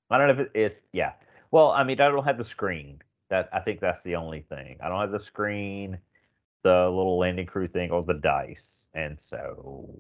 I 0.10 0.18
don't 0.18 0.28
know 0.28 0.34
if 0.34 0.40
it 0.40 0.52
is. 0.54 0.84
Yeah. 0.92 1.14
Well, 1.52 1.72
I 1.72 1.84
mean, 1.84 2.00
I 2.02 2.10
don't 2.10 2.24
have 2.24 2.38
the 2.38 2.46
screen. 2.46 3.02
That 3.30 3.50
I 3.52 3.60
think 3.62 3.80
that's 3.80 4.04
the 4.04 4.16
only 4.16 4.42
thing. 4.42 4.78
I 4.82 4.90
don't 4.90 5.00
have 5.00 5.12
the 5.12 5.20
screen, 5.20 5.98
the 6.64 6.86
little 6.90 7.18
landing 7.18 7.46
crew 7.46 7.68
thing, 7.68 7.92
or 7.92 8.04
the 8.04 8.16
dice, 8.16 8.88
and 8.94 9.20
so 9.20 9.94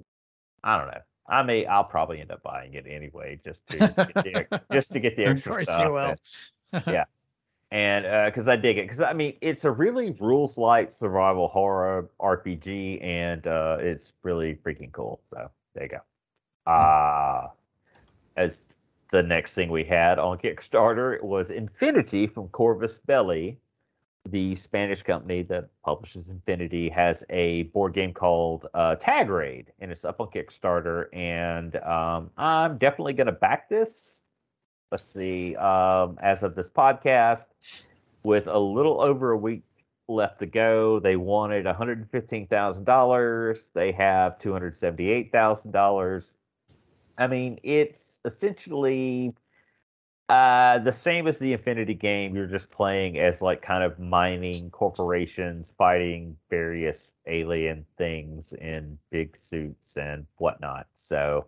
I 0.64 0.78
don't 0.78 0.88
know. 0.88 1.02
I 1.30 1.44
may. 1.44 1.66
I'll 1.66 1.84
probably 1.86 2.20
end 2.20 2.32
up 2.32 2.44
buying 2.44 2.74
it 2.74 2.86
anyway, 2.90 3.40
just 3.46 3.66
to 3.70 3.78
get 3.78 3.96
the, 3.96 4.62
just 4.72 4.92
to 4.94 5.00
get 5.00 5.16
the 5.16 5.24
Of 5.24 5.30
extra 5.38 5.52
course 5.52 5.64
stuff. 5.72 5.86
you 5.86 5.92
will. 5.94 6.16
and- 6.74 6.84
yeah. 6.88 7.06
and 7.72 8.32
because 8.32 8.48
I 8.48 8.56
dig 8.56 8.78
it, 8.78 8.84
because 8.88 9.00
I 9.00 9.14
mean 9.14 9.36
it's 9.42 9.64
a 9.66 9.72
really 9.72 10.12
rules 10.20 10.58
light 10.58 10.92
survival 10.92 11.48
horror 11.48 12.10
RPG, 12.20 13.04
and 13.04 13.46
uh, 13.48 13.78
it's 13.80 14.12
really 14.24 14.56
freaking 14.56 14.92
cool. 14.92 15.22
So 15.30 15.50
there 15.76 15.84
you 15.84 15.90
go. 15.90 16.72
Uh 16.72 17.50
as 18.36 18.58
the 19.12 19.22
next 19.22 19.54
thing 19.54 19.70
we 19.70 19.84
had 19.84 20.18
on 20.18 20.40
Kickstarter 20.40 21.22
was 21.22 21.52
Infinity 21.52 22.26
from 22.26 22.48
Corvus 22.50 22.98
Belli, 23.06 23.60
the 24.30 24.56
Spanish 24.56 25.04
company 25.04 25.44
that 25.44 25.70
publishes 25.84 26.30
Infinity, 26.30 26.90
has 26.90 27.24
a 27.30 27.64
board 27.64 27.94
game 27.94 28.14
called 28.14 28.68
uh, 28.74 28.96
Tag 28.96 29.30
Raid, 29.30 29.72
and 29.80 29.92
it's 29.92 30.06
up 30.06 30.22
on 30.22 30.28
Kickstarter. 30.28 31.08
And 31.14 31.76
um, 31.78 32.30
I'm 32.38 32.78
definitely 32.78 33.14
going 33.14 33.28
to 33.28 33.34
back 33.34 33.70
this 33.70 34.24
let's 34.94 35.04
see, 35.04 35.56
um, 35.56 36.20
as 36.22 36.44
of 36.44 36.54
this 36.54 36.70
podcast, 36.70 37.48
with 38.22 38.46
a 38.46 38.60
little 38.60 39.02
over 39.02 39.32
a 39.32 39.38
week 39.38 39.64
left 40.08 40.38
to 40.38 40.46
go, 40.46 41.00
they 41.00 41.16
wanted 41.16 41.66
$115,000. 41.66 43.74
They 43.74 43.92
have 43.92 44.38
$278,000. 44.38 46.32
I 47.18 47.26
mean, 47.26 47.60
it's 47.64 48.20
essentially 48.24 49.34
uh, 50.34 50.80
the 50.80 50.92
same 50.92 51.28
as 51.28 51.38
the 51.38 51.54
Infinity 51.54 51.94
game. 51.94 52.36
You're 52.36 52.48
just 52.48 52.72
playing 52.72 53.20
as 53.20 53.40
like 53.40 53.62
kind 53.62 53.84
of 53.84 54.00
mining 54.00 54.72
corporations 54.72 55.72
fighting 55.78 56.36
various 56.50 57.12
alien 57.28 57.86
things 58.00 58.52
in 58.54 58.98
big 59.12 59.38
suits 59.38 59.96
and 59.96 60.26
whatnot. 60.38 60.88
So 60.94 61.46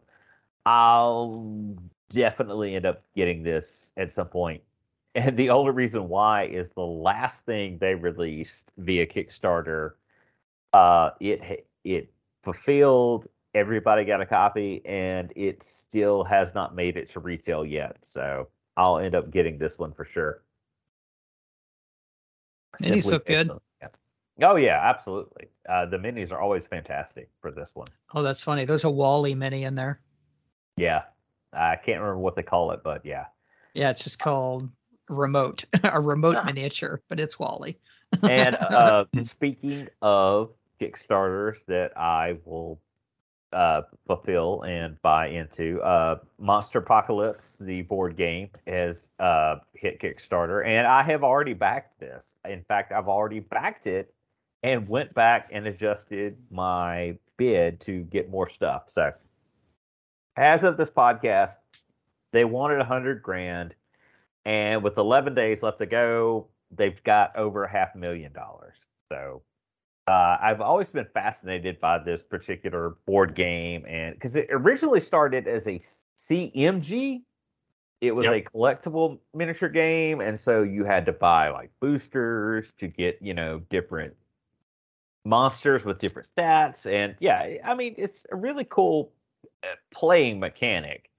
I'll 0.68 1.76
definitely 2.10 2.76
end 2.76 2.86
up 2.86 3.02
getting 3.16 3.42
this 3.42 3.92
at 3.98 4.12
some 4.12 4.28
point. 4.28 4.62
And 5.16 5.38
the 5.38 5.50
only 5.50 5.72
reason 5.72 6.10
why 6.10 6.44
is 6.44 6.72
the 6.72 6.82
last 6.82 7.46
thing 7.46 7.78
they 7.78 7.96
released 7.96 8.74
via 8.78 9.08
Kickstarter, 9.08 9.92
uh, 10.74 11.12
it 11.22 11.70
it 11.86 12.12
fulfilled. 12.44 13.28
Everybody 13.54 14.04
got 14.04 14.20
a 14.20 14.26
copy, 14.26 14.82
and 14.86 15.32
it 15.38 15.64
still 15.64 16.26
has 16.26 16.54
not 16.54 16.76
made 16.76 16.98
it 16.98 17.10
to 17.12 17.22
retail 17.22 17.66
yet. 17.66 17.96
So 18.02 18.50
I'll 18.78 18.98
end 19.00 19.16
up 19.16 19.32
getting 19.32 19.58
this 19.58 19.78
one 19.78 19.94
for 19.94 20.06
sure. 20.06 20.42
Minis 22.82 23.06
look 23.06 23.26
good. 23.26 23.50
Yeah. 23.82 23.88
Oh 24.42 24.58
yeah, 24.58 24.80
absolutely. 24.84 25.48
Uh, 25.68 25.86
the 25.86 25.98
minis 25.98 26.32
are 26.32 26.40
always 26.42 26.66
fantastic 26.66 27.30
for 27.42 27.52
this 27.52 27.72
one. 27.74 27.88
Oh, 28.14 28.22
that's 28.22 28.44
funny. 28.44 28.66
There's 28.66 28.84
a 28.84 28.90
WALL-E 28.90 29.34
mini 29.36 29.64
in 29.64 29.76
there. 29.76 30.02
Yeah, 30.76 31.04
I 31.54 31.78
can't 31.78 32.02
remember 32.02 32.18
what 32.20 32.36
they 32.36 32.44
call 32.44 32.72
it, 32.72 32.82
but 32.84 33.06
yeah. 33.06 33.26
Yeah, 33.74 33.92
it's 33.92 34.04
just 34.04 34.20
called 34.20 34.70
remote, 35.08 35.64
a 35.84 36.02
remote 36.02 36.36
Ah. 36.38 36.44
miniature, 36.44 37.02
but 37.08 37.20
it's 37.20 37.40
WALL-E. 37.40 37.78
And 38.30 38.56
uh, 38.60 39.06
speaking 39.24 39.88
of 40.02 40.52
Kickstarters 40.82 41.66
that 41.68 41.98
I 41.98 42.38
will 42.44 42.82
uh, 43.56 43.84
fulfill 44.06 44.64
and 44.64 45.02
buy 45.02 45.28
into, 45.28 45.82
uh, 45.82 46.20
Monsterpocalypse, 46.42 47.58
the 47.60 47.84
board 47.84 48.18
game, 48.18 48.50
has 48.68 49.10
uh, 49.20 49.56
hit 49.74 50.00
Kickstarter, 50.00 50.66
and 50.66 50.86
I 50.86 51.02
have 51.04 51.24
already 51.24 51.54
backed 51.54 52.00
this. 52.00 52.36
In 52.48 52.64
fact, 52.64 52.92
I've 52.92 53.08
already 53.08 53.40
backed 53.40 53.88
it 53.88 54.14
and 54.62 54.88
went 54.90 55.14
back 55.14 55.50
and 55.52 55.68
adjusted 55.68 56.38
my 56.52 57.18
bid 57.38 57.80
to 57.82 58.04
get 58.04 58.30
more 58.30 58.50
stuff. 58.50 58.84
So, 58.88 59.14
as 60.36 60.64
of 60.64 60.76
this 60.76 60.90
podcast, 60.90 61.56
they 62.34 62.44
wanted 62.44 62.82
a 62.82 62.86
hundred 62.86 63.24
grand, 63.24 63.74
and 64.44 64.84
with 64.84 64.98
11 64.98 65.34
days 65.34 65.64
left 65.64 65.80
to 65.80 65.86
go, 65.86 66.48
they've 66.72 67.02
got 67.04 67.36
over 67.38 67.64
a 67.64 67.72
half 67.72 67.96
million 67.96 68.34
dollars. 68.34 68.76
So 69.10 69.42
uh, 70.08 70.38
I've 70.42 70.62
always 70.62 70.92
been 70.92 71.08
fascinated 71.14 71.80
by 71.80 71.98
this 71.98 72.22
particular 72.22 72.96
board 73.06 73.36
game, 73.36 73.86
and 73.88 74.14
because 74.14 74.36
it 74.36 74.48
originally 74.52 75.00
started 75.00 75.48
as 75.48 75.68
a 75.68 75.80
CMG, 76.18 77.24
it 78.02 78.12
was 78.14 78.26
Yep. 78.26 78.34
a 78.36 78.42
collectible 78.42 79.20
miniature 79.34 79.70
game, 79.70 80.22
and 80.22 80.40
so 80.40 80.62
you 80.62 80.84
had 80.86 81.06
to 81.08 81.12
buy 81.12 81.50
like 81.50 81.72
boosters 81.80 82.72
to 82.78 82.88
get 82.88 83.18
you 83.22 83.34
know 83.34 83.60
different 83.70 84.16
monsters 85.26 85.84
with 85.84 85.98
different 85.98 86.30
stats, 86.36 86.86
and 86.86 87.16
yeah, 87.20 87.58
I 87.64 87.74
mean 87.74 87.96
it's 87.98 88.26
a 88.32 88.36
really 88.36 88.66
cool 88.66 89.12
uh, 89.64 89.68
playing 89.92 90.40
mechanic. 90.40 91.10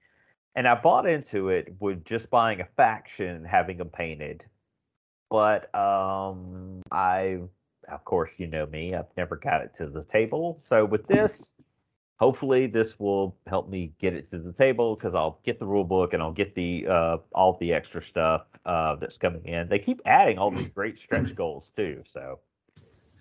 And 0.55 0.67
I 0.67 0.73
bought 0.73 1.07
into 1.07 1.49
it 1.49 1.75
with 1.79 2.03
just 2.03 2.31
buying 2.31 2.61
a 2.61 2.65
faction 2.77 3.27
and 3.35 3.45
having 3.47 3.77
them 3.77 3.89
painted 3.89 4.43
but 5.29 5.73
um 5.75 6.81
i 6.91 7.39
of 7.91 8.03
course 8.05 8.31
you 8.37 8.47
know 8.47 8.65
me 8.65 8.93
i've 8.95 9.05
never 9.15 9.35
got 9.35 9.61
it 9.61 9.73
to 9.73 9.87
the 9.87 10.03
table. 10.03 10.57
So 10.59 10.85
with 10.85 11.07
this 11.07 11.53
hopefully 12.17 12.67
this 12.67 12.99
will 12.99 13.37
help 13.47 13.69
me 13.69 13.93
get 13.99 14.13
it 14.13 14.27
to 14.29 14.39
the 14.39 14.51
table 14.51 14.95
because 14.95 15.13
i'll 15.13 15.39
get 15.43 15.59
the 15.59 15.65
rule 15.65 15.83
book 15.83 16.13
and 16.13 16.23
i'll 16.23 16.31
get 16.31 16.55
the 16.55 16.85
uh 16.87 17.17
all 17.33 17.57
the 17.59 17.71
extra 17.73 18.01
stuff 18.01 18.45
uh 18.65 18.95
that's 18.95 19.17
coming 19.17 19.45
in. 19.45 19.67
They 19.69 19.79
keep 19.79 20.01
adding 20.05 20.37
all 20.37 20.51
these 20.51 20.67
great 20.67 20.99
stretch 20.99 21.35
goals 21.43 21.71
too 21.75 22.03
so 22.05 22.39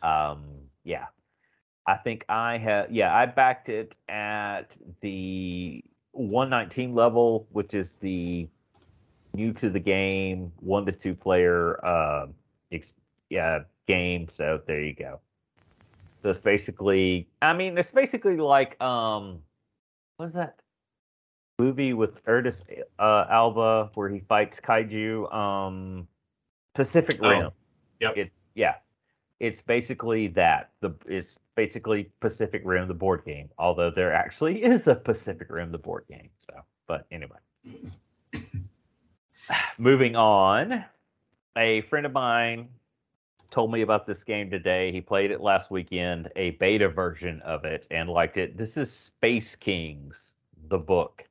um 0.03 0.45
yeah. 0.85 1.07
I 1.89 1.97
think 1.97 2.25
i 2.29 2.59
have 2.59 2.91
yeah 2.91 3.15
i 3.15 3.27
backed 3.27 3.69
it 3.69 3.95
at 4.09 4.77
the 5.03 5.85
119 6.17 6.95
level, 6.95 7.47
which 7.53 7.75
is 7.75 7.97
the 7.97 8.49
new 9.35 9.53
to 9.53 9.71
the 9.71 9.81
game 9.81 10.53
one 10.57 10.87
to 10.87 10.93
two 10.93 11.15
player 11.15 11.85
uh, 11.85 12.27
ex- 12.73 12.95
yeah 13.29 13.61
game. 13.87 14.29
So 14.29 14.61
there 14.67 14.81
you 14.83 14.95
go. 14.95 15.21
So 16.23 16.31
it's 16.31 16.39
basically, 16.39 17.29
I 17.41 17.53
mean, 17.53 17.79
it's 17.79 17.91
basically 17.91 18.37
like 18.37 18.81
um, 18.83 19.41
what 20.17 20.27
is 20.27 20.35
that 20.35 20.57
movie 21.59 21.93
with 21.95 22.17
Idris 22.29 22.65
uh, 22.99 23.27
Elba 23.31 23.91
where 23.95 24.09
he 24.09 24.21
fights 24.21 24.61
kaiju? 24.61 25.33
Um, 25.33 26.09
Pacific 26.75 27.19
Oh, 27.23 27.29
Rim. 27.29 27.51
yep. 28.01 28.17
It 28.17 28.33
yeah, 28.55 28.75
it's 29.41 29.63
basically 29.63 30.29
that. 30.29 30.71
The 30.81 30.95
it's 31.07 31.39
basically 31.55 32.11
Pacific 32.21 32.63
Rim, 32.65 32.89
the 32.89 32.95
board 32.95 33.25
game. 33.25 33.49
Although 33.59 33.91
there 33.91 34.13
actually 34.13 34.63
is 34.65 34.87
a 34.89 34.95
Pacific 34.95 35.49
Rim, 35.51 35.73
the 35.73 35.79
board 35.79 36.05
game. 36.09 36.31
So, 36.39 36.55
but 36.87 37.07
anyway. 37.11 37.39
Moving 39.79 40.17
on, 40.17 40.85
a 41.57 41.83
friend 41.83 42.05
of 42.07 42.13
mine 42.13 42.69
told 43.51 43.73
me 43.73 43.83
about 43.83 44.07
this 44.07 44.25
game 44.25 44.51
today. 44.51 44.93
He 44.93 45.01
played 45.01 45.31
it 45.31 45.41
last 45.41 45.71
weekend, 45.71 46.31
a 46.37 46.51
beta 46.53 46.89
version 46.89 47.41
of 47.43 47.65
it, 47.65 47.87
and 47.91 48.09
liked 48.09 48.37
it. 48.37 48.57
This 48.57 48.77
is 48.77 48.93
Space 48.93 49.57
Kings, 49.57 50.35
the 50.69 50.79
book, 50.79 51.25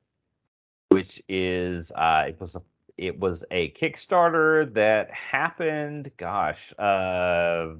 which 0.88 1.22
is 1.28 1.92
uh, 1.92 2.24
it 2.28 2.40
was 2.40 2.54
a 2.54 2.62
it 2.98 3.18
was 3.18 3.44
a 3.50 3.70
Kickstarter 3.72 4.72
that 4.74 5.10
happened, 5.10 6.10
gosh, 6.16 6.72
uh, 6.78 7.74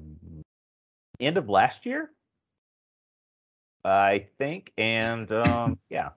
end 1.19 1.37
of 1.37 1.49
last 1.49 1.85
year, 1.85 2.11
I 3.83 4.27
think, 4.37 4.71
and 4.77 5.31
um, 5.31 5.79
yeah. 5.89 6.09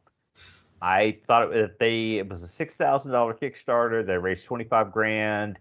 I 0.83 1.19
thought 1.27 1.55
it, 1.55 1.79
they 1.79 2.19
it 2.19 2.29
was 2.29 2.43
a 2.43 2.49
six 2.49 2.75
thousand 2.75 3.13
dollar 3.13 3.35
Kickstarter. 3.35 4.05
They 4.05 4.17
raised 4.17 4.45
twenty 4.45 4.65
five 4.65 4.93
grand, 4.93 5.59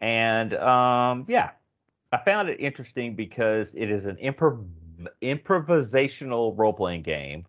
and 0.00 0.54
um, 0.54 1.24
yeah, 1.28 1.50
I 2.14 2.18
found 2.24 2.48
it 2.48 2.60
interesting 2.60 3.16
because 3.16 3.74
it 3.74 3.90
is 3.90 4.06
an 4.06 4.16
improv- 4.22 4.68
improvisational 5.20 6.56
role 6.56 6.72
playing 6.72 7.02
game. 7.02 7.44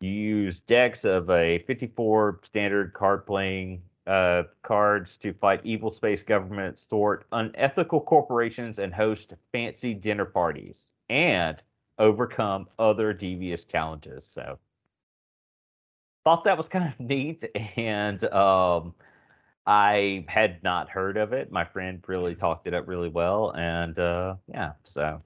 You 0.00 0.10
use 0.10 0.62
decks 0.62 1.04
of 1.04 1.28
a 1.28 1.58
fifty 1.66 1.88
four 1.88 2.40
standard 2.42 2.94
card 2.94 3.26
playing 3.26 3.82
uh, 4.06 4.44
cards 4.62 5.18
to 5.18 5.34
fight 5.34 5.60
evil 5.62 5.90
space 5.90 6.22
governments, 6.22 6.86
thwart 6.86 7.26
unethical 7.32 8.00
corporations, 8.00 8.78
and 8.78 8.94
host 8.94 9.34
fancy 9.52 9.92
dinner 9.92 10.24
parties, 10.24 10.92
and 11.10 11.62
overcome 11.98 12.66
other 12.78 13.12
devious 13.12 13.64
challenges. 13.64 14.26
So 14.26 14.58
thought 16.24 16.44
that 16.44 16.56
was 16.56 16.68
kind 16.68 16.94
of 16.94 16.98
neat 17.06 17.44
and 17.76 18.24
um 18.32 18.94
i 19.68 20.24
had 20.26 20.60
not 20.64 20.88
heard 20.88 21.16
of 21.16 21.32
it 21.32 21.52
my 21.52 21.64
friend 21.64 22.02
really 22.08 22.34
talked 22.34 22.66
it 22.66 22.74
up 22.74 22.88
really 22.88 23.08
well 23.08 23.52
and 23.56 23.98
uh 23.98 24.34
yeah 24.48 24.72
so 24.82 25.22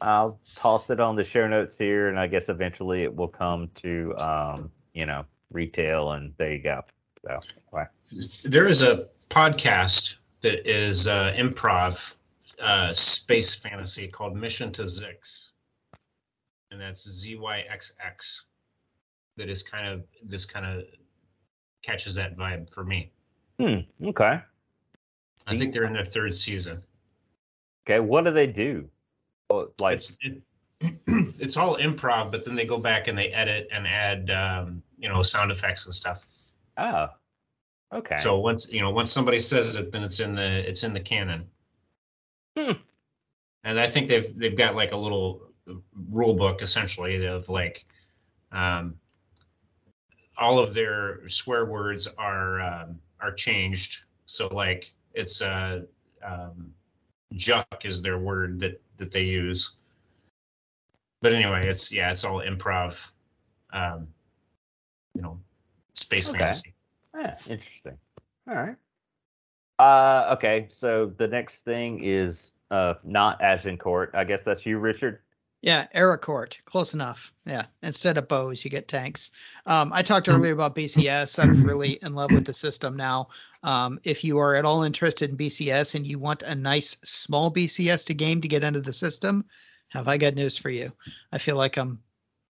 i'll 0.00 0.38
toss 0.54 0.90
it 0.90 1.00
on 1.00 1.16
the 1.16 1.24
show 1.24 1.48
notes 1.48 1.76
here 1.76 2.08
and 2.08 2.18
i 2.18 2.26
guess 2.26 2.48
eventually 2.48 3.02
it 3.02 3.14
will 3.14 3.28
come 3.28 3.68
to 3.74 4.14
um 4.18 4.70
you 4.94 5.06
know 5.06 5.24
retail 5.50 6.12
and 6.12 6.32
there 6.38 6.52
you 6.52 6.62
go 6.62 6.80
so 7.24 7.38
anyway. 7.72 7.88
There 8.44 8.66
is 8.66 8.82
a 8.82 9.08
podcast 9.30 10.18
that 10.40 10.68
is 10.68 11.06
uh, 11.06 11.32
improv 11.36 12.16
uh, 12.60 12.92
space 12.92 13.54
fantasy 13.54 14.08
called 14.08 14.36
Mission 14.36 14.72
to 14.72 14.82
Zyxx, 14.82 15.52
and 16.70 16.80
that's 16.80 17.08
Z 17.08 17.36
Y 17.36 17.64
X 17.68 17.94
X. 18.04 18.46
That 19.36 19.48
is 19.48 19.62
kind 19.62 19.86
of 19.86 20.02
this 20.22 20.44
kind 20.44 20.66
of 20.66 20.84
catches 21.82 22.14
that 22.16 22.36
vibe 22.36 22.72
for 22.72 22.84
me. 22.84 23.10
Hmm 23.62 24.08
okay 24.08 24.40
I 25.46 25.56
think 25.56 25.72
they're 25.72 25.84
in 25.84 25.92
their 25.92 26.04
third 26.04 26.34
season. 26.34 26.82
okay 27.86 28.00
what 28.00 28.24
do 28.24 28.32
they 28.32 28.46
do 28.46 28.88
Oh, 29.50 29.68
like 29.80 29.94
It's 29.94 30.18
it, 30.22 30.40
it's 31.38 31.56
all 31.58 31.76
improv, 31.76 32.30
but 32.32 32.44
then 32.44 32.54
they 32.54 32.64
go 32.64 32.78
back 32.78 33.06
and 33.06 33.16
they 33.18 33.28
edit 33.32 33.68
and 33.70 33.86
add 33.86 34.30
um, 34.30 34.82
you 34.98 35.08
know 35.08 35.22
sound 35.22 35.50
effects 35.50 35.84
and 35.86 35.94
stuff. 35.94 36.26
oh 36.78 37.08
okay 37.92 38.16
So 38.16 38.38
once 38.38 38.72
you 38.72 38.80
know 38.80 38.90
once 38.90 39.10
somebody 39.10 39.38
says 39.38 39.76
it, 39.76 39.92
then 39.92 40.02
it's 40.02 40.20
in 40.20 40.34
the 40.34 40.68
it's 40.68 40.82
in 40.84 40.92
the 40.92 41.00
canon. 41.00 41.46
Hmm. 42.56 42.72
And 43.64 43.78
I 43.78 43.86
think 43.86 44.08
they've 44.08 44.36
they've 44.38 44.56
got 44.56 44.74
like 44.74 44.92
a 44.92 44.96
little 44.96 45.48
rule 46.10 46.34
book 46.34 46.62
essentially 46.62 47.24
of 47.26 47.48
like 47.48 47.84
um, 48.52 48.94
all 50.38 50.58
of 50.58 50.72
their 50.74 51.28
swear 51.28 51.66
words 51.66 52.06
are 52.18 52.60
um, 52.60 52.98
are 53.22 53.32
changed. 53.32 54.06
So 54.26 54.48
like 54.48 54.92
it's 55.14 55.40
a 55.40 55.84
um, 56.24 56.72
juck 57.34 57.84
is 57.84 58.02
their 58.02 58.18
word 58.18 58.60
that 58.60 58.80
that 58.98 59.10
they 59.10 59.22
use. 59.22 59.72
But 61.22 61.32
anyway, 61.32 61.66
it's 61.66 61.92
yeah, 61.92 62.10
it's 62.10 62.24
all 62.24 62.42
improv. 62.42 63.10
Um, 63.72 64.08
you 65.14 65.22
know, 65.22 65.38
space 65.94 66.28
Okay. 66.28 66.38
fantasy. 66.38 66.74
Yeah, 67.14 67.36
interesting. 67.48 67.98
All 68.48 68.54
right. 68.54 68.76
Uh, 69.78 70.34
okay. 70.34 70.66
So 70.70 71.12
the 71.16 71.28
next 71.28 71.64
thing 71.64 72.04
is 72.04 72.52
uh 72.70 72.94
not 73.04 73.40
Agincourt. 73.40 74.10
I 74.14 74.24
guess 74.24 74.42
that's 74.44 74.66
you, 74.66 74.78
Richard. 74.78 75.21
Yeah, 75.62 75.86
Arracourt, 75.94 76.58
close 76.64 76.92
enough. 76.92 77.32
Yeah, 77.46 77.66
instead 77.82 78.18
of 78.18 78.26
bows, 78.26 78.64
you 78.64 78.70
get 78.70 78.88
tanks. 78.88 79.30
Um, 79.66 79.92
I 79.92 80.02
talked 80.02 80.26
Mhm. 80.26 80.32
earlier 80.34 80.52
about 80.52 80.74
BCS. 80.74 81.38
I'm 81.38 81.62
really 81.62 82.00
in 82.02 82.14
love 82.16 82.32
with 82.32 82.44
the 82.44 82.52
system 82.54 82.96
now. 82.96 83.28
Um, 83.62 84.00
if 84.02 84.24
you 84.24 84.38
are 84.38 84.56
at 84.56 84.64
all 84.64 84.82
interested 84.82 85.30
in 85.30 85.36
BCS 85.36 85.94
and 85.94 86.04
you 86.04 86.18
want 86.18 86.42
a 86.42 86.54
nice 86.54 86.96
small 87.04 87.48
BCS 87.48 88.04
to 88.06 88.14
game 88.14 88.40
to 88.40 88.48
get 88.48 88.64
into 88.64 88.80
the 88.80 88.92
system, 88.92 89.44
have 89.88 90.08
I 90.08 90.18
got 90.18 90.34
news 90.34 90.58
for 90.58 90.68
you? 90.70 90.92
I 91.30 91.38
feel 91.38 91.56
like 91.56 91.76
I'm, 91.76 92.02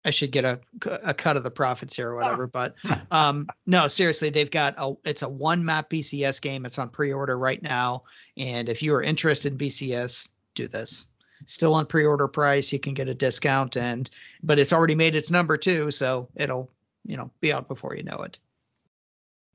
I 0.05 0.11
should 0.11 0.33
get 0.33 0.45
a 0.45 0.61
a 1.05 1.15
cut 1.15 1.37
of 1.37 1.43
the 1.45 1.51
profits 1.51 1.95
here 1.97 2.11
or 2.11 2.17
whatever. 2.17 2.47
But 2.49 2.75
um, 3.13 3.53
no, 3.67 3.89
seriously, 3.89 4.31
they've 4.31 4.51
got 4.51 4.75
a 4.79 4.95
it's 5.05 5.23
a 5.23 5.29
one 5.29 5.65
map 5.65 5.91
BCS 5.91 6.41
game. 6.41 6.67
It's 6.67 6.79
on 6.79 6.91
pre-order 6.91 7.39
right 7.39 7.63
now, 7.63 8.05
and 8.37 8.69
if 8.69 8.83
you 8.83 8.95
are 8.95 9.03
interested 9.03 9.53
in 9.53 9.59
BCS, 9.59 10.29
do 10.57 10.67
this 10.69 11.09
still 11.45 11.75
on 11.75 11.87
pre-order 11.87 12.27
price 12.27 12.73
you 12.73 12.79
can 12.81 12.95
get 12.95 13.09
a 13.09 13.15
discount 13.15 13.77
and 13.77 14.11
but 14.43 14.59
it's 14.59 14.73
already 14.73 14.95
made 14.95 15.15
its 15.15 15.31
number 15.31 15.57
too 15.57 15.91
so 15.91 16.29
it'll 16.37 16.71
you 17.05 17.17
know 17.17 17.31
be 17.41 17.53
out 17.53 17.69
before 17.69 17.95
you 17.95 18.03
know 18.03 18.17
it 18.25 18.39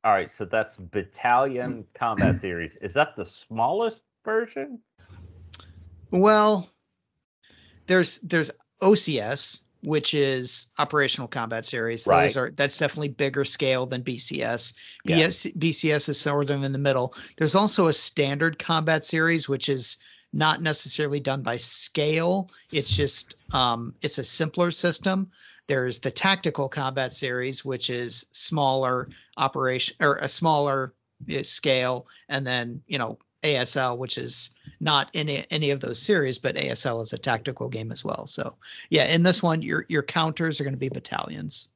All 0.03 0.13
right. 0.13 0.31
So 0.31 0.45
that's 0.45 0.75
Battalion 0.77 1.85
Combat 1.93 2.39
Series. 2.41 2.75
Is 2.81 2.93
that 2.93 3.15
the 3.15 3.25
smallest 3.25 4.01
version? 4.25 4.79
well 6.11 6.69
there's 7.87 8.19
there's 8.19 8.51
ocs 8.81 9.61
which 9.83 10.13
is 10.13 10.67
operational 10.77 11.27
combat 11.27 11.65
series 11.65 12.05
Right. 12.05 12.23
those 12.23 12.37
are 12.37 12.51
that's 12.51 12.77
definitely 12.77 13.09
bigger 13.09 13.43
scale 13.45 13.85
than 13.85 14.03
bcs 14.03 14.73
Yeah. 15.03 15.17
BS, 15.27 15.55
bcs 15.57 16.09
is 16.09 16.19
sort 16.19 16.49
of 16.49 16.63
in 16.63 16.71
the 16.71 16.77
middle 16.77 17.13
there's 17.37 17.55
also 17.55 17.87
a 17.87 17.93
standard 17.93 18.59
combat 18.59 19.05
series 19.05 19.47
which 19.49 19.69
is 19.69 19.97
not 20.33 20.61
necessarily 20.61 21.19
done 21.19 21.41
by 21.41 21.57
scale 21.57 22.49
it's 22.71 22.95
just 22.95 23.35
um, 23.53 23.93
it's 24.01 24.17
a 24.17 24.23
simpler 24.23 24.71
system 24.71 25.29
there's 25.67 25.99
the 25.99 26.11
tactical 26.11 26.67
combat 26.67 27.13
series 27.13 27.63
which 27.63 27.89
is 27.89 28.25
smaller 28.31 29.09
operation 29.37 29.95
or 29.99 30.17
a 30.17 30.29
smaller 30.29 30.93
uh, 31.33 31.43
scale 31.43 32.07
and 32.29 32.45
then 32.45 32.81
you 32.87 32.97
know 32.97 33.17
asl 33.43 33.97
which 33.97 34.17
is 34.17 34.51
not 34.79 35.09
any, 35.13 35.45
any 35.49 35.71
of 35.71 35.79
those 35.79 35.99
series 35.99 36.37
but 36.37 36.55
asl 36.55 37.01
is 37.01 37.13
a 37.13 37.17
tactical 37.17 37.67
game 37.67 37.91
as 37.91 38.03
well 38.03 38.27
so 38.27 38.55
yeah 38.89 39.05
in 39.05 39.23
this 39.23 39.41
one 39.41 39.61
your 39.61 39.85
your 39.89 40.03
counters 40.03 40.59
are 40.59 40.63
going 40.63 40.73
to 40.73 40.79
be 40.79 40.89
battalions 40.89 41.69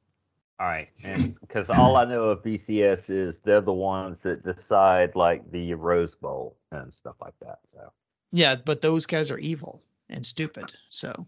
All 0.58 0.66
right. 0.66 0.88
And 1.04 1.38
because 1.40 1.68
all 1.68 1.96
I 1.96 2.06
know 2.06 2.30
of 2.30 2.42
BCS 2.42 3.10
is 3.10 3.40
they're 3.40 3.60
the 3.60 3.72
ones 3.72 4.22
that 4.22 4.42
decide 4.42 5.14
like 5.14 5.50
the 5.50 5.74
Rose 5.74 6.14
Bowl 6.14 6.56
and 6.72 6.92
stuff 6.92 7.16
like 7.20 7.34
that. 7.42 7.58
So 7.66 7.92
yeah 8.32 8.56
but 8.56 8.80
those 8.80 9.06
guys 9.06 9.30
are 9.30 9.38
evil 9.38 9.82
and 10.08 10.24
stupid 10.24 10.72
so. 10.90 11.26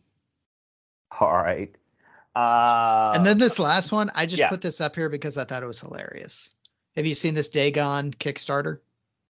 All 1.21 1.33
right. 1.33 1.75
Uh, 2.37 3.13
and 3.15 3.27
then 3.27 3.39
this 3.39 3.59
last 3.59 3.91
one 3.91 4.11
i 4.15 4.25
just 4.25 4.39
yeah. 4.39 4.49
put 4.49 4.61
this 4.61 4.81
up 4.81 4.95
here 4.95 5.09
because 5.09 5.37
i 5.37 5.45
thought 5.45 5.63
it 5.63 5.67
was 5.67 5.81
hilarious. 5.81 6.51
Have 6.97 7.07
you 7.07 7.15
seen 7.15 7.35
this 7.35 7.49
dagon 7.49 8.13
kickstarter? 8.13 8.79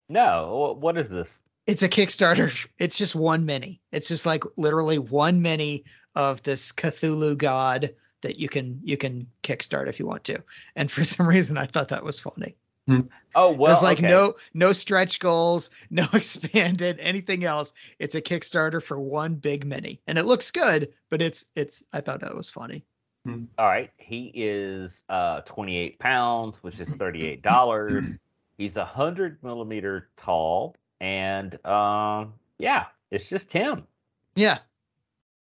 No, 0.09 0.77
what 0.81 0.97
is 0.97 1.09
this? 1.11 1.41
it's 1.69 1.83
a 1.83 1.89
kickstarter. 1.89 2.51
It's 2.79 2.97
just 2.97 3.15
one 3.15 3.45
mini. 3.45 3.81
It's 3.93 4.09
just 4.09 4.25
like 4.27 4.43
literally 4.57 4.99
one 4.99 5.43
mini 5.43 5.85
of 6.15 6.43
this 6.43 6.73
cthulhu 6.73 7.37
god 7.37 7.95
that 8.23 8.39
you 8.39 8.49
can 8.49 8.81
you 8.83 8.97
can 8.97 9.29
kickstart 9.45 9.87
if 9.87 10.01
you 10.01 10.07
want 10.07 10.25
to. 10.25 10.43
And 10.75 10.91
for 10.91 11.05
some 11.15 11.29
reason 11.29 11.57
i 11.57 11.67
thought 11.67 11.89
that 11.89 12.05
was 12.05 12.19
funny 12.19 12.57
Oh 12.89 13.05
well, 13.53 13.67
there's 13.67 13.83
like 13.83 13.99
okay. 13.99 14.09
no 14.09 14.35
no 14.55 14.73
stretch 14.73 15.21
goals 15.21 15.71
no 15.91 16.07
expanded 16.13 16.99
anything 17.01 17.45
else 17.45 17.73
it's 17.99 18.15
a 18.15 18.23
kickstarter 18.23 18.83
for 18.83 18.99
one 18.99 19.35
big 19.35 19.67
mini 19.67 20.01
and 20.07 20.19
it 20.19 20.25
looks 20.25 20.51
good 20.51 20.89
but 21.11 21.21
it's 21.21 21.47
it's 21.55 21.85
i 21.93 22.01
thought 22.01 22.21
that 22.21 22.35
was 22.35 22.51
funny. 22.51 22.85
All 23.59 23.67
right, 23.67 23.91
he 23.99 24.33
is 24.35 25.03
uh 25.09 25.43
28 25.43 25.99
pounds, 25.99 26.57
which 26.63 26.81
is 26.81 26.97
38 26.97 27.43
dollars. 27.43 28.05
He's 28.59 28.77
a 28.77 28.85
hundred 28.85 29.43
millimeter 29.45 30.09
tall, 30.17 30.75
and 31.01 31.55
um, 31.65 32.35
yeah, 32.59 32.87
it's 33.11 33.29
just 33.29 33.53
him. 33.53 33.87
Yeah. 34.35 34.59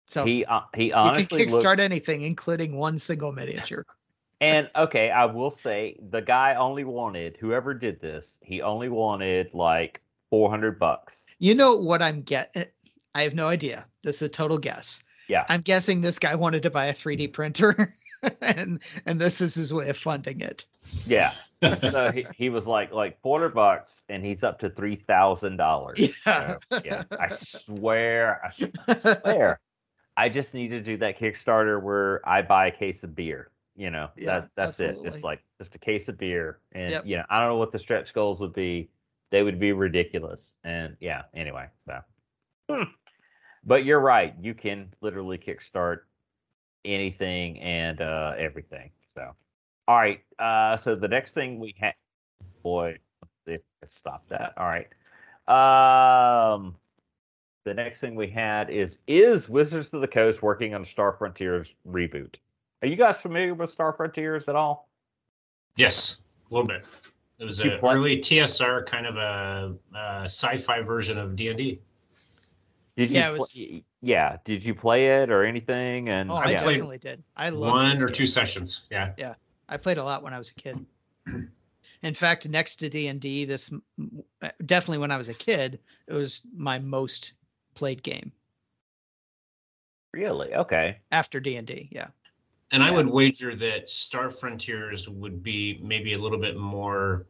So 0.07 0.25
He 0.25 0.45
uh, 0.45 0.61
he 0.75 0.87
you 0.87 0.91
can 0.91 0.99
honestly 0.99 1.47
kickstart 1.47 1.65
looks, 1.65 1.83
anything, 1.83 2.23
including 2.23 2.77
one 2.77 2.99
single 2.99 3.33
miniature. 3.33 3.87
And 4.41 4.69
okay, 4.77 5.11
I 5.11 5.25
will 5.27 5.51
say 5.51 5.99
the 6.11 6.23
guy 6.23 6.55
only 6.55 6.85
wanted 6.85 7.37
whoever 7.39 7.75
did 7.75 8.01
this, 8.01 8.37
he 8.41 8.63
only 8.63 8.89
wanted 8.89 9.53
like 9.53 10.01
400 10.31 10.79
bucks. 10.79 11.27
You 11.39 11.55
know 11.55 11.77
what 11.77 12.03
I'm 12.03 12.23
get? 12.23 12.51
eh, 12.55 12.65
I 13.15 13.23
have 13.23 13.35
no 13.35 13.49
idea. 13.49 13.87
This 14.03 14.17
is 14.17 14.23
a 14.23 14.29
total 14.29 14.59
guess. 14.59 15.03
Yeah. 15.29 15.45
I'm 15.49 15.61
guessing 15.61 16.01
this 16.01 16.19
guy 16.19 16.35
wanted 16.35 16.63
to 16.63 16.71
buy 16.71 16.87
a 16.87 16.95
3D 16.95 17.33
printer, 17.33 17.95
and 18.41 18.83
and 19.07 19.21
this 19.21 19.41
is 19.41 19.55
his 19.55 19.73
way 19.73 19.89
of 19.89 19.97
funding 19.97 20.41
it. 20.41 20.65
Yeah, 21.07 21.33
so 21.91 22.11
he, 22.15 22.27
he 22.37 22.49
was 22.51 22.67
like 22.67 22.93
like 22.93 23.21
400 23.23 23.55
bucks, 23.55 24.05
and 24.09 24.25
he's 24.25 24.43
up 24.43 24.59
to 24.61 24.71
three 24.71 24.97
thousand 24.97 25.57
dollars. 25.57 26.17
Yeah. 26.27 26.57
yeah, 26.85 27.05
I 27.13 27.29
swear, 27.29 28.41
I 28.45 29.15
swear, 29.21 29.61
I 30.17 30.29
just 30.29 30.55
need 30.55 30.69
to 30.69 30.81
do 30.81 30.97
that 30.99 31.19
Kickstarter 31.19 31.81
where 31.81 32.27
I 32.29 32.43
buy 32.43 32.67
a 32.69 32.73
case 32.73 33.05
of 33.05 33.15
beer. 33.15 33.51
You 33.81 33.91
know, 33.91 34.11
Yeah, 34.15 34.41
that 34.41 34.51
that's 34.57 34.79
it. 34.81 34.89
absolutely. 34.91 35.11
Just 35.11 35.25
like 35.25 35.41
just 35.57 35.75
a 35.75 35.79
case 35.79 36.09
of 36.09 36.19
beer, 36.19 36.59
and 36.73 36.91
Yep. 36.91 37.07
you 37.07 37.17
know, 37.17 37.25
I 37.31 37.41
don't 37.41 37.49
know 37.49 37.57
what 37.57 37.73
the 37.73 37.79
stretch 37.79 38.13
goals 38.13 38.39
would 38.41 38.53
be. 38.53 38.91
They 39.31 39.43
would 39.43 39.59
be 39.59 39.73
ridiculous, 39.73 40.55
and 40.65 40.99
yeah. 41.01 41.23
Anyway, 41.33 41.67
so. 41.87 41.99
Hmm. 42.69 42.83
But 43.65 43.87
you're 43.87 44.01
right. 44.01 44.35
You 44.39 44.53
can 44.53 44.93
literally 45.01 45.39
kickstart 45.39 46.01
anything 46.85 47.59
and 47.61 48.03
uh, 48.03 48.35
everything. 48.37 48.91
So, 49.15 49.35
all 49.89 49.97
right. 49.97 50.21
Uh, 50.39 50.77
so 50.77 50.95
the 50.95 51.09
next 51.09 51.33
thing 51.33 51.59
we 51.59 51.75
had, 51.81 51.95
boy, 52.63 52.99
let's 53.23 53.35
see 53.47 53.53
if 53.55 53.61
I 53.83 53.87
can 53.87 53.91
stop 53.91 54.29
that. 54.29 54.53
All 54.59 54.67
right. 54.67 54.89
Um, 55.49 56.77
the 57.65 57.73
next 57.73 58.01
thing 58.01 58.15
we 58.15 58.29
had 58.29 58.69
is 58.69 58.99
is 59.07 59.49
Wizards 59.49 59.95
of 59.95 60.03
the 60.03 60.07
Coast 60.07 60.43
working 60.43 60.75
on 60.75 60.85
Star 60.85 61.15
Frontiers 61.19 61.73
reboot? 61.89 62.35
Are 62.83 62.89
you 62.89 62.97
guys 62.97 63.19
familiar 63.21 63.55
with 63.55 63.71
Star 63.71 63.93
Frontiers 63.93 64.45
at 64.49 64.57
all? 64.57 64.89
Yes, 65.77 66.23
a 66.51 66.55
little 66.55 66.67
bit. 66.69 66.87
It 67.39 67.45
was 67.45 67.59
Did 67.59 67.67
you 67.67 67.73
an 67.73 67.79
early 67.85 68.19
TSR 68.19 68.87
kind 68.87 69.07
of 69.07 69.17
a, 69.17 69.75
a 69.97 70.25
sci-fi 70.25 70.83
version 70.83 71.19
of 71.19 71.37
D 71.37 71.49
and 71.49 71.59
D. 71.59 71.81
Did 72.97 73.11
you? 73.11 73.19
Yeah, 73.19 73.31
it 73.31 73.39
was- 73.39 73.57
y- 73.59 73.83
yeah. 74.03 74.37
Did 74.45 74.65
you 74.65 74.75
play 74.75 75.23
it 75.23 75.31
or 75.31 75.45
anything? 75.45 76.09
And 76.09 76.31
Oh, 76.31 76.37
I 76.37 76.47
I 76.47 76.51
yeah. 76.53 76.63
played 76.63 76.75
definitely 76.75 76.99
did. 76.99 77.23
I 77.37 77.51
love 77.51 77.73
One 77.73 78.03
or 78.03 78.09
two 78.09 78.27
sessions. 78.27 78.85
Yeah. 78.91 79.13
Yeah, 79.17 79.35
I 79.69 79.77
played 79.77 79.99
a 79.99 80.05
lot 80.05 80.23
when 80.23 80.33
I 80.35 80.39
was 80.39 80.51
a 80.51 80.55
kid. 80.55 80.85
In 82.03 82.15
fact, 82.15 82.49
next 82.49 82.77
to 82.77 82.89
D 82.89 83.09
and 83.09 83.21
D, 83.21 83.45
this 83.45 83.71
m- 83.73 83.83
m- 83.99 84.25
uh, 84.41 84.51
definitely 84.65 84.99
when 84.99 85.11
I 85.11 85.19
was 85.19 85.29
a 85.29 85.35
kid, 85.35 85.79
it 86.07 86.15
was 86.15 86.47
my 86.55 86.79
most 86.79 87.33
played 87.75 88.03
game 88.03 88.33
really 90.13 90.55
okay. 90.55 90.99
after 91.13 91.41
D 91.41 91.57
and 91.57 91.67
D. 91.67 91.89
Yeah. 91.93 92.09
And 92.73 92.83
I 92.85 92.91
would 92.91 93.09
wager 93.09 93.55
that 93.57 93.89
Star 93.89 94.31
Frontiers 94.31 95.09
would 95.09 95.43
be 95.43 95.81
maybe 95.83 96.13
a 96.13 96.19
little 96.19 96.39
bit 96.39 96.57
more 96.57 97.27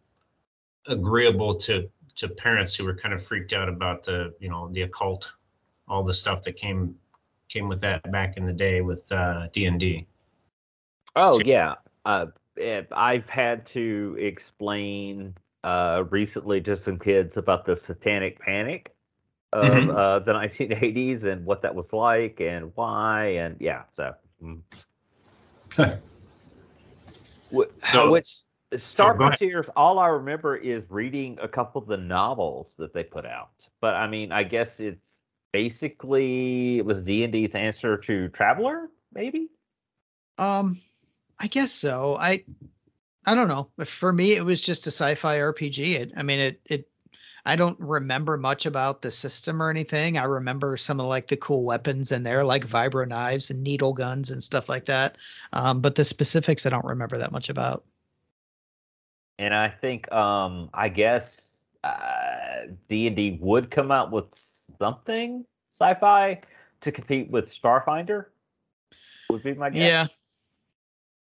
agreeable 0.86 1.54
to 1.54 1.88
to 2.16 2.28
parents 2.28 2.74
who 2.74 2.84
were 2.84 2.94
kind 2.94 3.14
of 3.14 3.24
freaked 3.24 3.52
out 3.54 3.68
about 3.68 4.02
the 4.02 4.34
you 4.40 4.50
know 4.50 4.68
the 4.72 4.82
occult, 4.82 5.34
all 5.88 6.02
the 6.04 6.12
stuff 6.12 6.42
that 6.42 6.56
came 6.56 6.94
came 7.48 7.68
with 7.68 7.80
that 7.80 8.10
back 8.12 8.36
in 8.36 8.44
the 8.44 8.52
day 8.52 8.80
with 8.82 9.10
uh, 9.12 9.48
D 9.52 9.64
and 9.66 9.80
D. 9.80 10.06
Oh 11.16 11.40
yeah, 11.40 11.76
uh, 12.04 12.26
I've 12.92 13.28
had 13.28 13.66
to 13.68 14.16
explain 14.20 15.34
uh, 15.64 16.04
recently 16.10 16.60
to 16.62 16.76
some 16.76 16.98
kids 16.98 17.36
about 17.36 17.64
the 17.64 17.76
Satanic 17.76 18.38
Panic 18.40 18.94
of 19.52 19.84
Mhm. 19.84 19.94
uh, 19.96 20.18
the 20.20 20.32
1980s 20.34 21.24
and 21.24 21.44
what 21.44 21.62
that 21.62 21.74
was 21.74 21.92
like 21.92 22.40
and 22.40 22.72
why 22.76 23.26
and 23.26 23.56
yeah. 23.60 23.84
So, 23.92 24.14
mm. 24.42 24.60
Wh- 27.52 27.62
So- 27.82 28.10
which 28.10 28.40
Star 28.76 29.14
Oh, 29.14 29.18
go 29.18 29.62
all 29.74 29.98
I 29.98 30.06
remember 30.08 30.56
is 30.56 30.86
reading 30.90 31.36
a 31.42 31.48
couple 31.48 31.82
of 31.82 31.88
the 31.88 31.96
novels 31.96 32.76
that 32.78 32.94
they 32.94 33.02
put 33.02 33.26
out. 33.26 33.66
But 33.80 33.96
I 33.96 34.06
mean, 34.06 34.30
I 34.30 34.44
guess 34.44 34.78
it's 34.78 35.10
basically 35.52 36.78
it 36.78 36.84
was 36.84 37.02
D 37.02 37.24
and 37.24 37.32
D's 37.32 37.56
answer 37.56 37.96
to 37.96 38.28
Traveler, 38.28 38.88
maybe. 39.12 39.48
Um, 40.38 40.80
I 41.38 41.48
guess 41.48 41.72
so. 41.72 42.16
I 42.16 42.44
I 43.26 43.34
don't 43.34 43.48
know. 43.48 43.70
For 43.84 44.12
me, 44.12 44.36
it 44.36 44.44
was 44.44 44.60
just 44.60 44.86
a 44.86 44.90
sci-fi 44.90 45.38
RPG. 45.38 45.94
It, 45.94 46.12
I 46.16 46.22
mean, 46.22 46.38
it 46.38 46.60
it. 46.66 46.88
I 47.46 47.56
don't 47.56 47.78
remember 47.80 48.36
much 48.36 48.66
about 48.66 49.02
the 49.02 49.10
system 49.10 49.62
or 49.62 49.70
anything. 49.70 50.18
I 50.18 50.24
remember 50.24 50.76
some 50.76 51.00
of 51.00 51.06
like 51.06 51.26
the 51.28 51.36
cool 51.36 51.64
weapons 51.64 52.12
in 52.12 52.22
there, 52.22 52.44
like 52.44 52.66
vibro 52.66 53.06
knives 53.06 53.50
and 53.50 53.62
needle 53.62 53.92
guns 53.92 54.30
and 54.30 54.42
stuff 54.42 54.68
like 54.68 54.84
that. 54.86 55.16
Um, 55.52 55.80
but 55.80 55.94
the 55.94 56.04
specifics, 56.04 56.66
I 56.66 56.70
don't 56.70 56.84
remember 56.84 57.18
that 57.18 57.32
much 57.32 57.48
about. 57.48 57.84
and 59.40 59.54
I 59.54 59.68
think 59.68 60.10
um 60.12 60.68
I 60.74 60.88
guess 60.88 61.48
uh 61.82 62.66
D 62.88 63.06
and 63.06 63.16
D 63.16 63.38
would 63.40 63.70
come 63.70 63.90
out 63.90 64.10
with 64.12 64.26
something 64.34 65.46
sci-fi 65.72 66.40
to 66.82 66.92
compete 66.92 67.30
with 67.30 67.52
Starfinder. 67.52 68.26
Would 69.30 69.42
be 69.42 69.54
my 69.54 69.70
guess. 69.70 69.78
Yeah. 69.80 70.06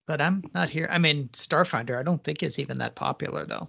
But 0.06 0.20
I'm 0.20 0.44
not 0.54 0.68
here. 0.70 0.86
I 0.90 0.98
mean, 0.98 1.28
Starfinder, 1.32 1.98
I 1.98 2.02
don't 2.02 2.22
think 2.22 2.42
is 2.42 2.58
even 2.58 2.78
that 2.78 2.94
popular 2.94 3.44
though. 3.46 3.68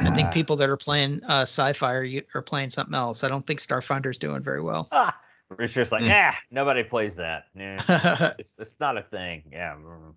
I 0.00 0.10
think 0.10 0.28
Ah, 0.28 0.32
people 0.32 0.56
that 0.56 0.68
are 0.68 0.76
playing 0.76 1.22
uh, 1.24 1.42
sci-fi 1.42 1.92
are, 1.92 2.06
are 2.34 2.42
playing 2.42 2.70
something 2.70 2.94
else. 2.94 3.24
I 3.24 3.28
don't 3.28 3.46
think 3.46 3.60
Starfinder's 3.60 4.18
doing 4.18 4.42
very 4.42 4.60
well. 4.62 4.88
Ah, 4.92 5.16
Richard's 5.50 5.92
like, 5.92 6.02
Hmm. 6.02 6.08
yeah, 6.08 6.34
nobody 6.50 6.82
plays 6.84 7.14
that. 7.16 7.44
Yeah, 7.54 7.82
yeah, 7.88 8.32
it's 8.38 8.54
it's 8.58 8.74
not 8.80 8.96
a 8.98 9.02
thing. 9.02 9.44
Yeah. 9.52 9.74
mm. 9.74 10.14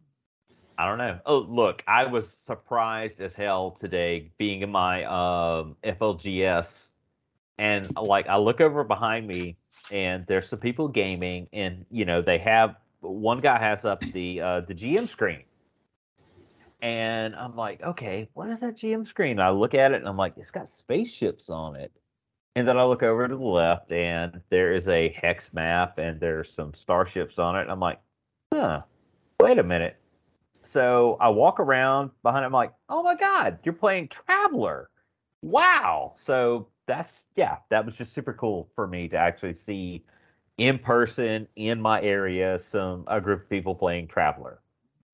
I 0.78 0.86
don't 0.88 0.98
know. 0.98 1.20
Oh, 1.26 1.40
look, 1.40 1.84
I 1.88 2.06
was 2.06 2.30
surprised 2.32 3.20
as 3.20 3.36
hell 3.36 3.72
today 3.72 4.32
being 4.38 4.62
in 4.62 4.72
my 4.72 5.04
um 5.06 5.76
FLGS 5.84 6.90
and 7.58 7.92
like 7.96 8.28
I 8.28 8.38
look 8.38 8.62
over 8.62 8.84
behind 8.84 9.28
me 9.28 9.58
and 9.92 10.26
there's 10.28 10.48
some 10.48 10.60
people 10.60 10.88
gaming 10.88 11.48
and 11.52 11.86
you 11.92 12.06
know 12.06 12.22
they 12.22 12.38
have 12.38 12.76
one 13.02 13.40
guy 13.42 13.60
has 13.60 13.86
up 13.86 14.10
the 14.14 14.42
uh 14.42 14.62
the 14.62 14.74
GM 14.74 15.08
screen. 15.10 15.44
And 16.82 17.36
I'm 17.36 17.56
like, 17.56 17.82
okay, 17.82 18.30
what 18.34 18.50
is 18.50 18.62
that 18.62 18.78
GM 18.78 19.06
screen? 19.06 19.40
I 19.40 19.50
look 19.50 19.74
at 19.74 19.92
it 19.92 19.98
and 19.98 20.08
I'm 20.08 20.18
like, 20.18 20.34
it's 20.38 20.52
got 20.52 20.70
spaceships 20.70 21.50
on 21.50 21.76
it. 21.76 21.92
And 22.56 22.68
then 22.68 22.78
I 22.78 22.84
look 22.84 23.04
over 23.04 23.28
to 23.28 23.36
the 23.36 23.44
left 23.44 23.92
and 23.92 24.42
there 24.50 24.74
is 24.74 24.88
a 24.88 25.10
hex 25.10 25.54
map 25.54 25.98
and 25.98 26.20
there's 26.20 26.52
some 26.52 26.74
starships 26.74 27.38
on 27.38 27.56
it. 27.58 27.62
And 27.62 27.72
I'm 27.72 27.80
like, 27.80 28.00
huh, 28.54 28.82
wait 29.42 29.60
a 29.60 29.64
minute. 29.64 29.98
So 30.62 31.18
I 31.20 31.30
walk 31.30 31.60
around 31.60 32.12
behind. 32.24 32.44
it. 32.44 32.48
I'm 32.48 32.54
like, 32.54 32.74
oh 32.90 33.04
my 33.04 33.16
god, 33.16 33.60
you're 33.64 33.74
playing 33.74 34.08
Traveler. 34.10 34.90
Wow. 35.42 36.16
So 36.18 36.68
that's 36.88 37.24
yeah, 37.36 37.58
that 37.70 37.86
was 37.86 37.98
just 37.98 38.14
super 38.14 38.34
cool 38.34 38.70
for 38.76 38.88
me 38.88 39.08
to 39.10 39.18
actually 39.18 39.54
see 39.54 40.04
in 40.58 40.78
person 40.80 41.48
in 41.56 41.80
my 41.82 42.02
area 42.02 42.60
some 42.60 43.06
a 43.08 43.22
group 43.22 43.44
of 43.44 43.50
people 43.50 43.76
playing 43.76 44.08
Traveler. 44.08 44.60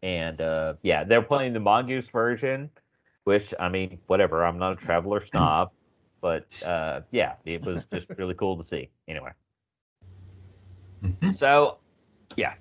And 0.06 0.40
uh 0.40 0.76
yeah, 0.84 1.04
they're 1.04 1.24
playing 1.24 1.54
the 1.54 1.60
mongoose 1.60 2.08
version, 2.08 2.70
which 3.24 3.56
I 3.60 3.70
mean, 3.70 3.98
whatever. 4.06 4.46
I'm 4.46 4.60
not 4.60 4.74
a 4.74 4.76
Traveler 4.76 5.26
snob, 5.32 5.72
but 6.22 6.46
uh 6.64 7.02
yeah, 7.12 7.34
it 7.44 7.66
was 7.66 7.86
just 7.92 8.08
really 8.16 8.36
cool 8.36 8.56
to 8.56 8.64
see. 8.64 8.90
Anyway. 9.08 9.32
Mhm. 11.04 11.36
So, 11.36 11.80
yeah. 12.38 12.54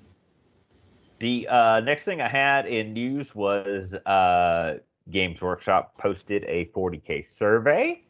The 1.21 1.47
uh, 1.49 1.81
next 1.81 2.05
thing 2.05 2.21
I 2.21 2.29
had 2.29 2.67
in 2.67 2.93
news 2.93 3.35
was 3.35 3.95
uh, 3.95 4.79
Games 5.11 5.41
Workshop 5.41 5.97
posted 5.99 6.45
a 6.45 6.67
40k 6.75 7.25
survey, 7.27 8.03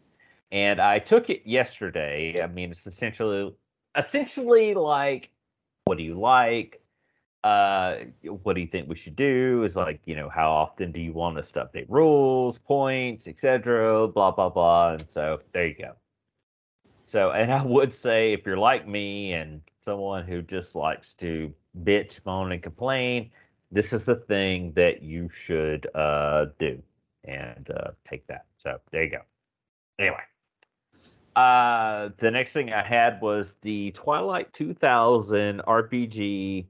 and 0.53 0.81
I 0.81 0.99
took 0.99 1.29
it 1.29 1.43
yesterday. 1.45 2.41
I 2.43 2.47
mean, 2.47 2.71
it's 2.71 2.87
essentially 2.87 3.53
essentially 3.97 4.75
like, 4.75 5.31
what 5.85 5.99
do 5.99 6.05
you 6.05 6.19
like? 6.19 6.84
Uh, 7.45 8.07
what 8.43 8.55
do 8.55 8.63
you 8.63 8.67
think 8.67 8.89
we 8.89 8.97
should 8.97 9.17
do? 9.17 9.65
Is 9.65 9.77
like, 9.77 10.01
you 10.07 10.17
know, 10.17 10.31
how 10.31 10.51
often 10.51 10.93
do 10.93 10.99
you 10.99 11.13
want 11.13 11.39
us 11.39 11.53
to 11.53 11.61
update 11.61 11.85
rules, 11.91 12.57
points, 12.57 13.29
etc. 13.29 14.09
Blah 14.09 14.31
blah 14.31 14.49
blah. 14.49 14.93
And 14.93 15.07
so 15.11 15.41
there 15.53 15.67
you 15.67 15.75
go. 15.75 15.93
So, 17.05 17.33
and 17.33 17.53
I 17.61 17.63
would 17.63 17.93
say 17.93 18.33
if 18.33 18.47
you're 18.47 18.57
like 18.57 18.89
me 18.89 19.35
and 19.35 19.61
someone 19.85 20.25
who 20.25 20.41
just 20.41 20.75
likes 20.75 21.13
to 21.15 21.53
bitch, 21.83 22.21
moan, 22.25 22.53
and 22.53 22.63
complain, 22.63 23.31
this 23.71 23.93
is 23.93 24.07
the 24.07 24.17
thing 24.17 24.73
that 24.75 25.03
you 25.03 25.29
should 25.29 25.87
uh, 25.95 26.47
do 26.59 26.83
and 27.25 27.69
uh, 27.77 27.91
take 28.09 28.27
that. 28.29 28.47
So 28.57 28.79
there 28.91 29.05
you 29.05 29.11
go. 29.11 29.19
Anyway, 29.99 30.17
uh, 31.37 32.09
the 32.19 32.31
next 32.31 32.55
thing 32.55 32.73
I 32.73 32.83
had 32.83 33.21
was 33.21 33.57
the 33.61 33.91
Twilight 33.91 34.53
2000 34.55 35.61
RPG 35.61 36.67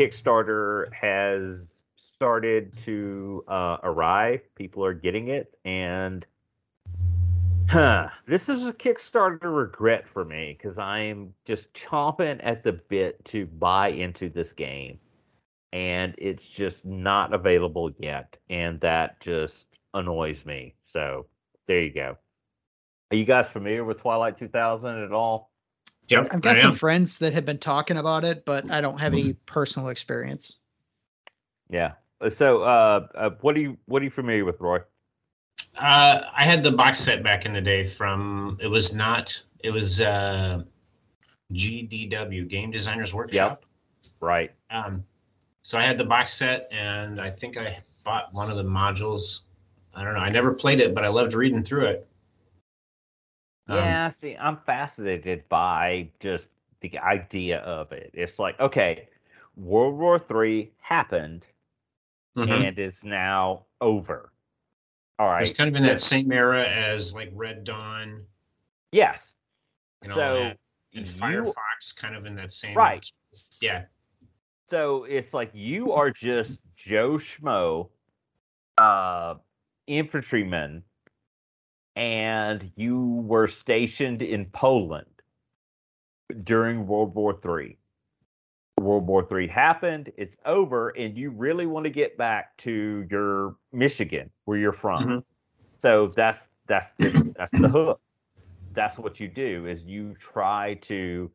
Kickstarter 0.00 0.90
has 0.94 1.78
started 1.94 2.74
to 2.84 3.44
uh, 3.48 3.76
arrive. 3.82 4.40
People 4.54 4.82
are 4.82 4.94
getting 4.94 5.28
it, 5.28 5.58
and 5.66 6.24
huh, 7.68 8.08
this 8.26 8.48
is 8.48 8.64
a 8.64 8.72
Kickstarter 8.72 9.54
regret 9.54 10.08
for 10.08 10.24
me 10.24 10.56
because 10.56 10.78
I 10.78 11.00
am 11.00 11.34
just 11.44 11.70
chomping 11.74 12.40
at 12.42 12.64
the 12.64 12.72
bit 12.72 13.22
to 13.26 13.44
buy 13.44 13.88
into 13.88 14.30
this 14.30 14.54
game, 14.54 14.98
and 15.74 16.14
it's 16.16 16.46
just 16.46 16.86
not 16.86 17.34
available 17.34 17.90
yet, 17.98 18.38
and 18.48 18.80
that 18.80 19.20
just 19.20 19.66
annoys 19.92 20.46
me. 20.46 20.76
So 20.86 21.26
there 21.68 21.82
you 21.82 21.92
go. 21.92 22.16
Are 23.10 23.16
you 23.16 23.26
guys 23.26 23.50
familiar 23.50 23.84
with 23.84 24.00
Twilight 24.00 24.38
2000 24.38 25.04
at 25.04 25.12
all? 25.12 25.49
Yep, 26.10 26.28
I've 26.32 26.40
got 26.40 26.56
I 26.56 26.60
some 26.60 26.70
am. 26.72 26.76
friends 26.76 27.18
that 27.18 27.32
have 27.32 27.44
been 27.44 27.58
talking 27.58 27.96
about 27.96 28.24
it, 28.24 28.44
but 28.44 28.70
I 28.70 28.80
don't 28.80 28.98
have 28.98 29.12
Mm-hmm. 29.12 29.20
any 29.20 29.32
personal 29.46 29.88
experience. 29.88 30.56
Yeah. 31.68 31.92
Uh, 32.20 32.30
So, 32.30 32.62
uh, 32.62 33.06
uh, 33.14 33.30
what 33.40 33.56
are 33.56 33.60
you 33.60 33.78
what 33.86 34.02
are 34.02 34.04
you 34.04 34.10
familiar 34.10 34.44
with, 34.44 34.60
Roy? 34.60 34.80
Uh, 35.78 36.22
I 36.36 36.42
had 36.42 36.62
the 36.62 36.72
box 36.72 36.98
set 36.98 37.22
back 37.22 37.46
in 37.46 37.52
the 37.52 37.60
day 37.60 37.84
from 37.84 38.58
it 38.60 38.66
was 38.66 38.92
not 38.94 39.40
it 39.60 39.70
was 39.70 40.00
uh, 40.00 40.62
GDW 41.52 42.48
Game 42.48 42.70
Designers 42.70 43.14
Workshop. 43.14 43.64
Right. 44.20 44.52
Um, 44.70 45.04
so 45.62 45.78
I 45.78 45.82
had 45.82 45.96
the 45.98 46.04
box 46.04 46.32
set, 46.32 46.68
and 46.72 47.20
I 47.20 47.30
think 47.30 47.56
I 47.56 47.78
bought 48.04 48.32
one 48.32 48.50
of 48.50 48.56
the 48.56 48.64
modules. 48.64 49.42
I 49.94 50.04
don't 50.04 50.14
know. 50.14 50.20
I 50.20 50.30
never 50.30 50.52
played 50.52 50.80
it, 50.80 50.94
but 50.94 51.04
I 51.04 51.08
loved 51.08 51.34
reading 51.34 51.62
through 51.62 51.86
it. 51.86 52.06
Um, 53.70 53.78
Yeah. 53.78 54.08
See, 54.08 54.36
I'm 54.36 54.56
fascinated 54.56 55.48
by 55.48 56.10
just 56.20 56.48
the 56.80 56.98
idea 56.98 57.58
of 57.60 57.92
it. 57.92 58.10
It's 58.14 58.38
like, 58.38 58.58
okay, 58.60 59.08
World 59.56 59.98
War 59.98 60.18
Three 60.18 60.70
happened 60.80 61.46
mhm. 62.36 62.50
and 62.50 62.78
is 62.78 63.04
now 63.04 63.64
over. 63.80 64.32
All 65.18 65.28
right. 65.28 65.42
It's 65.42 65.56
kind 65.56 65.68
of 65.68 65.76
in 65.76 65.82
that 65.82 66.00
same 66.00 66.32
era 66.32 66.64
as 66.64 67.14
like 67.14 67.30
Red 67.34 67.64
Dawn 67.64 68.24
Yes. 68.92 69.32
and 70.02 70.12
so 70.12 70.36
and 70.36 70.56
you 70.94 71.02
Firefox, 71.04 71.96
kind 71.96 72.16
of 72.16 72.26
in 72.26 72.34
that 72.36 72.50
same. 72.50 72.76
Right. 72.76 73.06
Yeah. 73.60 73.84
So 74.64 75.04
it's 75.04 75.34
like 75.34 75.50
you 75.52 75.92
are 75.92 76.10
just 76.10 76.58
Joe 76.76 77.12
Schmo, 77.18 77.88
uh, 78.78 79.34
infantryman, 79.86 80.82
and 81.96 82.70
you 82.76 82.98
were 83.26 83.48
stationed 83.48 84.22
in 84.22 84.46
Poland 84.46 85.06
during 86.44 86.86
World 86.86 87.14
War 87.14 87.34
Three. 87.40 87.78
World 88.78 89.06
War 89.06 89.24
Three 89.26 89.46
happened, 89.48 90.12
it's 90.16 90.36
over, 90.46 90.90
and 90.90 91.16
you 91.16 91.30
really 91.30 91.66
want 91.66 91.84
to 91.84 91.90
get 91.90 92.16
back 92.16 92.56
to 92.58 93.06
your 93.10 93.56
Michigan, 93.72 94.30
where 94.44 94.58
you're 94.58 94.72
from. 94.72 95.14
Mhm. 95.14 95.24
So 95.80 96.08
that's 96.16 96.50
that's 96.66 96.92
the 96.94 97.14
that's 97.36 97.58
the 97.58 97.68
hook. 97.68 98.00
That's 98.74 98.98
what 98.98 99.20
you 99.20 99.28
do 99.28 99.66
is 99.66 99.84
you 99.84 100.14
try 100.18 100.74
to 100.82 101.30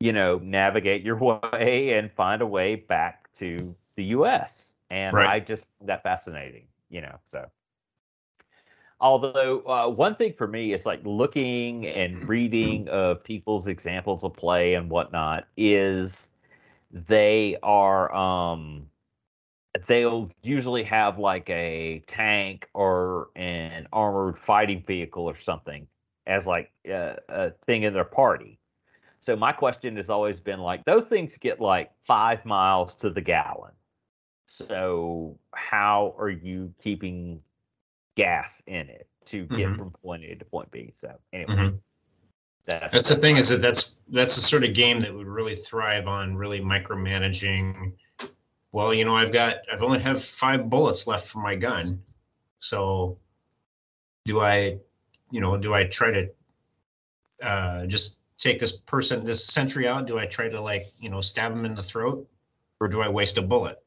you 0.00 0.12
know, 0.12 0.38
navigate 0.38 1.02
your 1.02 1.16
way 1.52 1.94
and 1.94 2.12
find 2.12 2.42
a 2.42 2.46
way 2.46 2.74
back 2.76 3.32
to 3.34 3.74
the 3.96 4.04
U.S. 4.06 4.72
And 4.90 5.18
Right. 5.18 5.20
I 5.20 5.40
just 5.40 5.66
that 5.82 6.02
fascinating, 6.02 6.66
you 6.90 7.00
know. 7.02 7.18
So, 7.28 7.48
although 9.02 9.62
uh, 9.66 9.88
one 9.88 10.14
thing 10.14 10.32
for 10.32 10.46
me 10.46 10.72
is 10.72 10.86
like 10.86 11.00
looking 11.04 11.86
and 11.88 12.26
reading 12.28 12.88
of 12.88 13.22
people's 13.24 13.66
examples 13.66 14.22
of 14.22 14.32
play 14.32 14.74
and 14.74 14.88
whatnot 14.88 15.46
is 15.56 16.28
they 16.92 17.56
are 17.62 18.14
um 18.14 18.86
they'll 19.88 20.30
usually 20.42 20.84
have 20.84 21.18
like 21.18 21.48
a 21.50 22.02
tank 22.06 22.68
or 22.74 23.30
an 23.36 23.86
armored 23.92 24.38
fighting 24.38 24.84
vehicle 24.86 25.24
or 25.24 25.38
something 25.38 25.86
as 26.26 26.46
like 26.46 26.70
uh, 26.90 27.14
a 27.28 27.50
thing 27.66 27.82
in 27.82 27.92
their 27.92 28.04
party. 28.04 28.58
So 29.20 29.34
my 29.34 29.52
question 29.52 29.96
has 29.96 30.10
always 30.10 30.40
been 30.40 30.60
like 30.60 30.84
those 30.84 31.06
things 31.08 31.36
get 31.38 31.60
like 31.60 31.90
five 32.06 32.44
miles 32.44 32.94
to 32.96 33.10
the 33.10 33.20
gallon. 33.20 33.72
So 34.46 35.38
how 35.54 36.14
are 36.18 36.28
you 36.28 36.74
keeping 36.82 37.40
gas 38.16 38.62
in 38.66 38.88
it 38.88 39.08
to 39.26 39.46
get 39.46 39.70
Mhm. 39.70 39.76
from 39.76 39.90
point 39.90 40.24
A 40.24 40.34
to 40.34 40.44
point 40.44 40.70
B? 40.70 40.92
So 40.94 41.16
anyway, 41.32 41.54
Mhm. 41.54 41.80
that's 42.64 42.92
That's 42.92 43.08
the 43.08 43.16
thing 43.16 43.36
is 43.36 43.48
that 43.48 43.60
that's 43.60 44.00
that's 44.08 44.34
the 44.34 44.42
sort 44.42 44.64
of 44.64 44.74
game 44.74 45.00
that 45.00 45.12
would 45.14 45.26
really 45.26 45.56
thrive 45.56 46.06
on 46.06 46.36
really 46.36 46.60
micromanaging. 46.60 47.96
Well, 48.72 48.94
you 48.94 49.04
know, 49.04 49.14
I've 49.16 49.32
got 49.32 49.56
I've 49.70 49.82
only 49.82 50.00
have 50.00 50.22
five 50.22 50.70
bullets 50.70 51.06
left 51.06 51.26
for 51.26 51.38
my 51.40 51.54
gun, 51.54 52.02
so 52.58 53.18
do 54.24 54.40
I, 54.40 54.78
you 55.30 55.40
know, 55.40 55.56
do 55.56 55.74
I 55.74 55.84
try 55.84 56.10
to 56.12 56.30
uh, 57.42 57.86
just 57.86 58.20
take 58.38 58.58
this 58.58 58.72
person, 58.72 59.24
this 59.24 59.44
sentry 59.46 59.86
out? 59.88 60.06
Do 60.06 60.18
I 60.18 60.26
try 60.26 60.48
to 60.48 60.60
like, 60.60 60.84
you 61.00 61.10
know, 61.10 61.20
stab 61.20 61.52
him 61.52 61.64
in 61.64 61.74
the 61.74 61.82
throat, 61.82 62.28
or 62.80 62.88
do 62.88 63.00
I 63.02 63.08
waste 63.08 63.36
a 63.38 63.42
bullet? 63.42 63.82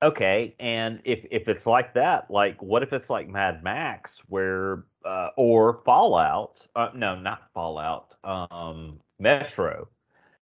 Okay, 0.00 0.54
and 0.60 1.00
if 1.04 1.26
if 1.30 1.48
it's 1.48 1.66
like 1.66 1.92
that, 1.94 2.30
like 2.30 2.60
what 2.62 2.84
if 2.84 2.92
it's 2.92 3.10
like 3.10 3.28
Mad 3.28 3.64
Max, 3.64 4.12
where 4.28 4.84
uh, 5.04 5.30
or 5.36 5.82
Fallout? 5.84 6.64
Uh, 6.76 6.90
no, 6.94 7.16
not 7.18 7.50
Fallout. 7.52 8.14
Um, 8.22 9.00
Metro, 9.18 9.88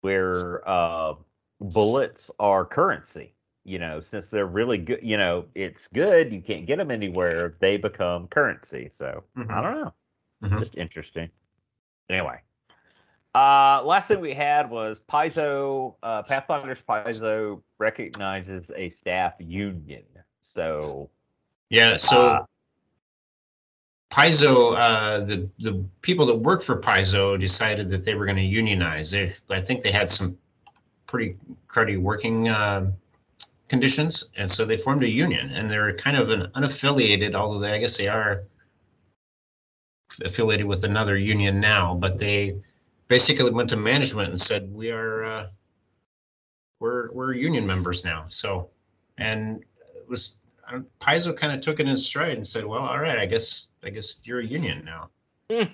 where 0.02 0.66
uh, 0.68 1.14
bullets 1.60 2.30
are 2.38 2.64
currency. 2.66 3.34
You 3.64 3.78
know, 3.78 4.00
since 4.00 4.30
they're 4.30 4.46
really 4.46 4.78
good, 4.78 5.00
you 5.02 5.18
know, 5.18 5.46
it's 5.54 5.88
good. 5.88 6.32
You 6.32 6.42
can't 6.42 6.66
get 6.66 6.78
them 6.78 6.90
anywhere. 6.90 7.56
They 7.60 7.76
become 7.76 8.28
currency. 8.28 8.88
So 8.90 9.24
I 9.50 9.60
Mhm. 9.60 9.62
don't 9.62 9.80
know. 9.82 9.94
Mhm. 10.42 10.62
Just 10.62 10.76
interesting. 10.76 11.30
Anyway, 12.10 12.40
uh, 13.34 13.82
last 13.84 14.08
thing 14.08 14.20
we 14.20 14.34
had 14.34 14.68
was 14.68 15.00
Paizo. 15.10 15.94
Uh, 16.02 16.22
Pathfinder's 16.22 16.82
Paizo 16.82 17.62
recognizes 17.78 18.70
a 18.76 18.90
staff 18.90 19.34
union. 19.38 20.02
So 20.40 21.08
Yeah, 21.70 21.96
so 21.96 22.28
Uh, 22.28 22.44
Paizo, 24.12 24.76
uh, 24.76 25.20
the 25.20 25.48
the 25.60 25.82
people 26.02 26.26
that 26.26 26.34
work 26.34 26.62
for 26.62 26.78
Paizo 26.78 27.40
decided 27.40 27.88
that 27.88 28.04
they 28.04 28.14
were 28.14 28.26
going 28.26 28.36
to 28.36 28.42
unionize. 28.42 29.10
They, 29.10 29.34
I 29.48 29.60
think 29.60 29.82
they 29.82 29.90
had 29.90 30.10
some 30.10 30.36
pretty 31.06 31.36
cruddy 31.66 31.98
working 31.98 32.48
uh, 32.48 32.92
conditions, 33.68 34.30
and 34.36 34.50
so 34.50 34.66
they 34.66 34.76
formed 34.76 35.02
a 35.02 35.08
union. 35.08 35.48
And 35.52 35.70
they're 35.70 35.94
kind 35.94 36.18
of 36.18 36.28
an 36.28 36.42
unaffiliated, 36.54 37.34
although 37.34 37.58
they, 37.58 37.72
I 37.72 37.78
guess 37.78 37.96
they 37.96 38.08
are 38.08 38.44
affiliated 40.22 40.66
with 40.66 40.84
another 40.84 41.16
union 41.16 41.58
now. 41.58 41.94
But 41.94 42.18
they 42.18 42.60
basically 43.08 43.50
went 43.50 43.70
to 43.70 43.76
management 43.76 44.30
and 44.30 44.40
said, 44.40 44.72
"We 44.72 44.90
are 44.90 45.24
uh, 45.24 45.46
we're 46.80 47.12
we're 47.12 47.34
union 47.34 47.66
members 47.66 48.04
now." 48.04 48.24
So, 48.28 48.70
and 49.18 49.62
it 49.96 50.08
was 50.08 50.40
I 50.68 50.80
Paizo 51.00 51.36
kind 51.36 51.52
of 51.52 51.60
took 51.60 51.80
it 51.80 51.88
in 51.88 51.96
stride 51.96 52.32
and 52.34 52.46
said, 52.46 52.64
"Well, 52.64 52.80
all 52.80 52.98
right, 53.00 53.18
I 53.18 53.26
guess 53.26 53.68
I 53.84 53.90
guess 53.90 54.20
you're 54.24 54.40
a 54.40 54.44
union 54.44 54.84
now." 54.84 55.10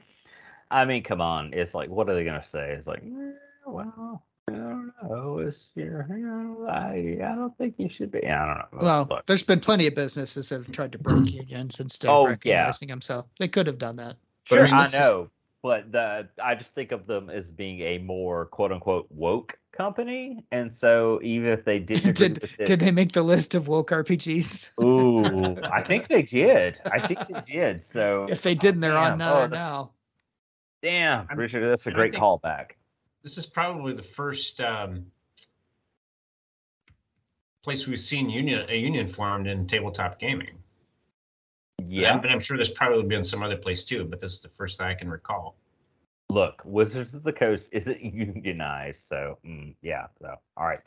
I 0.70 0.84
mean, 0.84 1.02
come 1.02 1.20
on. 1.22 1.52
It's 1.54 1.74
like, 1.74 1.88
what 1.88 2.08
are 2.10 2.14
they 2.14 2.24
gonna 2.24 2.44
say? 2.44 2.72
It's 2.72 2.86
like, 2.86 3.02
"Eh, 3.02 3.32
well, 3.66 4.22
I 4.48 4.52
don't 4.52 4.92
know. 5.02 5.38
It's 5.38 5.72
your, 5.74 6.06
you 6.10 6.26
know, 6.26 6.66
I, 6.68 7.16
I 7.24 7.34
don't 7.34 7.56
think 7.56 7.74
you 7.78 7.88
should 7.88 8.10
be. 8.10 8.26
I 8.26 8.46
don't 8.46 8.58
know. 8.58 8.78
Well, 8.86 9.06
Look, 9.10 9.26
there's 9.26 9.42
been 9.42 9.60
plenty 9.60 9.86
of 9.86 9.94
businesses 9.94 10.48
that 10.50 10.56
have 10.64 10.72
tried 10.72 10.92
to 10.92 10.98
break 10.98 11.32
unions 11.32 11.80
instead 11.80 12.08
Oh, 12.10 12.26
of 12.26 12.38
yeah. 12.44 12.54
recognizing 12.56 12.88
them, 12.88 13.00
so 13.00 13.24
they 13.38 13.48
could 13.48 13.66
have 13.66 13.78
done 13.78 13.96
that. 13.96 14.16
But 14.50 14.58
I 14.58 14.62
sure, 14.62 14.64
mean, 14.64 14.74
I, 14.74 14.82
this 14.82 14.94
is- 14.94 15.00
know, 15.00 15.30
but 15.62 15.90
the 15.92 16.28
I 16.42 16.54
just 16.54 16.74
think 16.74 16.92
of 16.92 17.06
them 17.06 17.30
as 17.30 17.50
being 17.50 17.80
a 17.80 17.98
more 17.98 18.46
quote 18.46 18.72
unquote 18.72 19.06
woke 19.10 19.58
company, 19.72 20.44
and 20.52 20.72
so 20.72 21.20
even 21.22 21.50
if 21.50 21.64
they 21.64 21.78
didn't 21.78 22.16
Did 22.16 22.42
it, 22.44 22.64
did 22.66 22.80
they 22.80 22.90
make 22.90 23.12
the 23.12 23.22
list 23.22 23.54
of 23.54 23.68
woke 23.68 23.90
RPGs? 23.90 24.82
Ooh, 24.82 25.56
I 25.72 25.82
think 25.82 26.08
they 26.08 26.22
did. 26.22 26.80
I 26.90 27.06
think 27.06 27.20
they 27.28 27.40
did. 27.52 27.82
So 27.82 28.26
If 28.30 28.42
they 28.42 28.54
didn't, 28.54 28.80
they're 28.80 28.96
on 28.96 29.10
Damn. 29.10 29.18
there 29.18 29.28
Oh, 29.28 29.40
that's- 29.48 29.52
now. 29.52 29.90
damn, 30.82 31.26
I'm- 31.28 31.38
Richard, 31.38 31.68
that's 31.68 31.86
a 31.86 31.90
great 31.90 32.12
callback. 32.14 32.72
This 33.22 33.36
is 33.36 33.46
probably 33.46 33.92
the 33.94 34.02
first 34.02 34.60
um, 34.60 35.04
place 37.62 37.86
we've 37.86 37.98
seen 37.98 38.30
union 38.30 38.64
a 38.68 38.76
union 38.76 39.08
formed 39.08 39.46
in 39.48 39.66
tabletop 39.66 40.18
gaming. 40.18 40.56
Yeah. 41.86 42.18
but 42.18 42.30
I'm 42.30 42.40
sure 42.40 42.56
there's 42.56 42.70
probably 42.70 43.04
been 43.04 43.24
some 43.24 43.42
other 43.42 43.56
place 43.56 43.84
too, 43.84 44.04
but 44.04 44.20
this 44.20 44.32
is 44.32 44.40
the 44.40 44.48
first 44.48 44.78
that 44.78 44.88
I 44.88 44.94
can 44.94 45.08
recall. 45.08 45.56
Look, 46.30 46.60
Wizards 46.64 47.14
of 47.14 47.22
the 47.22 47.32
Coast 47.32 47.68
isn't 47.72 48.02
unionized, 48.02 49.06
so 49.08 49.38
mm, 49.46 49.74
yeah. 49.82 50.06
So 50.20 50.34
all 50.56 50.66
right. 50.66 50.80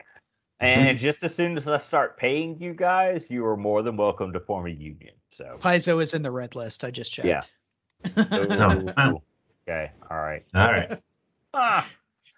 And 0.60 0.96
just 1.08 1.24
as 1.24 1.34
soon 1.34 1.56
as 1.56 1.68
I 1.68 1.78
start 1.78 2.16
paying 2.16 2.56
you 2.60 2.72
guys, 2.74 3.28
you 3.30 3.44
are 3.46 3.56
more 3.56 3.82
than 3.82 3.96
welcome 3.96 4.32
to 4.32 4.40
form 4.40 4.66
a 4.66 4.70
union. 4.70 5.14
So 5.36 5.56
Paizo 5.60 6.00
is 6.02 6.14
in 6.14 6.22
the 6.22 6.30
red 6.30 6.54
list. 6.54 6.84
I 6.84 6.90
just 6.90 7.12
checked. 7.12 7.26
Yeah. 7.26 7.42
No. 8.16 9.22
Okay, 9.68 9.92
all 10.10 10.18
right. 10.18 10.44
All 10.56 10.72
right. 10.72 10.98
Ah, 11.54 11.88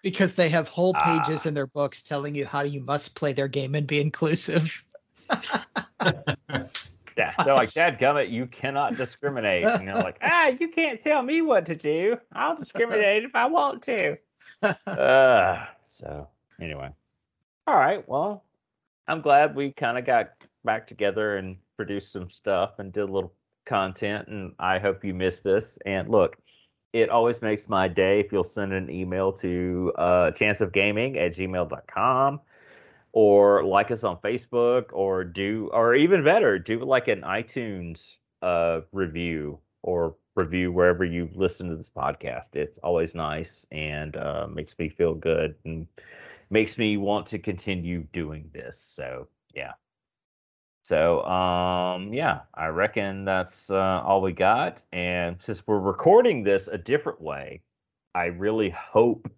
because 0.03 0.35
they 0.35 0.51
have 0.51 0.69
whole 0.69 0.93
pages 0.93 1.47
Ah. 1.47 1.49
in 1.49 1.55
their 1.55 1.67
books 1.67 2.03
telling 2.03 2.35
you 2.35 2.45
how 2.45 2.61
you 2.61 2.83
must 2.83 3.15
play 3.17 3.33
their 3.33 3.49
game 3.49 3.75
and 3.75 3.87
be 3.87 3.99
inclusive. 3.99 4.85
Yeah, 7.17 7.33
they're 7.45 7.55
like, 7.55 7.73
Dad 7.73 7.99
gummit, 7.99 8.31
you 8.31 8.47
cannot 8.47 8.97
discriminate. 8.97 9.65
And 9.65 9.85
you're 9.85 9.95
like, 9.95 10.19
ah, 10.23 10.49
you 10.49 10.69
can't 10.69 11.01
tell 11.01 11.23
me 11.23 11.43
what 11.43 11.67
to 11.67 11.77
do. 11.77 12.17
I'll 12.33 12.57
discriminate 12.57 13.25
if 13.25 13.35
I 13.35 13.47
want 13.47 13.83
to. 13.85 14.17
Uh, 14.87 15.65
so 15.85 16.29
anyway. 16.61 16.91
All 17.67 17.77
right. 17.77 18.07
Well, 18.09 18.45
I'm 19.09 19.21
glad 19.21 19.55
we 19.55 19.73
kind 19.73 19.99
of 19.99 20.05
got 20.05 20.31
back 20.65 20.87
together 20.87 21.37
and 21.37 21.57
produced 21.77 22.13
some 22.13 22.31
stuff 22.31 22.79
and 22.79 22.93
did 22.93 23.03
a 23.03 23.13
little 23.13 23.33
content. 23.65 24.29
And 24.29 24.53
I 24.59 24.79
hope 24.79 25.05
you 25.05 25.15
missed 25.15 25.45
this. 25.45 25.79
And 25.87 26.09
look, 26.09 26.37
it 26.93 27.11
always 27.11 27.43
makes 27.43 27.69
my 27.69 27.89
day 27.89 28.21
if 28.21 28.33
you'll 28.33 28.45
send 28.45 28.73
an 28.73 28.91
email 28.91 29.33
to 29.33 29.93
uh, 29.97 30.31
chanceofgaming 30.31 31.17
at 31.17 31.35
gmail.com 31.35 32.41
or 33.15 33.63
like 33.63 33.93
us 33.93 34.03
on 34.03 34.17
Facebook 34.19 34.87
or 34.93 35.23
do, 35.23 35.71
or 35.73 35.95
even 35.95 36.25
better, 36.25 36.59
do 36.59 36.81
like 36.81 37.07
an 37.07 37.21
iTunes 37.21 38.17
uh, 38.43 38.81
review 38.91 39.57
or 39.85 40.17
review 40.35 40.73
wherever 40.73 41.05
you 41.05 41.31
listen 41.33 41.69
to 41.69 41.77
this 41.77 41.89
podcast. 41.89 42.55
It's 42.55 42.79
always 42.79 43.15
nice 43.15 43.65
and 43.71 44.17
uh, 44.17 44.49
makes 44.53 44.77
me 44.81 44.89
feel 44.89 45.15
good 45.15 45.55
and 45.65 45.87
makes 46.51 46.77
me 46.77 46.97
want 46.97 47.29
to 47.29 47.39
continue 47.39 48.05
doing 48.13 48.51
this. 48.53 48.85
So 48.97 49.29
yeah. 49.55 49.75
So 50.83 51.23
um 51.25 52.13
yeah, 52.13 52.41
I 52.55 52.67
reckon 52.67 53.25
that's 53.25 53.71
uh, 53.71 54.03
all 54.05 54.23
we 54.23 54.33
got. 54.33 54.83
And 54.93 55.37
since 55.41 55.65
we're 55.69 55.79
recording 55.79 56.43
this 56.43 56.67
a 56.67 56.77
different 56.77 57.21
way, 57.21 57.63
I 58.13 58.27
really 58.27 58.71
hope 58.71 59.31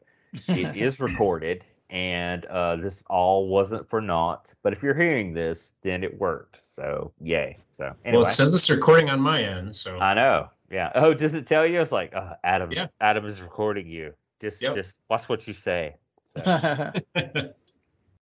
it 0.48 0.74
is 0.74 0.98
recorded 1.00 1.62
and 1.90 2.44
uh, 2.46 2.76
this 2.76 3.02
all 3.08 3.48
wasn't 3.48 3.88
for 3.88 4.00
naught. 4.00 4.52
But 4.62 4.72
if 4.72 4.82
you're 4.82 4.94
hearing 4.94 5.32
this, 5.32 5.74
then 5.82 6.02
it 6.02 6.18
worked. 6.18 6.60
So 6.62 7.12
yay. 7.20 7.56
So 7.72 7.92
anyway. 8.04 8.22
Well, 8.22 8.26
it 8.26 8.32
says 8.32 8.54
it's 8.54 8.68
recording 8.70 9.08
on 9.10 9.20
my 9.20 9.42
end, 9.42 9.74
so 9.74 9.98
I 9.98 10.14
know. 10.14 10.48
Yeah. 10.70 10.90
Oh, 10.94 11.14
does 11.14 11.34
it 11.34 11.46
tell 11.46 11.64
you? 11.64 11.80
It's 11.80 11.92
like, 11.92 12.14
uh, 12.14 12.34
Adam. 12.42 12.72
Yeah. 12.72 12.88
Adam 13.00 13.24
is 13.26 13.40
recording 13.40 13.88
you. 13.88 14.12
Just, 14.40 14.60
Yep. 14.60 14.74
just 14.74 14.98
watch 15.08 15.28
what 15.28 15.46
you 15.46 15.54
say. 15.54 15.96
So, 16.44 16.92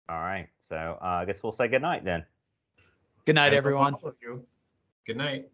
all 0.09 0.19
right. 0.19 0.47
So 0.67 0.97
uh, 1.01 1.05
I 1.05 1.25
guess 1.25 1.41
we'll 1.43 1.51
say 1.53 1.67
good 1.67 1.81
night 1.81 2.03
then. 2.03 2.25
Good 3.25 3.35
night, 3.35 3.53
everyone. 3.53 3.95
good 5.05 5.17
night. 5.17 5.50